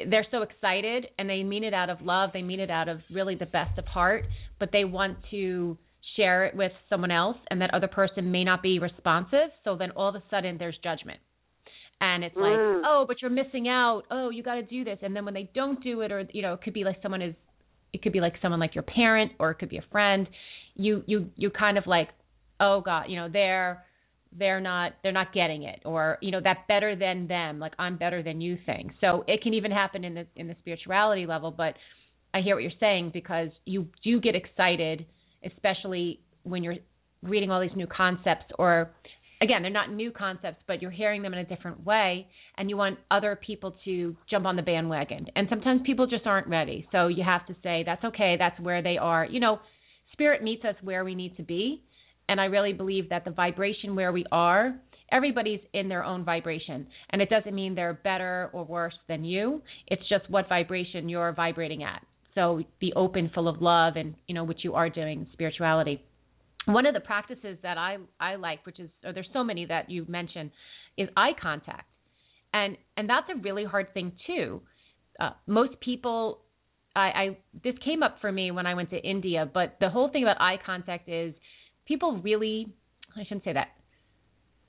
they're 0.09 0.25
so 0.31 0.43
excited 0.43 1.07
and 1.17 1.29
they 1.29 1.43
mean 1.43 1.63
it 1.63 1.73
out 1.73 1.89
of 1.89 2.01
love, 2.01 2.31
they 2.33 2.41
mean 2.41 2.59
it 2.59 2.69
out 2.69 2.87
of 2.87 2.99
really 3.11 3.35
the 3.35 3.45
best 3.45 3.77
of 3.77 3.85
heart, 3.85 4.25
but 4.59 4.69
they 4.71 4.83
want 4.83 5.17
to 5.31 5.77
share 6.15 6.45
it 6.45 6.55
with 6.55 6.71
someone 6.89 7.11
else 7.11 7.37
and 7.49 7.61
that 7.61 7.73
other 7.73 7.87
person 7.87 8.31
may 8.31 8.43
not 8.43 8.61
be 8.61 8.79
responsive. 8.79 9.49
So 9.63 9.75
then 9.77 9.91
all 9.91 10.09
of 10.09 10.15
a 10.15 10.23
sudden 10.29 10.57
there's 10.57 10.77
judgment. 10.83 11.19
And 11.99 12.23
it's 12.23 12.35
like, 12.35 12.57
mm. 12.57 12.81
oh, 12.83 13.05
but 13.07 13.21
you're 13.21 13.29
missing 13.29 13.67
out. 13.67 14.03
Oh, 14.09 14.31
you 14.31 14.41
got 14.41 14.55
to 14.55 14.63
do 14.63 14.83
this. 14.83 14.97
And 15.03 15.15
then 15.15 15.23
when 15.23 15.35
they 15.35 15.51
don't 15.53 15.83
do 15.83 16.01
it, 16.01 16.11
or 16.11 16.25
you 16.33 16.41
know, 16.41 16.53
it 16.53 16.63
could 16.63 16.73
be 16.73 16.83
like 16.83 16.97
someone 17.03 17.21
is 17.21 17.35
it 17.93 18.01
could 18.01 18.13
be 18.13 18.19
like 18.19 18.33
someone 18.41 18.59
like 18.59 18.75
your 18.75 18.83
parent 18.83 19.33
or 19.39 19.51
it 19.51 19.55
could 19.55 19.69
be 19.69 19.77
a 19.77 19.83
friend 19.91 20.27
you 20.75 21.03
you 21.05 21.29
you 21.37 21.49
kind 21.49 21.77
of 21.77 21.87
like 21.87 22.09
oh 22.59 22.81
god 22.83 23.05
you 23.07 23.15
know 23.15 23.27
they're 23.31 23.83
they're 24.37 24.61
not 24.61 24.93
they're 25.03 25.11
not 25.11 25.33
getting 25.33 25.63
it 25.63 25.81
or 25.85 26.17
you 26.21 26.31
know 26.31 26.39
that 26.41 26.67
better 26.67 26.95
than 26.95 27.27
them 27.27 27.59
like 27.59 27.73
i'm 27.79 27.97
better 27.97 28.23
than 28.23 28.39
you 28.39 28.57
thing 28.65 28.93
so 29.01 29.23
it 29.27 29.41
can 29.41 29.53
even 29.53 29.71
happen 29.71 30.03
in 30.03 30.13
the 30.13 30.25
in 30.35 30.47
the 30.47 30.55
spirituality 30.61 31.25
level 31.25 31.51
but 31.51 31.73
i 32.33 32.41
hear 32.41 32.55
what 32.55 32.63
you're 32.63 32.71
saying 32.79 33.11
because 33.13 33.49
you 33.65 33.87
do 34.03 34.19
get 34.21 34.35
excited 34.35 35.05
especially 35.45 36.19
when 36.43 36.63
you're 36.63 36.77
reading 37.23 37.51
all 37.51 37.61
these 37.61 37.75
new 37.75 37.87
concepts 37.87 38.45
or 38.57 38.91
again, 39.41 39.63
they're 39.63 39.71
not 39.71 39.91
new 39.91 40.11
concepts, 40.11 40.63
but 40.67 40.81
you're 40.81 40.91
hearing 40.91 41.23
them 41.23 41.33
in 41.33 41.39
a 41.39 41.43
different 41.43 41.83
way, 41.83 42.27
and 42.57 42.69
you 42.69 42.77
want 42.77 42.99
other 43.09 43.35
people 43.35 43.75
to 43.83 44.15
jump 44.29 44.45
on 44.45 44.55
the 44.55 44.61
bandwagon. 44.61 45.25
And 45.35 45.47
sometimes 45.49 45.81
people 45.85 46.05
just 46.07 46.27
aren't 46.27 46.47
ready. 46.47 46.87
So 46.91 47.07
you 47.07 47.23
have 47.23 47.45
to 47.47 47.55
say, 47.63 47.83
that's 47.85 48.03
okay, 48.03 48.35
that's 48.37 48.59
where 48.59 48.83
they 48.83 48.97
are. 48.97 49.25
You 49.25 49.39
know, 49.39 49.59
spirit 50.13 50.43
meets 50.43 50.63
us 50.63 50.75
where 50.81 51.03
we 51.03 51.15
need 51.15 51.35
to 51.37 51.43
be. 51.43 51.83
And 52.31 52.39
I 52.39 52.45
really 52.45 52.71
believe 52.71 53.09
that 53.09 53.25
the 53.25 53.31
vibration 53.31 53.93
where 53.93 54.13
we 54.13 54.25
are, 54.31 54.79
everybody's 55.11 55.59
in 55.73 55.89
their 55.89 56.05
own 56.05 56.23
vibration. 56.23 56.87
And 57.09 57.21
it 57.21 57.29
doesn't 57.29 57.53
mean 57.53 57.75
they're 57.75 57.99
better 58.05 58.49
or 58.53 58.63
worse 58.63 58.95
than 59.09 59.25
you. 59.25 59.61
It's 59.87 60.07
just 60.07 60.29
what 60.29 60.47
vibration 60.47 61.09
you're 61.09 61.33
vibrating 61.33 61.83
at. 61.83 62.01
So 62.33 62.61
be 62.79 62.93
open, 62.95 63.31
full 63.35 63.49
of 63.49 63.61
love, 63.61 63.97
and, 63.97 64.15
you 64.27 64.33
know, 64.33 64.45
which 64.45 64.59
you 64.63 64.75
are 64.75 64.89
doing, 64.89 65.27
spirituality 65.33 66.01
one 66.65 66.85
of 66.85 66.93
the 66.93 66.99
practices 66.99 67.57
that 67.63 67.77
I 67.77 67.97
I 68.19 68.35
like, 68.35 68.65
which 68.65 68.79
is 68.79 68.89
or 69.03 69.13
there's 69.13 69.29
so 69.33 69.43
many 69.43 69.65
that 69.65 69.89
you 69.89 70.05
mentioned, 70.07 70.51
is 70.97 71.09
eye 71.17 71.31
contact, 71.41 71.89
and 72.53 72.77
and 72.97 73.09
that's 73.09 73.27
a 73.35 73.41
really 73.41 73.65
hard 73.65 73.93
thing 73.93 74.11
too. 74.27 74.61
Uh, 75.19 75.31
most 75.47 75.79
people, 75.79 76.41
I, 76.95 76.99
I 76.99 77.37
this 77.63 77.73
came 77.83 78.03
up 78.03 78.17
for 78.21 78.31
me 78.31 78.51
when 78.51 78.65
I 78.65 78.75
went 78.75 78.91
to 78.91 78.97
India, 78.97 79.49
but 79.51 79.77
the 79.79 79.89
whole 79.89 80.09
thing 80.09 80.23
about 80.23 80.39
eye 80.39 80.59
contact 80.63 81.09
is 81.09 81.33
people 81.91 82.21
really 82.23 82.67
I 83.17 83.23
shouldn't 83.23 83.43
say 83.43 83.53
that. 83.53 83.69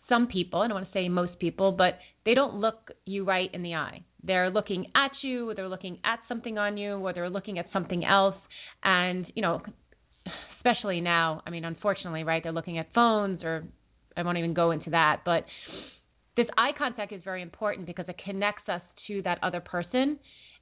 Some 0.08 0.26
people, 0.26 0.60
I 0.60 0.68
don't 0.68 0.74
want 0.74 0.86
to 0.86 0.92
say 0.92 1.08
most 1.08 1.38
people, 1.38 1.72
but 1.72 1.98
they 2.24 2.34
don't 2.34 2.56
look 2.56 2.90
you 3.04 3.24
right 3.24 3.48
in 3.52 3.62
the 3.62 3.74
eye. 3.74 4.02
They're 4.24 4.50
looking 4.50 4.86
at 4.96 5.12
you, 5.22 5.52
they're 5.54 5.68
looking 5.68 5.98
at 6.04 6.18
something 6.28 6.58
on 6.58 6.76
you, 6.76 6.94
or 6.94 7.12
they're 7.12 7.30
looking 7.30 7.58
at 7.58 7.66
something 7.72 8.04
else. 8.04 8.34
And, 8.82 9.26
you 9.34 9.42
know, 9.42 9.62
especially 10.56 11.00
now. 11.00 11.42
I 11.46 11.50
mean, 11.50 11.64
unfortunately, 11.64 12.24
right? 12.24 12.42
They're 12.42 12.52
looking 12.52 12.78
at 12.78 12.92
phones, 12.94 13.42
or 13.42 13.64
I 14.16 14.22
won't 14.22 14.38
even 14.38 14.54
go 14.54 14.72
into 14.72 14.90
that. 14.90 15.22
But 15.24 15.44
this 16.36 16.46
eye 16.58 16.72
contact 16.76 17.12
is 17.12 17.22
very 17.24 17.42
important 17.42 17.86
because 17.86 18.06
it 18.08 18.16
connects 18.24 18.68
us 18.68 18.82
to 19.06 19.22
that 19.22 19.38
other 19.42 19.60
person 19.60 20.18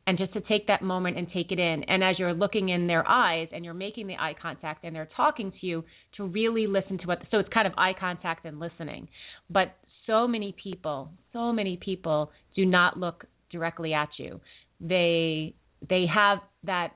and 0.06 0.18
just 0.18 0.32
to 0.32 0.40
take 0.40 0.66
that 0.66 0.82
moment 0.82 1.16
and 1.16 1.28
take 1.32 1.52
it 1.52 1.58
in. 1.58 1.84
And 1.84 2.02
as 2.02 2.18
you're 2.18 2.34
looking 2.34 2.70
in 2.70 2.86
their 2.86 3.06
eyes 3.08 3.48
and 3.52 3.64
you're 3.64 3.74
making 3.74 4.06
the 4.06 4.14
eye 4.14 4.34
contact 4.40 4.84
and 4.84 4.94
they're 4.94 5.08
talking 5.16 5.52
to 5.60 5.66
you, 5.66 5.84
to 6.16 6.24
really 6.24 6.66
listen 6.66 6.98
to 6.98 7.06
what. 7.06 7.18
So 7.30 7.38
it's 7.38 7.48
kind 7.52 7.66
of 7.66 7.72
eye 7.76 7.92
contact 7.98 8.44
and 8.44 8.58
listening. 8.58 9.08
But 9.48 9.76
so 10.06 10.26
many 10.26 10.54
people, 10.62 11.10
so 11.32 11.52
many 11.52 11.76
people 11.76 12.32
do 12.56 12.66
not 12.66 12.98
look 12.98 13.24
directly 13.50 13.92
at 13.92 14.08
you. 14.18 14.40
They 14.80 15.54
they 15.88 16.06
have 16.12 16.38
that 16.64 16.92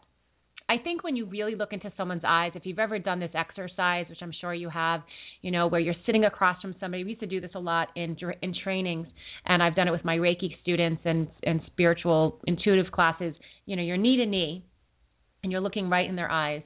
I 0.68 0.78
think 0.78 1.04
when 1.04 1.14
you 1.14 1.26
really 1.26 1.54
look 1.54 1.74
into 1.74 1.92
someone's 1.96 2.22
eyes, 2.26 2.52
if 2.54 2.64
you've 2.64 2.78
ever 2.78 2.98
done 2.98 3.20
this 3.20 3.32
exercise, 3.34 4.06
which 4.08 4.18
I'm 4.22 4.32
sure 4.40 4.54
you 4.54 4.70
have, 4.70 5.02
you 5.42 5.50
know, 5.50 5.66
where 5.66 5.80
you're 5.80 5.94
sitting 6.06 6.24
across 6.24 6.60
from 6.62 6.74
somebody. 6.80 7.04
We 7.04 7.10
used 7.10 7.20
to 7.20 7.26
do 7.26 7.40
this 7.40 7.50
a 7.54 7.58
lot 7.58 7.88
in 7.96 8.16
in 8.40 8.54
trainings, 8.64 9.06
and 9.44 9.62
I've 9.62 9.74
done 9.74 9.88
it 9.88 9.90
with 9.90 10.04
my 10.04 10.16
Reiki 10.16 10.58
students 10.62 11.02
and 11.04 11.28
and 11.42 11.60
spiritual 11.66 12.40
intuitive 12.46 12.90
classes. 12.92 13.34
You 13.66 13.76
know, 13.76 13.82
you're 13.82 13.98
knee 13.98 14.16
to 14.16 14.26
knee, 14.26 14.64
and 15.42 15.52
you're 15.52 15.60
looking 15.60 15.90
right 15.90 16.08
in 16.08 16.16
their 16.16 16.30
eyes, 16.30 16.62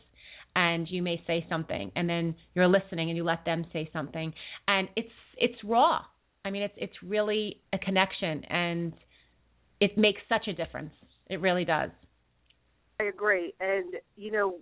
and 0.55 0.87
you 0.89 1.03
may 1.03 1.21
say 1.27 1.45
something, 1.49 1.91
and 1.97 2.09
then 2.09 2.37
you're 2.55 2.69
listening, 2.69 3.11
and 3.11 3.17
you 3.17 3.25
let 3.25 3.45
them 3.45 3.67
say 3.73 3.91
something, 3.93 4.33
and 4.69 4.89
it's 4.95 5.09
it's 5.37 5.65
raw. 5.65 6.03
I 6.45 6.51
mean, 6.51 6.63
it's 6.63 6.75
it's 6.77 7.03
really 7.03 7.61
a 7.73 7.79
connection, 7.79 8.45
and 8.45 8.93
it 9.81 9.99
makes 9.99 10.21
such 10.29 10.47
a 10.47 10.53
difference. 10.53 10.93
It 11.29 11.41
really 11.41 11.65
does. 11.65 11.91
I 13.01 13.05
agree, 13.05 13.55
and 13.61 13.95
you 14.17 14.33
know 14.33 14.57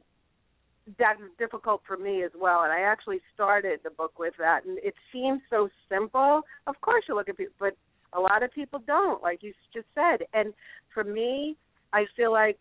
that's 0.99 1.21
difficult 1.39 1.83
for 1.87 1.97
me 1.97 2.23
as 2.23 2.31
well. 2.39 2.63
And 2.63 2.73
I 2.73 2.81
actually 2.81 3.21
started 3.35 3.81
the 3.83 3.91
book 3.91 4.19
with 4.19 4.35
that, 4.39 4.65
and 4.65 4.79
it 4.79 4.95
seems 5.13 5.41
so 5.51 5.69
simple. 5.89 6.43
Of 6.67 6.81
course, 6.81 7.05
you 7.09 7.15
look 7.15 7.29
at 7.29 7.37
people, 7.37 7.55
but 7.59 7.77
a 8.13 8.21
lot 8.21 8.43
of 8.43 8.53
people 8.53 8.81
don't, 8.87 9.23
like 9.23 9.43
you 9.43 9.53
just 9.73 9.87
said. 9.95 10.27
And 10.33 10.55
for 10.95 11.03
me, 11.03 11.57
I 11.93 12.05
feel 12.17 12.31
like 12.31 12.59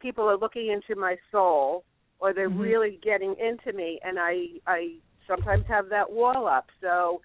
people 0.00 0.24
are 0.24 0.36
looking 0.36 0.68
into 0.68 1.00
my 1.00 1.16
soul, 1.32 1.84
or 2.20 2.32
they're 2.32 2.50
mm-hmm. 2.50 2.60
really 2.60 3.00
getting 3.02 3.34
into 3.40 3.76
me, 3.76 4.00
and 4.04 4.18
I 4.18 4.46
I 4.66 4.96
sometimes 5.26 5.64
have 5.68 5.88
that 5.88 6.10
wall 6.10 6.46
up. 6.46 6.66
So 6.80 7.20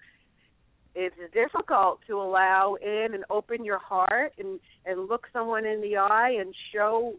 it's 0.94 1.14
difficult 1.34 2.00
to 2.06 2.14
allow 2.14 2.76
in 2.80 3.08
and 3.12 3.24
open 3.28 3.64
your 3.64 3.78
heart 3.78 4.32
and 4.38 4.58
and 4.86 5.08
look 5.08 5.26
someone 5.32 5.66
in 5.66 5.80
the 5.82 5.96
eye 5.96 6.36
and 6.40 6.54
show 6.72 7.14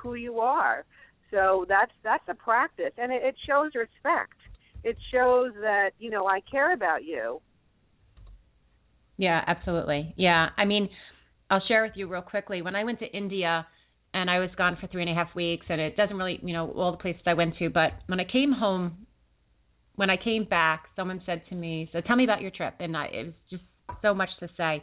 who 0.00 0.14
you 0.14 0.40
are. 0.40 0.84
So 1.30 1.66
that's 1.68 1.92
that's 2.02 2.24
a 2.28 2.34
practice, 2.34 2.92
and 2.96 3.12
it, 3.12 3.22
it 3.24 3.34
shows 3.46 3.72
respect. 3.74 4.34
It 4.84 4.96
shows 5.12 5.52
that 5.60 5.90
you 5.98 6.10
know 6.10 6.26
I 6.26 6.40
care 6.50 6.72
about 6.72 7.04
you. 7.04 7.40
Yeah, 9.16 9.40
absolutely. 9.46 10.14
Yeah, 10.16 10.48
I 10.56 10.64
mean, 10.64 10.88
I'll 11.50 11.62
share 11.66 11.82
with 11.82 11.92
you 11.94 12.08
real 12.08 12.22
quickly. 12.22 12.62
When 12.62 12.76
I 12.76 12.84
went 12.84 12.98
to 13.00 13.06
India, 13.06 13.66
and 14.12 14.30
I 14.30 14.38
was 14.38 14.50
gone 14.56 14.76
for 14.80 14.86
three 14.86 15.02
and 15.02 15.10
a 15.10 15.14
half 15.14 15.34
weeks, 15.34 15.66
and 15.68 15.80
it 15.80 15.96
doesn't 15.96 16.16
really, 16.16 16.38
you 16.42 16.52
know, 16.52 16.70
all 16.70 16.92
the 16.92 16.98
places 16.98 17.22
I 17.26 17.34
went 17.34 17.56
to. 17.58 17.68
But 17.68 17.92
when 18.06 18.20
I 18.20 18.24
came 18.24 18.52
home, 18.52 19.06
when 19.96 20.08
I 20.10 20.16
came 20.16 20.44
back, 20.44 20.84
someone 20.94 21.20
said 21.26 21.42
to 21.48 21.54
me, 21.54 21.88
"So 21.92 22.00
tell 22.00 22.16
me 22.16 22.24
about 22.24 22.40
your 22.40 22.50
trip," 22.50 22.74
and 22.78 22.96
I, 22.96 23.06
it 23.06 23.26
was 23.26 23.34
just 23.50 23.64
so 24.02 24.14
much 24.14 24.30
to 24.40 24.48
say. 24.56 24.82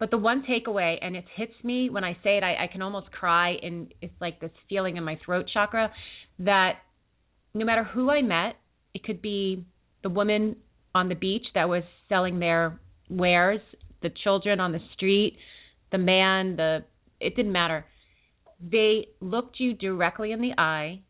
But 0.00 0.10
the 0.10 0.18
one 0.18 0.42
takeaway, 0.42 0.96
and 1.02 1.14
it 1.14 1.26
hits 1.36 1.52
me 1.62 1.90
when 1.90 2.04
I 2.04 2.14
say 2.24 2.38
it, 2.38 2.42
I, 2.42 2.64
I 2.64 2.66
can 2.72 2.80
almost 2.80 3.12
cry, 3.12 3.56
and 3.62 3.92
it's 4.00 4.14
like 4.18 4.40
this 4.40 4.50
feeling 4.68 4.96
in 4.96 5.04
my 5.04 5.20
throat 5.24 5.44
chakra 5.52 5.92
that 6.40 6.78
no 7.52 7.66
matter 7.66 7.84
who 7.84 8.10
I 8.10 8.22
met, 8.22 8.56
it 8.94 9.04
could 9.04 9.20
be 9.20 9.66
the 10.02 10.08
woman 10.08 10.56
on 10.94 11.10
the 11.10 11.14
beach 11.14 11.44
that 11.54 11.68
was 11.68 11.82
selling 12.08 12.38
their 12.38 12.80
wares, 13.10 13.60
the 14.02 14.10
children 14.24 14.58
on 14.58 14.72
the 14.72 14.80
street, 14.94 15.36
the 15.92 15.98
man, 15.98 16.56
the 16.56 16.78
it 17.20 17.36
didn't 17.36 17.52
matter. 17.52 17.84
They 18.58 19.08
looked 19.20 19.60
you 19.60 19.74
directly 19.74 20.32
in 20.32 20.40
the 20.40 20.52
eye 20.56 21.00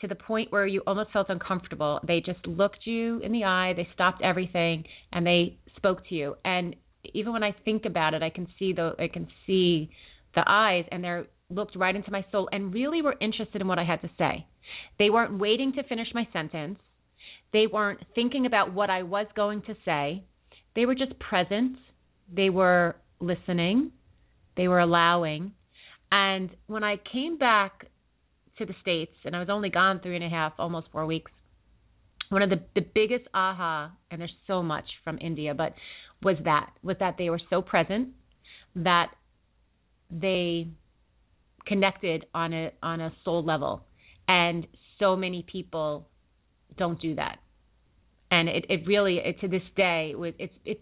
to 0.00 0.06
the 0.06 0.14
point 0.14 0.52
where 0.52 0.66
you 0.66 0.82
almost 0.86 1.10
felt 1.10 1.28
uncomfortable. 1.28 1.98
They 2.06 2.20
just 2.20 2.46
looked 2.46 2.86
you 2.86 3.18
in 3.18 3.32
the 3.32 3.44
eye, 3.44 3.72
they 3.76 3.88
stopped 3.94 4.22
everything 4.22 4.84
and 5.12 5.26
they 5.26 5.58
spoke 5.76 6.06
to 6.08 6.14
you. 6.14 6.36
And 6.44 6.76
even 7.14 7.32
when 7.32 7.42
I 7.42 7.54
think 7.64 7.84
about 7.84 8.14
it, 8.14 8.22
I 8.22 8.30
can 8.30 8.46
see 8.58 8.72
the 8.72 8.92
I 8.98 9.08
can 9.08 9.28
see 9.46 9.90
the 10.34 10.42
eyes, 10.46 10.84
and 10.90 11.02
they're 11.02 11.26
looked 11.50 11.76
right 11.76 11.94
into 11.94 12.10
my 12.10 12.24
soul, 12.32 12.48
and 12.52 12.72
really 12.72 13.02
were 13.02 13.16
interested 13.20 13.60
in 13.60 13.68
what 13.68 13.78
I 13.78 13.84
had 13.84 14.00
to 14.02 14.10
say. 14.18 14.46
They 14.98 15.10
weren't 15.10 15.38
waiting 15.38 15.72
to 15.74 15.82
finish 15.82 16.08
my 16.14 16.26
sentence. 16.32 16.78
They 17.52 17.66
weren't 17.66 18.00
thinking 18.14 18.46
about 18.46 18.72
what 18.72 18.88
I 18.88 19.02
was 19.02 19.26
going 19.36 19.62
to 19.62 19.76
say. 19.84 20.24
They 20.74 20.86
were 20.86 20.94
just 20.94 21.18
present. 21.18 21.76
They 22.34 22.48
were 22.48 22.96
listening. 23.20 23.92
They 24.56 24.68
were 24.68 24.80
allowing. 24.80 25.52
And 26.10 26.50
when 26.66 26.84
I 26.84 26.96
came 27.12 27.36
back 27.36 27.86
to 28.58 28.66
the 28.66 28.74
States, 28.80 29.12
and 29.24 29.34
I 29.34 29.40
was 29.40 29.48
only 29.50 29.70
gone 29.70 30.00
three 30.00 30.16
and 30.16 30.24
a 30.24 30.28
half, 30.28 30.52
almost 30.58 30.88
four 30.92 31.06
weeks, 31.06 31.30
one 32.28 32.42
of 32.42 32.50
the, 32.50 32.60
the 32.74 32.80
biggest 32.80 33.26
aha, 33.34 33.92
and 34.10 34.20
there's 34.20 34.32
so 34.46 34.62
much 34.62 34.84
from 35.04 35.18
India, 35.20 35.52
but 35.54 35.74
was 36.22 36.36
that 36.44 36.70
was 36.82 36.96
that 37.00 37.16
they 37.18 37.30
were 37.30 37.40
so 37.50 37.62
present 37.62 38.10
that 38.76 39.08
they 40.10 40.68
connected 41.66 42.26
on 42.34 42.52
a 42.52 42.72
on 42.82 43.00
a 43.00 43.12
soul 43.24 43.44
level. 43.44 43.84
And 44.28 44.66
so 44.98 45.16
many 45.16 45.44
people 45.50 46.08
don't 46.76 47.00
do 47.00 47.14
that. 47.16 47.38
And 48.30 48.48
it 48.48 48.66
it 48.68 48.86
really 48.86 49.18
it, 49.18 49.40
to 49.40 49.48
this 49.48 49.62
day 49.76 50.14
it 50.16 50.34
it's 50.38 50.54
it's 50.64 50.80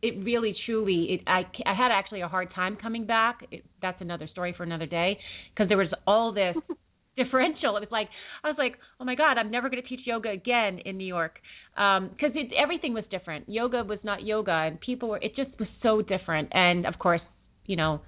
it 0.00 0.24
really 0.24 0.54
truly 0.64 1.08
it 1.10 1.20
i 1.26 1.40
i 1.66 1.74
had 1.74 1.90
actually 1.90 2.20
a 2.20 2.28
hard 2.28 2.52
time 2.54 2.76
coming 2.76 3.06
back. 3.06 3.40
It, 3.50 3.64
that's 3.82 4.00
another 4.00 4.28
story 4.30 4.54
for 4.56 4.62
another 4.62 4.86
day. 4.86 5.18
Because 5.54 5.68
there 5.68 5.78
was 5.78 5.92
all 6.06 6.32
this 6.32 6.56
differential. 7.22 7.76
It 7.76 7.80
was 7.80 7.88
like 7.90 8.08
I 8.44 8.48
was 8.48 8.56
like, 8.58 8.74
oh 9.00 9.04
my 9.04 9.14
god, 9.14 9.38
I'm 9.38 9.50
never 9.50 9.68
going 9.68 9.82
to 9.82 9.88
teach 9.88 10.00
yoga 10.04 10.30
again 10.30 10.80
in 10.84 10.96
New 10.96 11.06
York 11.06 11.38
because 11.74 12.32
um, 12.32 12.36
it 12.36 12.50
everything 12.60 12.94
was 12.94 13.04
different. 13.10 13.48
Yoga 13.48 13.84
was 13.84 13.98
not 14.02 14.22
yoga, 14.24 14.52
and 14.52 14.80
people 14.80 15.10
were. 15.10 15.18
It 15.18 15.36
just 15.36 15.50
was 15.58 15.68
so 15.82 16.02
different. 16.02 16.48
And 16.52 16.86
of 16.86 16.98
course, 16.98 17.20
you 17.66 17.76
know, 17.76 18.00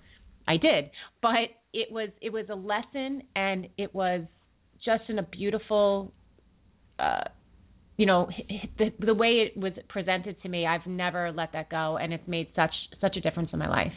I 0.48 0.56
did, 0.56 0.90
but 1.20 1.50
it 1.72 1.92
was 1.92 2.08
it 2.20 2.32
was 2.32 2.46
a 2.50 2.54
lesson, 2.54 3.22
and 3.36 3.68
it 3.76 3.94
was 3.94 4.22
just 4.84 5.02
in 5.08 5.18
a 5.18 5.24
beautiful. 5.24 6.12
Uh, 6.98 7.24
you 7.96 8.06
know 8.06 8.28
the 8.78 8.92
the 9.04 9.14
way 9.14 9.46
it 9.46 9.60
was 9.60 9.72
presented 9.90 10.40
to 10.42 10.48
me 10.48 10.66
i've 10.66 10.86
never 10.86 11.30
let 11.32 11.52
that 11.52 11.68
go 11.70 11.98
and 11.98 12.14
it's 12.14 12.26
made 12.26 12.46
such 12.56 12.72
such 12.98 13.14
a 13.16 13.20
difference 13.20 13.50
in 13.52 13.58
my 13.58 13.68
life 13.68 13.92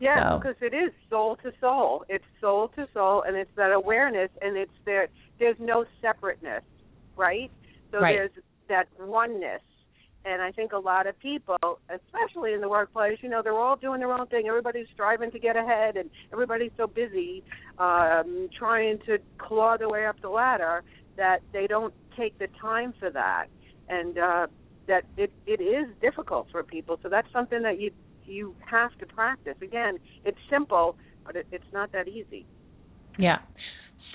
yeah, 0.00 0.30
so. 0.30 0.38
because 0.38 0.56
it 0.60 0.74
is 0.74 0.92
soul 1.10 1.36
to 1.42 1.52
soul. 1.60 2.04
It's 2.08 2.24
soul 2.40 2.68
to 2.76 2.86
soul, 2.94 3.22
and 3.26 3.36
it's 3.36 3.50
that 3.56 3.72
awareness, 3.72 4.30
and 4.40 4.56
it's 4.56 4.72
there. 4.84 5.08
There's 5.38 5.56
no 5.58 5.84
separateness, 6.00 6.62
right? 7.16 7.50
So 7.90 8.00
right. 8.00 8.14
there's 8.16 8.30
that 8.68 8.88
oneness, 9.00 9.62
and 10.24 10.42
I 10.42 10.52
think 10.52 10.72
a 10.72 10.78
lot 10.78 11.06
of 11.06 11.18
people, 11.18 11.80
especially 11.88 12.52
in 12.52 12.60
the 12.60 12.68
workplace, 12.68 13.18
you 13.22 13.28
know, 13.28 13.40
they're 13.42 13.58
all 13.58 13.76
doing 13.76 14.00
their 14.00 14.12
own 14.12 14.26
thing. 14.26 14.46
Everybody's 14.46 14.86
striving 14.92 15.30
to 15.30 15.38
get 15.38 15.56
ahead, 15.56 15.96
and 15.96 16.10
everybody's 16.32 16.72
so 16.76 16.86
busy 16.86 17.42
um, 17.78 18.48
trying 18.56 18.98
to 19.06 19.18
claw 19.38 19.76
their 19.76 19.88
way 19.88 20.06
up 20.06 20.20
the 20.20 20.28
ladder 20.28 20.82
that 21.16 21.38
they 21.52 21.66
don't 21.66 21.94
take 22.16 22.38
the 22.38 22.48
time 22.60 22.94
for 22.98 23.10
that, 23.10 23.46
and 23.88 24.18
uh, 24.18 24.46
that 24.86 25.04
it 25.16 25.32
it 25.46 25.60
is 25.60 25.86
difficult 26.00 26.48
for 26.50 26.62
people. 26.62 26.98
So 27.02 27.08
that's 27.08 27.30
something 27.32 27.62
that 27.62 27.80
you 27.80 27.90
you 28.28 28.54
have 28.70 28.96
to 28.98 29.06
practice. 29.06 29.56
Again, 29.62 29.98
it's 30.24 30.38
simple, 30.50 30.96
but 31.24 31.36
it, 31.36 31.46
it's 31.50 31.64
not 31.72 31.92
that 31.92 32.08
easy. 32.08 32.46
Yeah. 33.18 33.38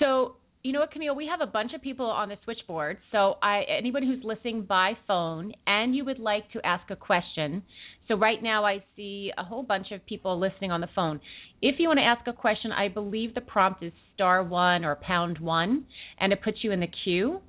So 0.00 0.36
you 0.64 0.72
know 0.72 0.80
what, 0.80 0.92
Camille? 0.92 1.14
We 1.14 1.26
have 1.26 1.46
a 1.46 1.50
bunch 1.50 1.72
of 1.74 1.82
people 1.82 2.06
on 2.06 2.30
the 2.30 2.36
switchboard. 2.42 2.96
So 3.12 3.34
I, 3.42 3.64
anybody 3.68 4.06
who's 4.06 4.24
listening 4.24 4.62
by 4.62 4.92
phone 5.06 5.52
and 5.66 5.94
you 5.94 6.06
would 6.06 6.18
like 6.18 6.50
to 6.52 6.66
ask 6.66 6.90
a 6.90 6.96
question. 6.96 7.62
So 8.08 8.16
right 8.16 8.42
now 8.42 8.64
I 8.64 8.82
see 8.96 9.30
a 9.36 9.44
whole 9.44 9.62
bunch 9.62 9.88
of 9.92 10.04
people 10.06 10.40
listening 10.40 10.72
on 10.72 10.80
the 10.80 10.88
phone. 10.94 11.20
If 11.60 11.76
you 11.78 11.88
want 11.88 11.98
to 11.98 12.04
ask 12.04 12.26
a 12.26 12.32
question, 12.32 12.72
I 12.72 12.88
believe 12.88 13.34
the 13.34 13.42
prompt 13.42 13.82
is 13.82 13.92
star 14.14 14.42
one 14.42 14.86
or 14.86 14.96
pound 14.96 15.38
one, 15.38 15.84
and 16.18 16.32
it 16.32 16.42
puts 16.42 16.58
you 16.62 16.72
in 16.72 16.80
the 16.80 16.88
queue. 17.04 17.40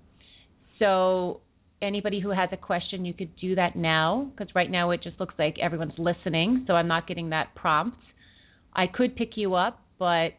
So 0.80 1.40
anybody 1.86 2.20
who 2.20 2.30
has 2.30 2.50
a 2.52 2.58
question, 2.58 3.06
you 3.06 3.14
could 3.14 3.36
do 3.38 3.56
that 3.56 3.76
now 3.76 4.32
because 4.32 4.54
right 4.56 4.70
now 4.70 4.92
it 4.92 5.02
just 5.04 5.20
looks 5.20 5.36
like 5.38 5.56
everyone's 5.62 5.98
listening, 5.98 6.66
so 6.68 6.74
I'm 6.74 6.88
not 6.88 7.08
getting 7.08 7.30
that 7.30 7.56
prompt. 7.56 7.98
I 8.74 8.86
could 8.88 9.16
pick 9.16 9.32
you 9.36 9.56
up, 9.56 9.82
but 9.98 10.32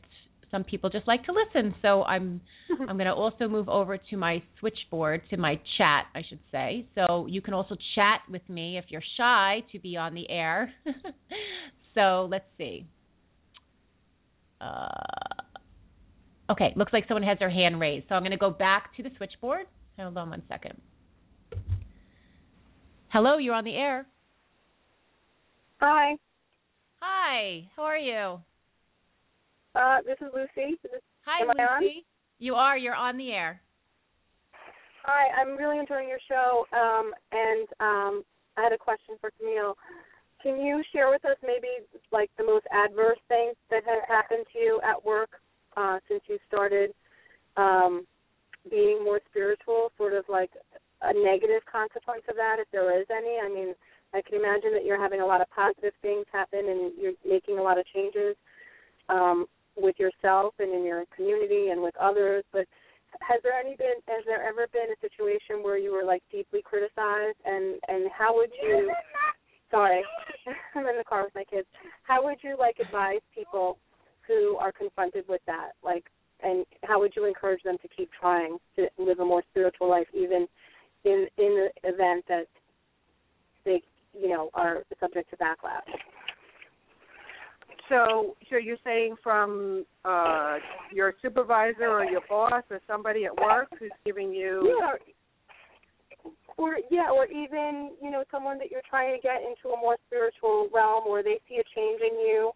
some 0.50 0.64
people 0.64 0.90
just 0.90 1.08
like 1.08 1.24
to 1.24 1.32
listen, 1.32 1.74
so 1.82 2.02
I'm 2.04 2.40
I'm 2.80 2.96
going 2.96 3.06
to 3.06 3.14
also 3.14 3.48
move 3.48 3.68
over 3.68 3.96
to 3.96 4.16
my 4.16 4.42
switchboard 4.58 5.22
to 5.30 5.36
my 5.36 5.60
chat, 5.78 6.06
I 6.14 6.22
should 6.28 6.40
say. 6.50 6.86
So 6.94 7.26
you 7.28 7.40
can 7.40 7.54
also 7.54 7.76
chat 7.94 8.22
with 8.30 8.42
me 8.48 8.76
if 8.78 8.86
you're 8.88 9.02
shy 9.16 9.62
to 9.72 9.78
be 9.78 9.96
on 9.96 10.14
the 10.14 10.28
air. 10.28 10.72
so 11.94 12.28
let's 12.30 12.44
see. 12.58 12.86
Uh, 14.60 14.88
okay, 16.50 16.72
looks 16.76 16.92
like 16.92 17.04
someone 17.06 17.22
has 17.22 17.38
their 17.38 17.50
hand 17.50 17.78
raised. 17.78 18.06
So 18.08 18.14
I'm 18.14 18.22
going 18.22 18.32
to 18.32 18.36
go 18.36 18.50
back 18.50 18.96
to 18.96 19.02
the 19.02 19.10
switchboard. 19.16 19.66
Hold 19.98 20.16
on 20.16 20.30
one 20.30 20.42
second. 20.48 20.80
Hello, 23.08 23.38
you're 23.38 23.54
on 23.54 23.64
the 23.64 23.76
air. 23.76 24.06
Hi. 25.80 26.16
Hi, 27.00 27.68
how 27.76 27.82
are 27.82 27.98
you? 27.98 28.40
Uh, 29.74 29.98
this 30.04 30.16
is 30.20 30.32
Lucy. 30.34 30.78
This, 30.82 31.00
Hi, 31.24 31.44
Lucy. 31.80 32.04
You 32.38 32.54
are. 32.54 32.76
You're 32.76 32.94
on 32.94 33.16
the 33.16 33.32
air. 33.32 33.60
Hi, 35.04 35.40
I'm 35.40 35.56
really 35.56 35.78
enjoying 35.78 36.08
your 36.08 36.18
show, 36.28 36.64
um, 36.72 37.12
and 37.30 37.68
um, 37.78 38.24
I 38.56 38.62
had 38.62 38.72
a 38.72 38.78
question 38.78 39.14
for 39.20 39.30
Camille. 39.38 39.76
can 40.42 40.58
you 40.58 40.82
share 40.92 41.10
with 41.10 41.24
us 41.24 41.36
maybe 41.42 41.68
like 42.10 42.30
the 42.36 42.44
most 42.44 42.66
adverse 42.72 43.18
thing 43.28 43.52
that 43.70 43.84
has 43.86 44.02
happened 44.08 44.46
to 44.52 44.58
you 44.58 44.80
at 44.82 45.04
work 45.04 45.30
uh, 45.76 45.98
since 46.08 46.22
you 46.26 46.38
started 46.48 46.90
um, 47.56 48.04
being 48.68 49.04
more 49.04 49.20
spiritual? 49.30 49.92
Sort 49.96 50.12
of 50.12 50.24
like 50.28 50.50
a 51.02 51.12
negative 51.12 51.62
consequence 51.70 52.22
of 52.28 52.36
that, 52.36 52.56
if 52.58 52.68
there 52.72 52.98
is 52.98 53.06
any. 53.10 53.38
I 53.42 53.48
mean, 53.48 53.74
I 54.14 54.22
can 54.22 54.38
imagine 54.38 54.72
that 54.72 54.84
you're 54.84 55.00
having 55.00 55.20
a 55.20 55.26
lot 55.26 55.40
of 55.40 55.50
positive 55.50 55.92
things 56.00 56.24
happen 56.32 56.60
and 56.68 56.92
you're 56.98 57.18
making 57.26 57.58
a 57.58 57.62
lot 57.62 57.78
of 57.78 57.84
changes 57.92 58.36
um, 59.08 59.46
with 59.76 59.96
yourself 59.98 60.54
and 60.58 60.72
in 60.72 60.84
your 60.84 61.04
community 61.14 61.68
and 61.70 61.82
with 61.82 61.94
others. 61.96 62.44
But 62.52 62.66
has 63.20 63.40
there 63.42 63.58
any 63.58 63.76
been 63.76 64.00
has 64.08 64.24
there 64.26 64.42
ever 64.42 64.66
been 64.72 64.92
a 64.92 65.00
situation 65.00 65.62
where 65.62 65.78
you 65.78 65.92
were 65.92 66.04
like 66.04 66.22
deeply 66.30 66.62
criticized 66.62 67.38
and 67.44 67.78
and 67.88 68.10
how 68.16 68.34
would 68.36 68.50
you 68.62 68.92
sorry 69.70 70.02
i'm 70.74 70.86
in 70.86 70.96
the 70.98 71.04
car 71.04 71.24
with 71.24 71.34
my 71.34 71.44
kids 71.44 71.66
how 72.02 72.24
would 72.24 72.38
you 72.42 72.56
like 72.58 72.76
advise 72.80 73.20
people 73.34 73.78
who 74.26 74.56
are 74.56 74.72
confronted 74.72 75.24
with 75.28 75.40
that 75.46 75.70
like 75.82 76.04
and 76.42 76.66
how 76.84 76.98
would 76.98 77.12
you 77.16 77.24
encourage 77.24 77.62
them 77.62 77.76
to 77.80 77.88
keep 77.88 78.10
trying 78.18 78.58
to 78.74 78.86
live 78.98 79.20
a 79.20 79.24
more 79.24 79.42
spiritual 79.50 79.88
life 79.88 80.08
even 80.12 80.46
in 81.06 81.26
in 81.38 81.68
the 81.82 81.88
event 81.88 82.24
that 82.28 82.46
they 83.64 83.82
you 84.12 84.28
know 84.28 84.50
are 84.54 84.82
subject 85.00 85.30
to 85.30 85.36
backlash 85.36 85.80
so, 87.88 88.34
so 88.50 88.56
you're 88.56 88.76
saying 88.82 89.14
from 89.22 89.84
uh, 90.04 90.56
your 90.92 91.14
supervisor 91.22 91.86
or 91.86 92.04
your 92.04 92.22
boss 92.28 92.64
or 92.70 92.80
somebody 92.86 93.26
at 93.26 93.36
work 93.36 93.68
who's 93.78 93.92
giving 94.04 94.32
you 94.32 94.76
yeah, 94.80 96.32
or 96.56 96.78
yeah, 96.90 97.10
or 97.14 97.26
even 97.26 97.92
you 98.02 98.10
know 98.10 98.24
someone 98.30 98.58
that 98.58 98.70
you're 98.70 98.86
trying 98.88 99.14
to 99.14 99.22
get 99.22 99.42
into 99.42 99.74
a 99.74 99.80
more 99.80 99.96
spiritual 100.06 100.68
realm, 100.74 101.04
or 101.06 101.22
they 101.22 101.38
see 101.48 101.56
a 101.56 101.66
change 101.76 102.00
in 102.00 102.18
you. 102.18 102.50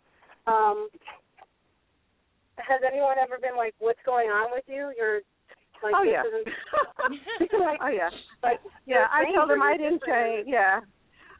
Um, 0.47 0.89
has 2.57 2.81
anyone 2.87 3.17
ever 3.23 3.39
been 3.41 3.57
like, 3.57 3.75
"What's 3.79 4.01
going 4.05 4.29
on 4.29 4.51
with 4.51 4.65
you? 4.67 4.93
You're 4.97 5.21
like, 5.83 5.95
oh 5.97 6.03
yeah, 6.03 6.23
like, 6.23 7.81
oh 7.83 7.89
yeah, 7.93 8.11
But 8.43 8.61
yeah. 8.87 9.07
I 9.11 9.25
told 9.35 9.51
them 9.51 9.63
I 9.63 9.77
didn't 9.77 10.03
change. 10.07 10.47
Yeah, 10.49 10.81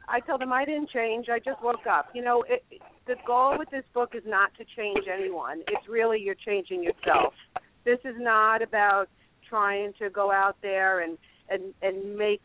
I 0.07 0.19
told 0.19 0.41
them 0.41 0.53
I 0.53 0.65
didn't 0.65 0.89
change. 0.89 1.27
I 1.29 1.39
just 1.39 1.61
woke 1.63 1.87
up. 1.89 2.09
You 2.13 2.23
know, 2.23 2.43
it, 2.47 2.63
the 3.07 3.15
goal 3.25 3.55
with 3.57 3.69
this 3.69 3.83
book 3.93 4.11
is 4.13 4.23
not 4.25 4.51
to 4.57 4.65
change 4.75 5.05
anyone. 5.11 5.61
It's 5.67 5.87
really 5.87 6.19
you're 6.19 6.35
changing 6.35 6.83
yourself. 6.83 7.33
This 7.85 7.99
is 8.05 8.15
not 8.17 8.61
about 8.61 9.07
trying 9.49 9.93
to 9.99 10.09
go 10.09 10.31
out 10.31 10.55
there 10.61 11.01
and 11.01 11.17
and 11.49 11.73
and 11.81 12.15
make 12.15 12.41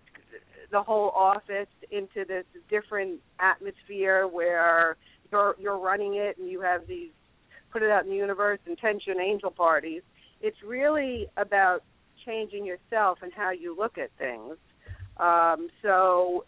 the 0.71 0.83
whole 0.83 1.11
office 1.11 1.69
into 1.91 2.25
this 2.27 2.45
different 2.69 3.21
atmosphere 3.39 4.27
where 4.27 4.97
you're 5.31 5.55
you're 5.59 5.79
running 5.79 6.17
it 6.17 6.39
and 6.39 6.49
you 6.49 6.61
have 6.61 6.87
these 6.87 7.11
put 7.73 7.83
it 7.83 7.91
out 7.91 8.05
in 8.05 8.11
the 8.11 8.17
universe 8.17 8.59
intention 8.67 9.21
angel 9.21 9.51
parties. 9.51 10.03
It's 10.41 10.57
really 10.65 11.27
about 11.37 11.83
changing 12.25 12.65
yourself 12.65 13.19
and 13.23 13.33
how 13.33 13.51
you 13.51 13.77
look 13.77 13.99
at 13.99 14.11
things. 14.19 14.57
Um, 15.19 15.69
so 15.83 16.45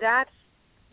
that's 0.00 0.30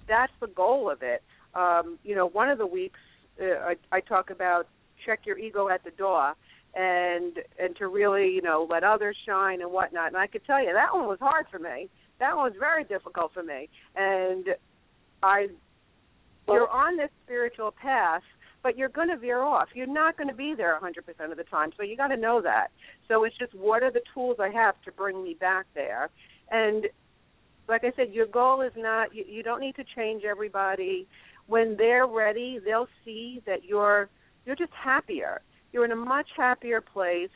that's 0.08 0.32
the 0.40 0.48
goal 0.48 0.90
of 0.90 1.02
it. 1.02 1.24
Um, 1.54 1.98
you 2.04 2.16
know, 2.16 2.28
one 2.28 2.50
of 2.50 2.58
the 2.58 2.68
weeks 2.68 3.00
uh, 3.42 3.74
I, 3.74 3.76
I 3.92 4.00
talk 4.02 4.30
about 4.30 4.68
check 5.06 5.22
your 5.26 5.38
ego 5.38 5.70
at 5.70 5.84
the 5.84 5.92
door 5.92 6.34
and 6.74 7.40
and 7.60 7.76
to 7.78 7.88
really 7.88 8.30
you 8.30 8.42
know 8.42 8.68
let 8.70 8.84
others 8.84 9.18
shine 9.26 9.62
and 9.62 9.72
whatnot. 9.72 10.08
And 10.08 10.18
I 10.18 10.28
could 10.28 10.46
tell 10.46 10.62
you 10.62 10.72
that 10.74 10.94
one 10.94 11.08
was 11.08 11.20
hard 11.20 11.48
for 11.52 11.60
me. 11.60 11.90
That 12.20 12.36
one 12.36 12.52
was 12.52 12.60
very 12.60 12.84
difficult 12.86 13.34
for 13.34 13.44
me. 13.44 13.70
And 13.96 14.48
I, 15.22 15.48
you're 16.48 16.70
on 16.70 16.98
this 16.98 17.10
spiritual 17.26 17.72
path, 17.72 18.22
but 18.66 18.76
you're 18.76 18.90
going 18.90 19.10
to 19.10 19.16
veer 19.16 19.44
off. 19.44 19.68
You're 19.76 19.86
not 19.86 20.18
going 20.18 20.28
to 20.28 20.34
be 20.34 20.56
there 20.58 20.76
100% 20.82 21.32
of 21.32 21.38
the 21.38 21.44
time. 21.44 21.70
So 21.78 21.84
you 21.84 21.96
got 21.96 22.08
to 22.08 22.18
know 22.18 22.42
that. 22.42 22.70
So 23.08 23.24
it's 23.24 23.38
just 23.38 23.54
what 23.54 23.84
are 23.84 23.92
the 23.92 24.02
tools 24.12 24.38
I 24.40 24.50
have 24.50 24.74
to 24.86 24.92
bring 24.92 25.24
me 25.24 25.36
back 25.36 25.68
there? 25.76 26.10
And 26.50 26.88
like 27.70 27.84
I 27.84 27.92
said, 27.96 28.12
your 28.12 28.26
goal 28.26 28.62
is 28.62 28.72
not 28.76 29.14
you, 29.14 29.24
you 29.28 29.44
don't 29.44 29.60
need 29.60 29.76
to 29.76 29.84
change 29.96 30.24
everybody. 30.24 31.08
When 31.46 31.76
they're 31.78 32.08
ready, 32.08 32.60
they'll 32.66 32.88
see 33.06 33.44
that 33.46 33.66
you're 33.66 34.10
you're 34.48 34.56
just 34.56 34.74
happier. 34.74 35.42
You're 35.72 35.86
in 35.86 35.92
a 35.92 35.96
much 35.96 36.30
happier 36.36 36.82
place, 36.82 37.30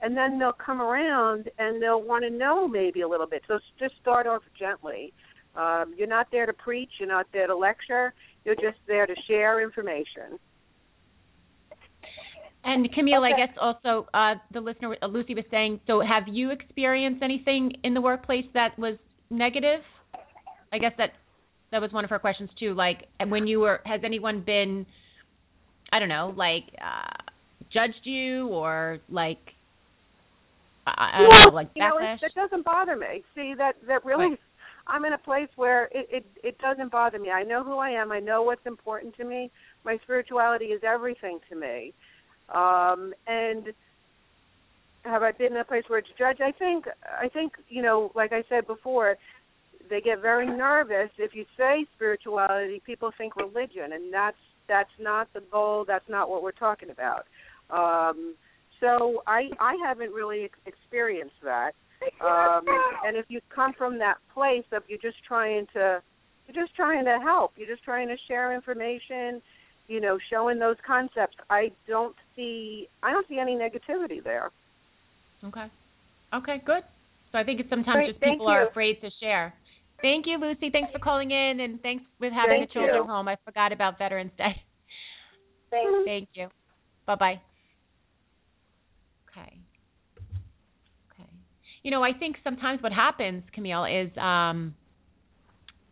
and 0.00 0.16
then 0.16 0.38
they'll 0.38 0.54
come 0.54 0.80
around 0.80 1.50
and 1.58 1.82
they'll 1.82 2.02
want 2.02 2.24
to 2.24 2.30
know 2.30 2.66
maybe 2.66 3.02
a 3.02 3.08
little 3.08 3.26
bit. 3.26 3.42
So 3.46 3.58
just 3.78 3.96
start 4.00 4.26
off 4.26 4.40
gently. 4.58 5.12
Um, 5.54 5.92
you're 5.98 6.08
not 6.08 6.28
there 6.32 6.46
to 6.46 6.54
preach. 6.54 6.92
You're 6.98 7.10
not 7.10 7.26
there 7.30 7.46
to 7.46 7.54
lecture. 7.54 8.14
You're 8.46 8.54
just 8.54 8.78
there 8.86 9.06
to 9.06 9.14
share 9.28 9.60
information. 9.62 10.38
And 12.64 12.92
Camille, 12.92 13.24
Okay. 13.24 13.34
I 13.34 13.46
guess 13.46 13.56
also 13.60 14.06
uh, 14.14 14.34
the 14.52 14.60
listener 14.60 14.96
uh, 15.02 15.06
Lucy 15.06 15.34
was 15.34 15.44
saying. 15.50 15.80
So, 15.86 16.00
have 16.00 16.24
you 16.28 16.50
experienced 16.50 17.22
anything 17.22 17.72
in 17.82 17.94
the 17.94 18.00
workplace 18.00 18.44
that 18.54 18.78
was 18.78 18.98
negative? 19.30 19.80
I 20.72 20.78
guess 20.78 20.92
that 20.98 21.10
that 21.72 21.80
was 21.80 21.92
one 21.92 22.04
of 22.04 22.10
her 22.10 22.18
questions 22.18 22.50
too. 22.58 22.74
Like, 22.74 23.08
when 23.26 23.46
you 23.46 23.60
were, 23.60 23.80
has 23.84 24.00
anyone 24.04 24.42
been, 24.44 24.86
I 25.92 25.98
don't 25.98 26.08
know, 26.08 26.32
like 26.36 26.64
uh, 26.80 27.30
judged 27.72 28.00
you 28.04 28.46
or 28.48 28.98
like, 29.08 29.38
I, 30.86 31.10
I 31.14 31.22
don't 31.22 31.46
know, 31.46 31.54
like 31.54 31.70
you 31.74 31.82
know, 31.82 31.96
backlash? 31.96 32.14
it, 32.16 32.20
that 32.22 32.34
doesn't 32.34 32.64
bother 32.64 32.96
me. 32.96 33.22
See 33.34 33.54
that 33.58 33.72
that 33.88 34.04
really, 34.04 34.28
Right. 34.30 34.38
I'm 34.86 35.04
in 35.04 35.12
a 35.12 35.18
place 35.18 35.48
where 35.56 35.84
it, 35.92 36.08
it 36.10 36.26
it 36.42 36.58
doesn't 36.58 36.90
bother 36.92 37.18
me. 37.18 37.30
I 37.30 37.42
know 37.42 37.62
who 37.64 37.78
I 37.78 37.90
am. 37.90 38.12
I 38.12 38.20
know 38.20 38.42
what's 38.42 38.66
important 38.66 39.16
to 39.16 39.24
me. 39.24 39.50
My 39.84 39.98
spirituality 40.02 40.66
is 40.66 40.82
everything 40.84 41.38
to 41.50 41.56
me. 41.56 41.94
Um, 42.52 43.14
and 43.26 43.68
have 45.04 45.22
I 45.22 45.32
been 45.32 45.52
in 45.52 45.56
a 45.56 45.64
place 45.64 45.84
where 45.88 45.98
it's 45.98 46.08
judged? 46.18 46.40
I 46.40 46.52
think 46.52 46.86
I 47.20 47.28
think 47.28 47.54
you 47.68 47.82
know, 47.82 48.12
like 48.14 48.32
I 48.32 48.44
said 48.48 48.66
before, 48.66 49.16
they 49.90 50.00
get 50.00 50.20
very 50.20 50.46
nervous 50.46 51.10
if 51.18 51.34
you 51.34 51.44
say 51.56 51.86
spirituality. 51.96 52.80
People 52.84 53.10
think 53.16 53.36
religion, 53.36 53.92
and 53.92 54.12
that's 54.12 54.36
that's 54.68 54.90
not 55.00 55.28
the 55.32 55.42
goal. 55.50 55.84
That's 55.86 56.08
not 56.08 56.28
what 56.30 56.42
we're 56.42 56.52
talking 56.52 56.90
about. 56.90 57.26
Um, 57.70 58.34
so 58.80 59.22
I 59.26 59.50
I 59.58 59.76
haven't 59.84 60.12
really 60.12 60.44
ex- 60.44 60.58
experienced 60.66 61.40
that. 61.42 61.72
Um, 62.20 62.64
and 63.06 63.16
if 63.16 63.26
you 63.28 63.40
come 63.54 63.72
from 63.72 63.98
that 63.98 64.16
place 64.34 64.64
of 64.72 64.82
you're 64.88 64.98
just 64.98 65.22
trying 65.26 65.66
to 65.72 66.02
you're 66.46 66.64
just 66.64 66.74
trying 66.74 67.04
to 67.04 67.18
help, 67.22 67.52
you're 67.56 67.68
just 67.68 67.84
trying 67.84 68.08
to 68.08 68.16
share 68.28 68.52
information, 68.54 69.40
you 69.88 70.00
know, 70.00 70.18
showing 70.30 70.58
those 70.58 70.76
concepts. 70.86 71.36
I 71.50 71.72
don't 71.86 72.14
see 72.36 72.88
I 73.02 73.10
don't 73.12 73.26
see 73.28 73.38
any 73.38 73.54
negativity 73.54 74.22
there. 74.22 74.50
Okay. 75.44 75.66
Okay, 76.34 76.62
good. 76.64 76.82
So 77.30 77.38
I 77.38 77.44
think 77.44 77.60
it's 77.60 77.70
sometimes 77.70 77.96
Great, 77.96 78.08
just 78.10 78.20
people 78.20 78.46
are 78.48 78.68
afraid 78.68 79.00
to 79.00 79.08
share. 79.20 79.54
Thank 80.00 80.26
you, 80.26 80.38
Lucy. 80.38 80.70
Thanks 80.70 80.90
for 80.92 80.98
calling 80.98 81.30
in, 81.30 81.60
and 81.60 81.80
thanks 81.80 82.04
with 82.20 82.32
having 82.32 82.58
Thank 82.58 82.70
the 82.70 82.72
children 82.72 82.96
you. 82.96 83.04
home. 83.04 83.28
I 83.28 83.36
forgot 83.44 83.72
about 83.72 83.98
Veterans 83.98 84.32
Day. 84.36 84.54
Thanks. 85.70 85.92
Thank 86.04 86.28
you. 86.34 86.48
Bye 87.06 87.14
bye. 87.14 87.40
Okay. 89.30 89.58
Okay. 91.12 91.30
You 91.82 91.90
know, 91.90 92.02
I 92.02 92.12
think 92.18 92.36
sometimes 92.44 92.82
what 92.82 92.92
happens, 92.92 93.42
Camille, 93.54 93.84
is 93.84 94.10
um 94.18 94.74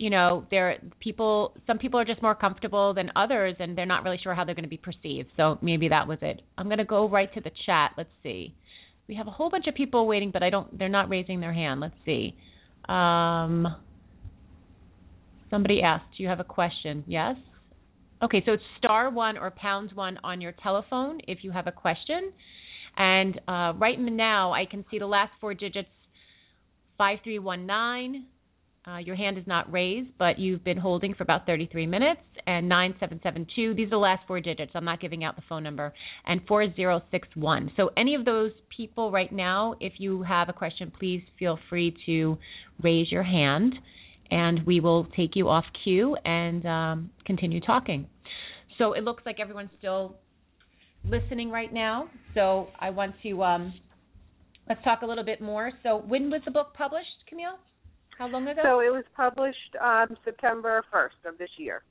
you 0.01 0.09
know, 0.09 0.47
there 0.51 0.79
people 0.99 1.53
some 1.67 1.77
people 1.77 2.01
are 2.01 2.07
just 2.07 2.23
more 2.23 2.35
comfortable 2.35 2.95
than 2.95 3.11
others 3.17 3.55
and 3.59 3.77
they're 3.77 3.85
not 3.85 4.03
really 4.03 4.19
sure 4.23 4.35
how 4.35 4.47
they're 4.47 4.55
going 4.55 4.65
to 4.65 4.69
be 4.71 4.79
perceived. 4.79 5.29
So 5.37 5.59
maybe 5.61 5.89
that 5.89 6.09
was 6.09 6.17
it. 6.23 6.41
I'm 6.57 6.69
going 6.69 6.79
to 6.79 6.87
go 6.87 7.07
right 7.07 7.33
to 7.35 7.41
the 7.43 7.51
chat. 7.67 7.91
Let's 7.99 8.09
see. 8.23 8.55
We 9.09 9.15
have 9.17 9.27
a 9.27 9.31
whole 9.31 9.51
bunch 9.51 9.67
of 9.67 9.75
people 9.75 10.07
waiting, 10.07 10.31
but 10.33 10.43
I 10.43 10.49
don't 10.49 10.79
they're 10.79 10.89
not 10.89 11.11
raising 11.11 11.41
their 11.41 11.53
hand. 11.53 11.81
Let's 11.81 11.95
see. 12.07 12.35
Um 12.89 13.67
Somebody 15.51 15.83
asked, 15.83 16.05
"Do 16.17 16.23
you 16.23 16.29
have 16.29 16.41
a 16.41 16.45
question?" 16.45 17.05
Yes. 17.07 17.35
Okay, 18.23 18.43
so 18.47 18.53
it's 18.53 18.63
star 18.79 19.11
one 19.11 19.37
or 19.37 19.51
pound 19.51 19.91
one 19.95 20.17
on 20.23 20.41
your 20.41 20.53
telephone 20.63 21.21
if 21.27 21.39
you 21.43 21.51
have 21.51 21.67
a 21.67 21.73
question. 21.73 22.33
And 22.97 23.41
uh, 23.49 23.73
right 23.77 23.99
now, 23.99 24.53
I 24.53 24.65
can 24.65 24.85
see 24.91 24.99
the 25.01 25.07
last 25.07 25.33
four 25.41 25.55
digits 25.55 25.89
5319. 26.99 28.27
Uh, 28.87 28.97
your 28.97 29.15
hand 29.15 29.37
is 29.37 29.47
not 29.47 29.71
raised, 29.71 30.09
but 30.19 30.39
you've 30.39 30.65
been 30.65 30.79
holding 30.79 31.15
for 31.15 31.23
about 31.23 31.45
33 31.45 31.87
minutes. 31.87 32.21
And 32.47 32.69
9772. 32.69 33.75
These 33.75 33.87
are 33.89 33.91
the 33.91 33.97
last 33.99 34.23
four 34.27 34.41
digits. 34.41 34.73
I'm 34.75 34.85
not 34.85 35.01
giving 35.01 35.23
out 35.23 35.37
the 35.37 35.43
phone 35.49 35.63
number. 35.63 35.93
And 36.27 36.41
4061. 36.49 37.73
So, 37.77 37.91
any 37.97 38.15
of 38.15 38.25
those 38.25 38.53
people 38.75 39.11
right 39.11 39.31
now, 39.31 39.75
if 39.81 39.95
you 39.99 40.23
have 40.23 40.49
a 40.49 40.55
question, 40.55 40.91
please 40.99 41.23
feel 41.39 41.59
free 41.69 41.95
to 42.07 42.39
raise 42.83 43.13
your 43.13 43.23
hand 43.23 43.75
and 44.31 44.65
we 44.67 44.81
will 44.81 45.07
take 45.17 45.35
you 45.35 45.49
off 45.49 45.65
queue 45.85 46.17
and 46.25 46.65
um, 46.67 47.11
continue 47.27 47.61
talking. 47.61 48.07
So 48.79 48.93
it 48.93 49.03
looks 49.05 49.23
like 49.27 49.41
everyone's 49.41 49.71
still 49.79 50.17
listening 51.05 51.51
right 51.51 51.73
now. 51.73 52.09
So 52.35 52.69
I 52.79 52.91
want 52.91 53.15
to 53.23 53.43
um, 53.43 53.75
let's 54.69 54.83
talk 54.85 55.03
a 55.03 55.07
little 55.07 55.25
bit 55.25 55.41
more. 55.41 55.73
So 55.83 56.03
when 56.07 56.31
was 56.31 56.43
the 56.45 56.51
book 56.51 56.75
published, 56.75 57.09
Camille? 57.29 57.59
How 58.21 58.29
long 58.29 58.47
ago? 58.47 58.61
So 58.63 58.81
it 58.81 58.93
was 58.93 59.05
published 59.17 59.57
um, 59.83 60.15
September 60.27 60.85
1st 60.93 61.31
of 61.31 61.39
this 61.39 61.49
year. 61.57 61.83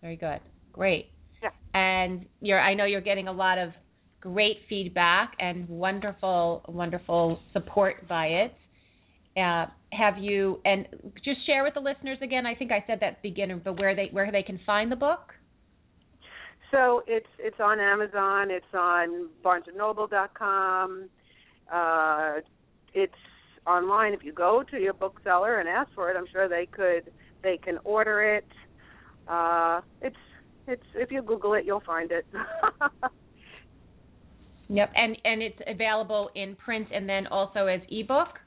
Very 0.00 0.16
good. 0.16 0.40
Great. 0.72 1.10
Yeah. 1.42 1.50
And 1.74 2.24
you're 2.40 2.58
I 2.58 2.72
know 2.72 2.86
you're 2.86 3.02
getting 3.02 3.28
a 3.28 3.32
lot 3.32 3.58
of 3.58 3.72
great 4.22 4.56
feedback 4.70 5.34
and 5.38 5.68
wonderful 5.68 6.64
wonderful 6.66 7.40
support 7.52 8.08
by 8.08 8.26
it. 8.26 8.54
Uh, 9.36 9.66
have 9.92 10.16
you 10.18 10.60
and 10.64 10.86
just 11.22 11.44
share 11.46 11.62
with 11.62 11.74
the 11.74 11.80
listeners 11.80 12.16
again? 12.22 12.46
I 12.46 12.54
think 12.54 12.72
I 12.72 12.82
said 12.86 13.00
that 13.00 13.06
at 13.06 13.22
the 13.22 13.28
beginning, 13.28 13.60
but 13.62 13.78
where 13.78 13.94
they 13.94 14.08
where 14.12 14.32
they 14.32 14.42
can 14.42 14.58
find 14.64 14.90
the 14.90 14.96
book? 14.96 15.34
So 16.70 17.02
it's 17.06 17.28
it's 17.38 17.60
on 17.60 17.80
Amazon. 17.80 18.50
It's 18.50 18.64
on 18.72 19.28
BarnesandNoble.com. 19.44 21.10
Uh, 21.70 22.32
it's 22.94 23.12
online. 23.66 24.12
If 24.14 24.24
you 24.24 24.32
go 24.32 24.62
to 24.70 24.78
your 24.78 24.94
bookseller 24.94 25.58
and 25.60 25.68
ask 25.68 25.90
for 25.94 26.10
it, 26.10 26.16
I'm 26.16 26.26
sure 26.32 26.48
they 26.48 26.66
could 26.66 27.10
they 27.42 27.58
can 27.58 27.78
order 27.84 28.22
it. 28.36 28.46
Uh, 29.26 29.80
it's 30.00 30.16
it's 30.66 30.82
if 30.94 31.10
you 31.10 31.22
Google 31.22 31.54
it, 31.54 31.64
you'll 31.66 31.82
find 31.86 32.10
it. 32.12 32.26
Yep. 34.68 34.92
And 34.96 35.16
and 35.24 35.42
it's 35.42 35.60
available 35.66 36.30
in 36.34 36.56
print 36.56 36.88
and 36.92 37.08
then 37.08 37.26
also 37.28 37.66
as 37.66 37.80
ebook. 37.90 38.38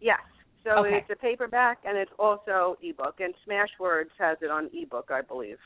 yes. 0.00 0.20
So 0.64 0.70
Okay. 0.80 0.96
it's 0.96 1.10
a 1.10 1.16
paperback 1.16 1.78
and 1.84 1.96
it's 1.98 2.12
also 2.18 2.76
ebook. 2.82 3.16
And 3.20 3.34
Smashwords 3.46 4.10
has 4.18 4.38
it 4.42 4.50
on 4.50 4.70
ebook, 4.74 5.10
I 5.10 5.20
believe. 5.22 5.58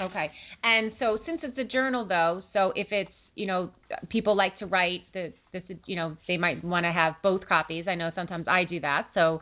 Okay. 0.00 0.30
And 0.62 0.92
so 0.98 1.18
since 1.26 1.40
it's 1.42 1.58
a 1.58 1.64
journal 1.64 2.04
though, 2.06 2.42
so 2.52 2.72
if 2.76 2.88
it's, 2.90 3.10
you 3.34 3.46
know, 3.46 3.70
people 4.08 4.36
like 4.36 4.58
to 4.58 4.66
write 4.66 5.02
the 5.14 5.32
this 5.52 5.62
you 5.86 5.96
know, 5.96 6.16
they 6.28 6.36
might 6.36 6.62
want 6.64 6.84
to 6.84 6.92
have 6.92 7.14
both 7.22 7.46
copies. 7.48 7.86
I 7.88 7.94
know 7.94 8.10
sometimes 8.14 8.46
I 8.48 8.64
do 8.64 8.80
that. 8.80 9.08
So, 9.14 9.40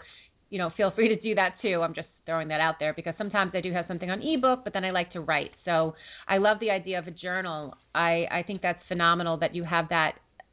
you 0.51 0.59
know, 0.59 0.71
feel 0.77 0.91
free 0.95 1.09
to 1.09 1.17
do 1.17 1.35
that 1.35 1.57
too. 1.63 1.83
I'm 1.83 1.95
just 1.95 2.09
throwing 2.27 2.49
that 2.49 2.61
out 2.61 2.77
there 2.79 2.93
because 2.93 3.15
sometimes 3.19 3.53
I 3.55 3.61
do 3.61 3.73
have 3.73 3.87
something 3.89 4.11
on 4.11 4.23
ebook, 4.23 4.65
but 4.65 4.73
then 4.73 4.85
I 4.85 4.91
like 4.91 5.13
to 5.13 5.21
write. 5.21 5.51
So, 5.65 5.95
I 6.27 6.39
love 6.39 6.59
the 6.61 6.71
idea 6.71 6.99
of 6.99 7.07
a 7.07 7.13
journal. 7.13 7.75
I 7.95 8.27
I 8.31 8.45
think 8.47 8.63
that's 8.63 8.81
phenomenal 8.89 9.39
that 9.39 9.55
you 9.55 9.65
have 9.65 9.89
that 9.91 10.13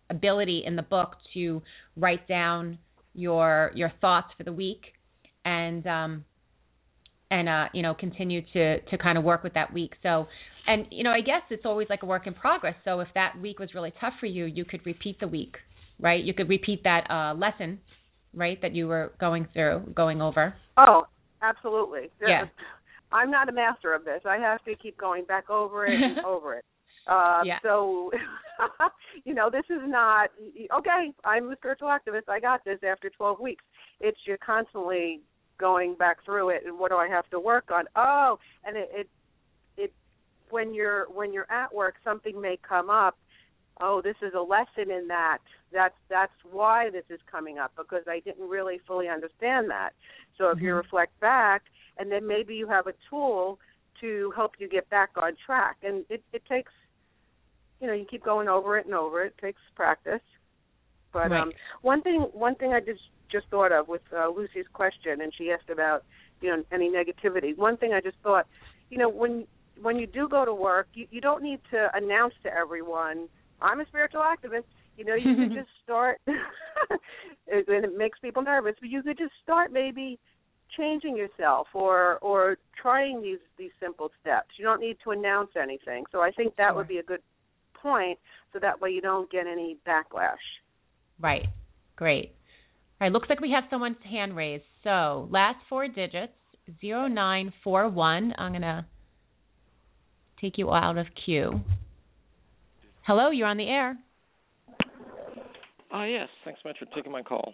ability 0.10 0.64
in 0.66 0.76
the 0.76 0.84
book 0.84 1.16
to 1.34 1.62
write 1.98 2.28
down 2.28 2.78
your 3.14 3.72
your 3.76 3.92
thoughts 4.02 4.28
for 4.38 4.44
the 4.44 4.52
week 4.54 4.82
and 5.46 5.88
um 5.88 6.26
and 7.32 7.48
uh 7.48 7.66
you 7.74 7.82
know 7.82 7.94
continue 7.94 8.42
to 8.54 8.82
to 8.82 8.98
kind 8.98 9.18
of 9.18 9.24
work 9.24 9.44
with 9.44 9.54
that 9.54 9.74
week 9.74 9.94
so 10.04 10.28
and 10.68 10.86
you 10.92 11.04
know 11.04 11.12
i 11.12 11.22
guess 11.22 11.42
it's 11.50 11.66
always 11.66 11.88
like 11.90 12.04
a 12.04 12.06
work 12.06 12.28
in 12.28 12.34
progress 12.34 12.76
so 12.84 13.00
if 13.00 13.08
that 13.14 13.34
week 13.42 13.60
was 13.60 13.70
really 13.74 13.94
tough 14.02 14.14
for 14.20 14.26
you 14.26 14.46
you 14.46 14.66
could 14.66 14.86
repeat 14.86 15.20
the 15.20 15.28
week 15.28 15.56
right 16.00 16.24
you 16.24 16.34
could 16.34 16.50
repeat 16.50 16.84
that 16.84 17.06
uh 17.10 17.34
lesson 17.38 17.80
right 18.34 18.62
that 18.62 18.74
you 18.74 18.88
were 18.88 19.12
going 19.20 19.48
through 19.54 19.82
going 19.96 20.22
over 20.22 20.54
Oh, 20.78 21.04
absolutely. 21.42 22.10
Yeah. 22.22 22.46
I'm 23.12 23.32
not 23.32 23.50
a 23.50 23.52
master 23.52 23.94
of 23.94 24.04
this. 24.04 24.22
I 24.26 24.38
have 24.38 24.64
to 24.66 24.76
keep 24.76 24.98
going 24.98 25.26
back 25.26 25.50
over 25.50 25.86
it 25.86 25.94
and 25.94 26.26
over 26.26 26.56
it. 26.56 26.66
Uh, 27.08 27.42
Yeah. 27.46 27.60
So, 27.64 28.12
you 29.26 29.34
know, 29.34 29.50
this 29.50 29.64
is 29.70 29.82
not 29.84 30.30
okay. 30.78 31.14
I'm 31.24 31.52
a 31.52 31.56
spiritual 31.56 31.88
activist. 31.88 32.28
I 32.28 32.40
got 32.40 32.66
this 32.66 32.80
after 32.90 33.10
12 33.10 33.40
weeks. 33.40 33.64
It's 34.02 34.18
you're 34.26 34.38
constantly 34.38 35.22
going 35.58 35.96
back 35.96 36.18
through 36.26 36.50
it, 36.50 36.64
and 36.66 36.78
what 36.78 36.90
do 36.92 36.98
I 36.98 37.08
have 37.08 37.30
to 37.30 37.40
work 37.40 37.70
on? 37.72 37.86
Oh, 37.96 38.38
and 38.66 38.76
it, 38.76 38.90
it, 38.92 39.00
it, 39.00 39.10
when 40.50 40.74
you're 40.74 41.06
when 41.06 41.34
you're 41.34 41.52
at 41.52 41.74
work, 41.74 41.96
something 42.04 42.40
may 42.40 42.58
come 42.68 42.90
up. 42.90 43.18
Oh, 43.82 44.02
this 44.02 44.16
is 44.22 44.34
a 44.34 44.42
lesson 44.42 44.90
in 44.90 45.08
that. 45.10 45.40
That's 45.72 45.96
that's 46.10 46.34
why 46.50 46.90
this 46.90 47.04
is 47.10 47.20
coming 47.30 47.58
up 47.58 47.74
because 47.76 48.04
I 48.08 48.22
didn't 48.22 48.48
really 48.48 48.80
fully 48.88 49.10
understand 49.10 49.70
that. 49.70 49.92
So 50.38 50.50
if 50.50 50.62
you 50.62 50.74
Mhm. 50.74 50.78
reflect 50.78 51.20
back, 51.20 51.64
and 51.98 52.12
then 52.12 52.26
maybe 52.28 52.56
you 52.56 52.68
have 52.68 52.88
a 52.88 52.94
tool 53.10 53.60
to 54.02 54.32
help 54.36 54.54
you 54.60 54.70
get 54.70 54.90
back 54.90 55.12
on 55.22 55.34
track, 55.46 55.78
and 55.84 56.06
it, 56.10 56.24
it 56.34 56.44
takes, 56.46 56.72
you 57.80 57.88
know, 57.88 57.94
you 57.94 58.06
keep 58.10 58.24
going 58.24 58.48
over 58.48 58.78
it 58.78 58.86
and 58.86 58.96
over 58.96 59.24
it. 59.24 59.34
It 59.38 59.42
takes 59.46 59.62
practice. 59.76 60.22
But 61.14 61.32
Right. 61.32 61.42
um, 61.42 61.52
one 61.82 62.02
thing, 62.02 62.28
one 62.34 62.56
thing 62.56 62.74
I 62.74 62.80
just 62.80 63.02
just 63.32 63.48
thought 63.50 63.72
of 63.72 63.88
with 63.88 64.02
uh, 64.16 64.30
Lucy's 64.30 64.68
question, 64.74 65.22
and 65.22 65.34
she 65.38 65.52
asked 65.52 65.70
about, 65.70 66.04
you 66.42 66.50
know, 66.50 66.64
any 66.72 66.90
negativity. 66.90 67.58
One 67.58 67.78
thing 67.78 67.94
I 67.94 68.02
just 68.02 68.18
thought, 68.22 68.48
you 68.90 68.98
know, 68.98 69.10
when 69.10 69.48
when 69.82 69.98
you 69.98 70.08
do 70.08 70.28
go 70.28 70.46
to 70.46 70.54
work, 70.54 70.88
you, 70.94 71.08
you 71.12 71.22
don't 71.22 71.44
need 71.44 71.60
to 71.72 71.90
announce 71.94 72.34
to 72.44 72.54
everyone, 72.54 73.28
"I'm 73.62 73.80
a 73.80 73.86
spiritual 73.86 74.22
activist." 74.22 74.66
You 74.98 75.06
know, 75.06 75.16
you 75.16 75.36
could 75.36 75.54
just 75.60 75.70
start, 75.84 76.20
and 76.28 76.36
it 77.48 77.98
makes 77.98 78.20
people 78.20 78.42
nervous. 78.44 78.76
But 78.80 78.90
you 78.90 79.04
could 79.04 79.18
just 79.18 79.34
start 79.44 79.72
maybe 79.72 80.20
changing 80.78 81.16
yourself 81.16 81.68
or 81.74 82.18
or 82.20 82.58
trying 82.82 83.22
these 83.22 83.40
these 83.58 83.72
simple 83.80 84.12
steps. 84.22 84.50
You 84.58 84.66
don't 84.66 84.82
need 84.82 84.98
to 85.04 85.12
announce 85.12 85.52
anything. 85.62 86.06
So 86.12 86.22
I 86.22 86.32
think 86.32 86.56
that 86.58 86.76
would 86.76 86.88
be 86.88 86.98
a 86.98 87.04
good 87.04 87.22
point, 87.82 88.20
so 88.54 88.60
that 88.60 88.82
way 88.82 88.90
you 88.90 89.02
don't 89.02 89.30
get 89.32 89.46
any 89.48 89.78
backlash. 89.88 90.46
right 91.20 91.46
great 91.96 92.32
all 93.00 93.06
right 93.06 93.12
looks 93.12 93.30
like 93.30 93.40
we 93.40 93.52
have 93.52 93.64
someone's 93.70 93.98
hand 94.10 94.36
raised 94.36 94.64
so 94.84 95.28
last 95.32 95.58
four 95.70 95.88
digits 95.88 96.34
zero 96.82 97.08
nine 97.08 97.54
four 97.64 97.88
one 97.90 98.34
i'm 98.38 98.52
going 98.52 98.62
to 98.62 98.86
take 100.46 100.58
you 100.58 100.72
out 100.72 100.98
of 100.98 101.08
queue 101.26 101.62
hello 103.04 103.32
you're 103.32 103.48
on 103.48 103.58
the 103.58 103.68
air 103.68 103.98
Ah, 105.96 106.04
yes. 106.04 106.28
Thanks 106.44 106.60
so 106.62 106.68
much 106.68 106.78
for 106.78 106.94
taking 106.94 107.10
my 107.14 107.22
call. 107.22 107.54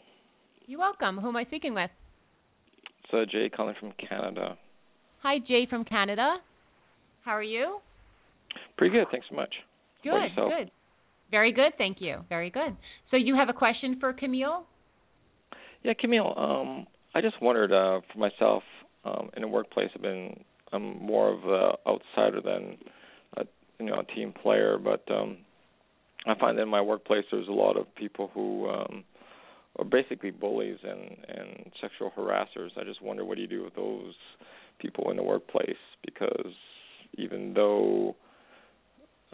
You're 0.66 0.80
welcome. 0.80 1.20
Who 1.20 1.28
am 1.28 1.36
I 1.36 1.44
speaking 1.44 1.76
with? 1.76 1.92
It's 3.04 3.14
uh, 3.14 3.32
Jay 3.32 3.50
calling 3.50 3.76
from 3.80 3.94
Canada. 4.10 4.58
Hi, 5.22 5.38
Jay 5.48 5.68
from 5.70 5.86
Canada. 5.86 6.38
How 7.24 7.34
are 7.34 7.44
you? 7.44 7.78
Pretty 8.80 8.96
good. 8.96 9.06
Thanks 9.12 9.28
so 9.30 9.36
much. 9.36 9.54
Good, 10.04 10.32
good. 10.36 10.72
Very 11.30 11.54
good, 11.54 11.74
thank 11.78 12.02
you. 12.02 12.26
Very 12.30 12.50
good. 12.50 12.76
So 13.12 13.18
you 13.18 13.36
have 13.36 13.50
a 13.50 13.54
question 13.54 13.98
for 14.00 14.12
Camille? 14.12 14.66
Yeah, 15.84 15.94
Camille. 16.00 16.34
Um, 16.36 16.88
I 17.14 17.22
just 17.22 17.39
wondered 17.44 17.72
uh, 17.72 18.02
for 18.12 18.18
myself 18.18 18.64
um, 19.06 19.30
in 19.36 19.44
the 19.44 19.48
workplace. 19.48 19.89
I've 19.94 20.02
been 20.02 20.44
I'm 20.74 21.03
more 21.03 21.30
of 21.32 21.43
a 21.45 21.89
outsider 21.89 22.41
than 22.41 22.78
a 23.38 23.45
you 23.80 23.86
know 23.88 23.99
a 23.99 24.15
team 24.15 24.34
player, 24.34 24.78
but 24.78 25.03
um, 25.11 25.38
I 26.26 26.36
find 26.36 26.57
that 26.57 26.63
in 26.63 26.69
my 26.69 26.82
workplace 26.82 27.26
there's 27.32 27.47
a 27.47 27.51
lot 27.51 27.78
of 27.78 27.93
people 27.95 28.32
who 28.34 28.69
um, 28.69 29.03
are 29.78 29.86
basically 29.86 30.32
bullies 30.32 30.78
and 30.84 31.17
and 31.28 31.72
sexual 31.82 32.11
harassers. 32.17 32.78
I 32.78 32.84
just 32.84 33.01
wonder 33.01 33.26
what 33.26 33.36
do 33.36 33.41
you 33.41 33.47
do 33.47 33.63
with 33.63 33.76
those 33.76 34.13
people 34.80 35.11
in 35.11 35.17
the 35.17 35.24
workplace 35.24 35.76
because 36.03 36.53
even 37.17 37.53
though 37.53 38.15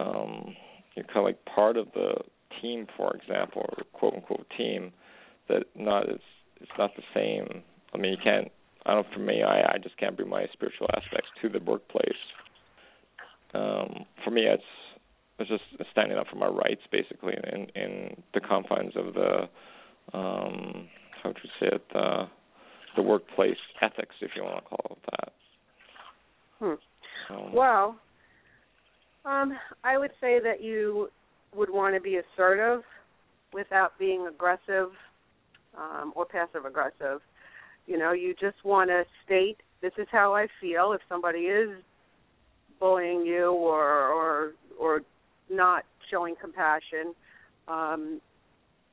um, 0.00 0.54
you're 0.94 1.06
kind 1.06 1.18
of 1.18 1.24
like 1.24 1.44
part 1.44 1.76
of 1.76 1.86
the 1.94 2.14
team, 2.60 2.86
for 2.96 3.14
example, 3.16 3.62
or 3.62 3.84
quote 3.92 4.14
unquote 4.14 4.46
team, 4.56 4.92
that 5.48 5.64
not 5.74 6.08
is 6.08 6.20
it's 6.60 6.70
not 6.78 6.90
the 6.96 7.02
same. 7.14 7.62
I 7.94 7.98
mean, 7.98 8.12
you 8.12 8.18
can't. 8.22 8.50
I 8.88 8.94
don't. 8.94 9.06
For 9.12 9.20
me, 9.20 9.42
I 9.42 9.74
I 9.74 9.78
just 9.82 9.96
can't 9.98 10.16
bring 10.16 10.28
my 10.28 10.46
spiritual 10.52 10.88
aspects 10.96 11.28
to 11.42 11.48
the 11.48 11.60
workplace. 11.60 12.22
Um, 13.54 14.06
for 14.24 14.30
me, 14.30 14.42
it's 14.42 14.62
it's 15.38 15.50
just 15.50 15.62
standing 15.92 16.18
up 16.18 16.26
for 16.28 16.36
my 16.36 16.48
rights, 16.48 16.82
basically, 16.90 17.34
in 17.52 17.66
in 17.74 18.22
the 18.34 18.40
confines 18.40 18.94
of 18.96 19.14
the 19.14 19.48
um, 20.16 20.88
how 21.22 21.30
would 21.30 21.38
you 21.42 21.50
say 21.60 21.66
it, 21.74 21.84
the 21.92 22.28
the 22.96 23.02
workplace 23.02 23.58
ethics, 23.82 24.16
if 24.20 24.30
you 24.34 24.42
want 24.42 24.56
to 24.56 24.68
call 24.68 24.96
it 24.96 25.10
that. 25.10 25.32
Hmm. 26.58 26.74
So, 27.28 27.50
Well, 27.52 27.96
um, 29.24 29.56
I 29.84 29.98
would 29.98 30.10
say 30.20 30.40
that 30.42 30.62
you 30.62 31.10
would 31.54 31.70
want 31.70 31.94
to 31.94 32.00
be 32.00 32.16
assertive 32.16 32.82
without 33.52 33.98
being 33.98 34.26
aggressive 34.26 34.90
um, 35.76 36.12
or 36.16 36.24
passive 36.24 36.64
aggressive. 36.64 37.20
You 37.88 37.96
know, 37.96 38.12
you 38.12 38.34
just 38.38 38.62
want 38.64 38.90
to 38.90 39.04
state 39.24 39.56
this 39.80 39.92
is 39.96 40.06
how 40.12 40.34
I 40.34 40.46
feel. 40.60 40.92
If 40.92 41.00
somebody 41.08 41.40
is 41.40 41.70
bullying 42.78 43.24
you 43.24 43.50
or 43.50 44.08
or 44.08 44.52
or 44.78 45.00
not 45.50 45.84
showing 46.10 46.34
compassion, 46.38 47.14
um, 47.66 48.20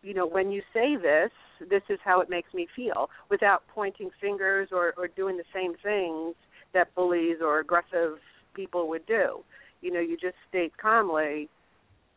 you 0.01 0.13
know, 0.13 0.25
when 0.25 0.49
you 0.49 0.61
say 0.73 0.95
this, 0.95 1.31
this 1.69 1.81
is 1.89 1.99
how 2.05 2.21
it 2.21 2.29
makes 2.29 2.53
me 2.53 2.67
feel, 2.73 3.09
without 3.29 3.63
pointing 3.73 4.11
fingers 4.21 4.69
or 4.71 4.93
or 4.97 5.09
doing 5.09 5.35
the 5.35 5.43
same 5.53 5.73
things 5.83 6.33
that 6.73 6.95
bullies 6.95 7.37
or 7.41 7.59
aggressive 7.59 8.17
people 8.53 8.87
would 8.87 9.05
do. 9.05 9.43
You 9.81 9.91
know, 9.91 9.99
you 9.99 10.15
just 10.15 10.35
state 10.47 10.71
calmly, 10.77 11.49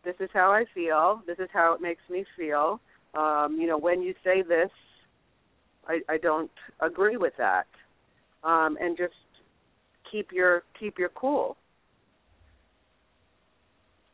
this 0.05 0.15
is 0.21 0.31
how 0.33 0.53
I 0.53 0.65
feel, 0.73 1.23
this 1.27 1.39
is 1.41 1.49
how 1.53 1.75
it 1.75 1.81
makes 1.81 2.03
me 2.09 2.25
feel. 2.37 2.81
Um, 3.15 3.57
you 3.61 3.67
know, 3.67 3.79
when 3.79 4.01
you 4.01 4.15
say 4.23 4.43
this, 4.43 4.71
I, 5.89 6.01
I 6.09 6.19
don't 6.19 6.51
agree 6.81 7.17
with 7.17 7.33
that. 7.39 7.67
Um, 8.45 8.77
and 8.81 8.97
just 8.97 9.15
keep 10.11 10.33
your 10.33 10.63
keep 10.79 10.99
your 10.99 11.09
cool. 11.11 11.57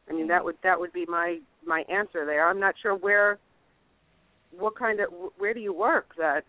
I 0.08 0.12
mean 0.12 0.28
that 0.28 0.44
would 0.44 0.56
that 0.62 0.78
would 0.78 0.92
be 0.92 1.06
my 1.06 1.38
my 1.66 1.84
answer 1.90 2.24
there. 2.24 2.48
I'm 2.48 2.60
not 2.60 2.74
sure 2.80 2.94
where 2.94 3.38
what 4.58 4.76
kind 4.78 5.00
of 5.00 5.08
where 5.38 5.52
do 5.52 5.60
you 5.60 5.72
work 5.72 6.14
that 6.16 6.44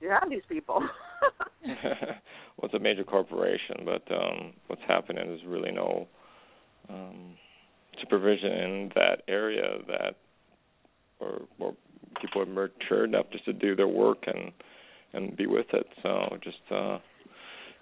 you 0.00 0.10
have 0.10 0.28
these 0.30 0.42
people. 0.48 0.82
well, 1.64 2.64
it's 2.64 2.74
a 2.74 2.78
major 2.78 3.04
corporation, 3.04 3.84
but 3.84 4.02
um, 4.12 4.52
what's 4.66 4.82
happening 4.86 5.32
is 5.32 5.40
really 5.46 5.70
no 5.70 6.08
um, 6.88 7.34
supervision 8.00 8.50
in 8.50 8.92
that 8.94 9.22
area 9.28 9.78
that, 9.86 10.16
or, 11.20 11.42
or 11.60 11.74
people 12.22 12.40
are 12.40 12.46
mature 12.46 13.04
enough 13.04 13.26
just 13.32 13.44
to 13.44 13.52
do 13.52 13.76
their 13.76 13.88
work 13.88 14.24
and 14.26 14.52
and 15.12 15.36
be 15.36 15.46
with 15.46 15.66
it. 15.74 15.86
So 16.02 16.36
just 16.42 16.56
uh 16.70 16.98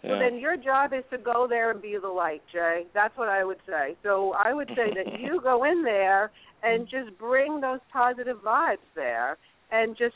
yeah. 0.03 0.13
Well, 0.13 0.19
then 0.21 0.39
your 0.39 0.57
job 0.57 0.93
is 0.95 1.05
to 1.11 1.19
go 1.19 1.47
there 1.49 1.71
and 1.71 1.83
be 1.83 1.97
the 2.01 2.09
light, 2.09 2.43
Jay. 2.51 2.85
That's 2.95 3.17
what 3.19 3.29
I 3.29 3.45
would 3.45 3.59
say. 3.67 3.97
So 4.03 4.33
I 4.33 4.55
would 4.55 4.69
say 4.69 4.95
that 4.95 5.21
you 5.21 5.41
go 5.43 5.65
in 5.65 5.83
there 5.85 6.31
and 6.63 6.89
just 6.89 7.19
bring 7.19 7.61
those 7.61 7.81
positive 7.93 8.39
vibes 8.39 8.79
there, 8.95 9.37
and 9.71 9.97
just 9.97 10.15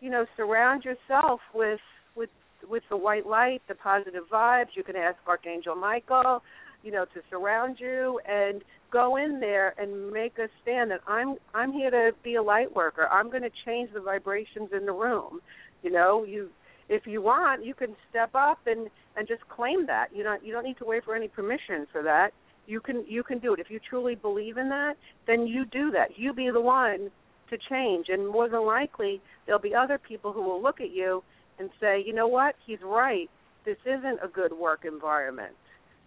you 0.00 0.10
know 0.10 0.24
surround 0.36 0.84
yourself 0.84 1.40
with 1.54 1.80
with 2.16 2.30
with 2.68 2.82
the 2.88 2.96
white 2.96 3.26
light, 3.26 3.60
the 3.68 3.74
positive 3.74 4.24
vibes. 4.32 4.68
You 4.74 4.82
can 4.82 4.96
ask 4.96 5.16
Archangel 5.26 5.76
Michael, 5.76 6.42
you 6.82 6.90
know, 6.90 7.04
to 7.04 7.20
surround 7.30 7.76
you 7.78 8.20
and 8.28 8.62
go 8.90 9.16
in 9.16 9.40
there 9.40 9.74
and 9.78 10.10
make 10.10 10.38
a 10.38 10.48
stand 10.62 10.90
that 10.90 11.00
I'm 11.06 11.36
I'm 11.54 11.72
here 11.72 11.90
to 11.90 12.10
be 12.22 12.34
a 12.34 12.42
light 12.42 12.74
worker. 12.74 13.08
I'm 13.10 13.30
going 13.30 13.42
to 13.42 13.50
change 13.64 13.90
the 13.92 14.00
vibrations 14.00 14.70
in 14.76 14.86
the 14.86 14.92
room. 14.92 15.40
You 15.82 15.92
know, 15.92 16.24
you 16.24 16.50
if 16.88 17.06
you 17.06 17.22
want, 17.22 17.64
you 17.64 17.74
can 17.74 17.94
step 18.08 18.30
up 18.34 18.58
and 18.66 18.88
and 19.16 19.28
just 19.28 19.46
claim 19.48 19.86
that. 19.86 20.08
You 20.14 20.22
don't 20.22 20.44
you 20.44 20.52
don't 20.52 20.64
need 20.64 20.78
to 20.78 20.84
wait 20.84 21.04
for 21.04 21.14
any 21.14 21.28
permission 21.28 21.86
for 21.92 22.02
that. 22.02 22.30
You 22.66 22.80
can 22.80 23.04
you 23.08 23.22
can 23.22 23.38
do 23.38 23.54
it. 23.54 23.60
If 23.60 23.70
you 23.70 23.80
truly 23.88 24.14
believe 24.14 24.56
in 24.56 24.68
that, 24.70 24.94
then 25.26 25.46
you 25.46 25.64
do 25.64 25.90
that. 25.92 26.18
You 26.18 26.32
be 26.32 26.50
the 26.50 26.60
one 26.60 27.10
to 27.50 27.58
change 27.68 28.06
and 28.08 28.28
more 28.28 28.48
than 28.48 28.64
likely 28.64 29.20
there'll 29.44 29.60
be 29.60 29.74
other 29.74 29.98
people 29.98 30.32
who 30.32 30.42
will 30.42 30.62
look 30.62 30.80
at 30.80 30.90
you 30.90 31.22
and 31.58 31.68
say, 31.80 32.00
"You 32.04 32.12
know 32.12 32.28
what? 32.28 32.54
He's 32.64 32.80
right. 32.82 33.28
This 33.64 33.78
isn't 33.84 34.20
a 34.22 34.28
good 34.28 34.52
work 34.52 34.84
environment." 34.84 35.54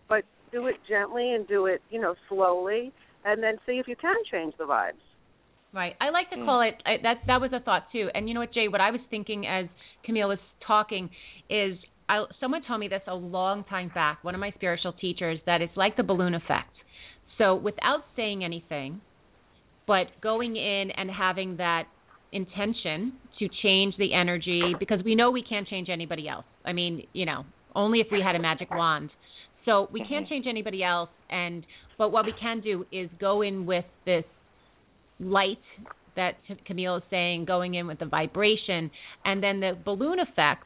But 0.07 0.25
do 0.53 0.67
it 0.67 0.75
gently 0.87 1.33
and 1.33 1.45
do 1.47 1.65
it, 1.65 1.81
you 1.89 1.99
know, 1.99 2.15
slowly 2.29 2.93
and 3.25 3.41
then 3.41 3.55
see 3.65 3.73
if 3.73 3.87
you 3.87 3.95
can 3.95 4.15
change 4.31 4.53
the 4.57 4.65
vibes. 4.65 4.93
Right. 5.73 5.95
I 5.99 6.11
like 6.11 6.29
to 6.29 6.37
mm. 6.37 6.45
call 6.45 6.61
it 6.61 6.75
I, 6.85 7.01
that. 7.01 7.23
That 7.25 7.41
was 7.41 7.51
a 7.53 7.59
thought 7.59 7.87
too. 7.91 8.09
And 8.13 8.27
you 8.27 8.35
know 8.35 8.41
what, 8.41 8.53
Jay? 8.53 8.67
What 8.67 8.81
I 8.81 8.91
was 8.91 9.01
thinking 9.09 9.47
as 9.47 9.65
Camille 10.05 10.29
was 10.29 10.37
talking 10.65 11.09
is, 11.49 11.77
I, 12.07 12.25
someone 12.39 12.61
told 12.67 12.79
me 12.79 12.87
this 12.87 13.01
a 13.07 13.15
long 13.15 13.63
time 13.63 13.91
back. 13.93 14.23
One 14.23 14.35
of 14.35 14.39
my 14.39 14.51
spiritual 14.51 14.93
teachers 14.93 15.39
that 15.45 15.61
it's 15.61 15.75
like 15.75 15.97
the 15.97 16.03
balloon 16.03 16.35
effect. 16.35 16.69
So 17.39 17.55
without 17.55 18.01
saying 18.15 18.43
anything, 18.43 19.01
but 19.87 20.07
going 20.21 20.55
in 20.55 20.91
and 20.95 21.09
having 21.09 21.57
that 21.57 21.85
intention 22.31 23.13
to 23.39 23.47
change 23.63 23.95
the 23.97 24.13
energy 24.13 24.75
because 24.79 24.99
we 25.03 25.15
know 25.15 25.31
we 25.31 25.43
can't 25.43 25.67
change 25.67 25.89
anybody 25.89 26.27
else. 26.27 26.45
I 26.65 26.73
mean, 26.73 27.07
you 27.13 27.25
know, 27.25 27.45
only 27.75 27.99
if 27.99 28.07
we 28.11 28.21
had 28.23 28.35
a 28.35 28.39
magic 28.39 28.69
wand. 28.69 29.09
So 29.65 29.87
we 29.91 30.05
can't 30.07 30.27
change 30.27 30.45
anybody 30.47 30.83
else 30.83 31.09
and 31.29 31.65
but 31.97 32.11
what 32.11 32.25
we 32.25 32.33
can 32.39 32.61
do 32.61 32.85
is 32.91 33.09
go 33.19 33.41
in 33.41 33.65
with 33.65 33.85
this 34.05 34.25
light 35.19 35.59
that 36.15 36.33
Camille 36.65 36.97
is 36.97 37.03
saying, 37.09 37.45
going 37.45 37.73
in 37.75 37.87
with 37.87 37.99
the 37.99 38.05
vibration, 38.05 38.91
and 39.25 39.41
then 39.41 39.59
the 39.59 39.77
balloon 39.83 40.19
effect. 40.19 40.65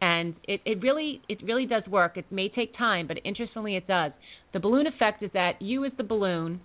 And 0.00 0.34
it, 0.48 0.60
it 0.64 0.82
really 0.82 1.22
it 1.28 1.38
really 1.44 1.66
does 1.66 1.84
work. 1.88 2.16
It 2.16 2.24
may 2.30 2.48
take 2.48 2.76
time, 2.76 3.06
but 3.06 3.18
interestingly, 3.24 3.76
it 3.76 3.86
does. 3.86 4.12
The 4.52 4.60
balloon 4.60 4.86
effect 4.86 5.22
is 5.22 5.30
that 5.34 5.62
you, 5.62 5.84
as 5.84 5.92
the 5.96 6.02
balloon, 6.02 6.60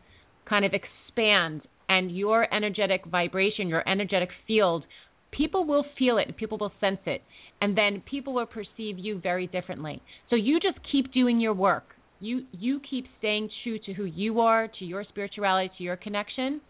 kind 0.50 0.66
of 0.66 0.74
expand, 0.74 1.62
and 1.88 2.16
your 2.16 2.52
energetic 2.54 3.06
vibration, 3.06 3.68
your 3.68 3.88
energetic 3.88 4.30
field, 4.48 4.84
people 5.32 5.66
will 5.66 5.86
feel 6.00 6.18
it 6.18 6.28
and 6.28 6.36
people 6.36 6.58
will 6.58 6.72
sense 6.82 7.00
it, 7.06 7.22
and 7.62 7.78
then 7.78 8.04
people 8.10 8.34
will 8.34 8.46
perceive 8.46 8.98
you 8.98 9.20
very 9.20 9.48
differently. 9.48 10.02
So 10.30 10.36
you 10.36 10.60
just 10.60 10.78
keep 10.92 11.14
doing 11.14 11.40
your 11.40 11.54
work 11.54 11.96
you 12.20 12.44
you 12.52 12.82
keep 12.90 13.06
staying 13.20 13.50
true 13.64 13.80
to 13.86 13.94
who 13.94 14.06
you 14.06 14.40
are, 14.40 14.68
to 14.80 14.86
your 14.86 15.04
spirituality, 15.10 15.72
to 15.78 15.84
your 15.84 15.98
connection, 15.98 16.62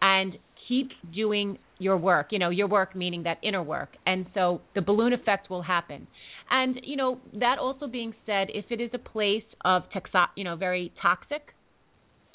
and 0.00 0.34
keep 0.68 0.90
doing 1.14 1.58
your 1.78 1.96
work, 1.96 2.28
you 2.30 2.38
know, 2.38 2.50
your 2.50 2.68
work 2.68 2.94
meaning 2.94 3.24
that 3.24 3.38
inner 3.42 3.62
work. 3.62 3.90
And 4.06 4.26
so 4.34 4.60
the 4.74 4.80
balloon 4.80 5.12
effect 5.12 5.50
will 5.50 5.62
happen. 5.62 6.06
And, 6.50 6.80
you 6.84 6.96
know, 6.96 7.18
that 7.40 7.58
also 7.58 7.86
being 7.86 8.14
said, 8.26 8.48
if 8.54 8.66
it 8.70 8.80
is 8.80 8.90
a 8.92 8.98
place 8.98 9.44
of 9.64 9.82
toxo- 9.94 10.28
you 10.36 10.44
know, 10.44 10.54
very 10.54 10.92
toxic 11.00 11.42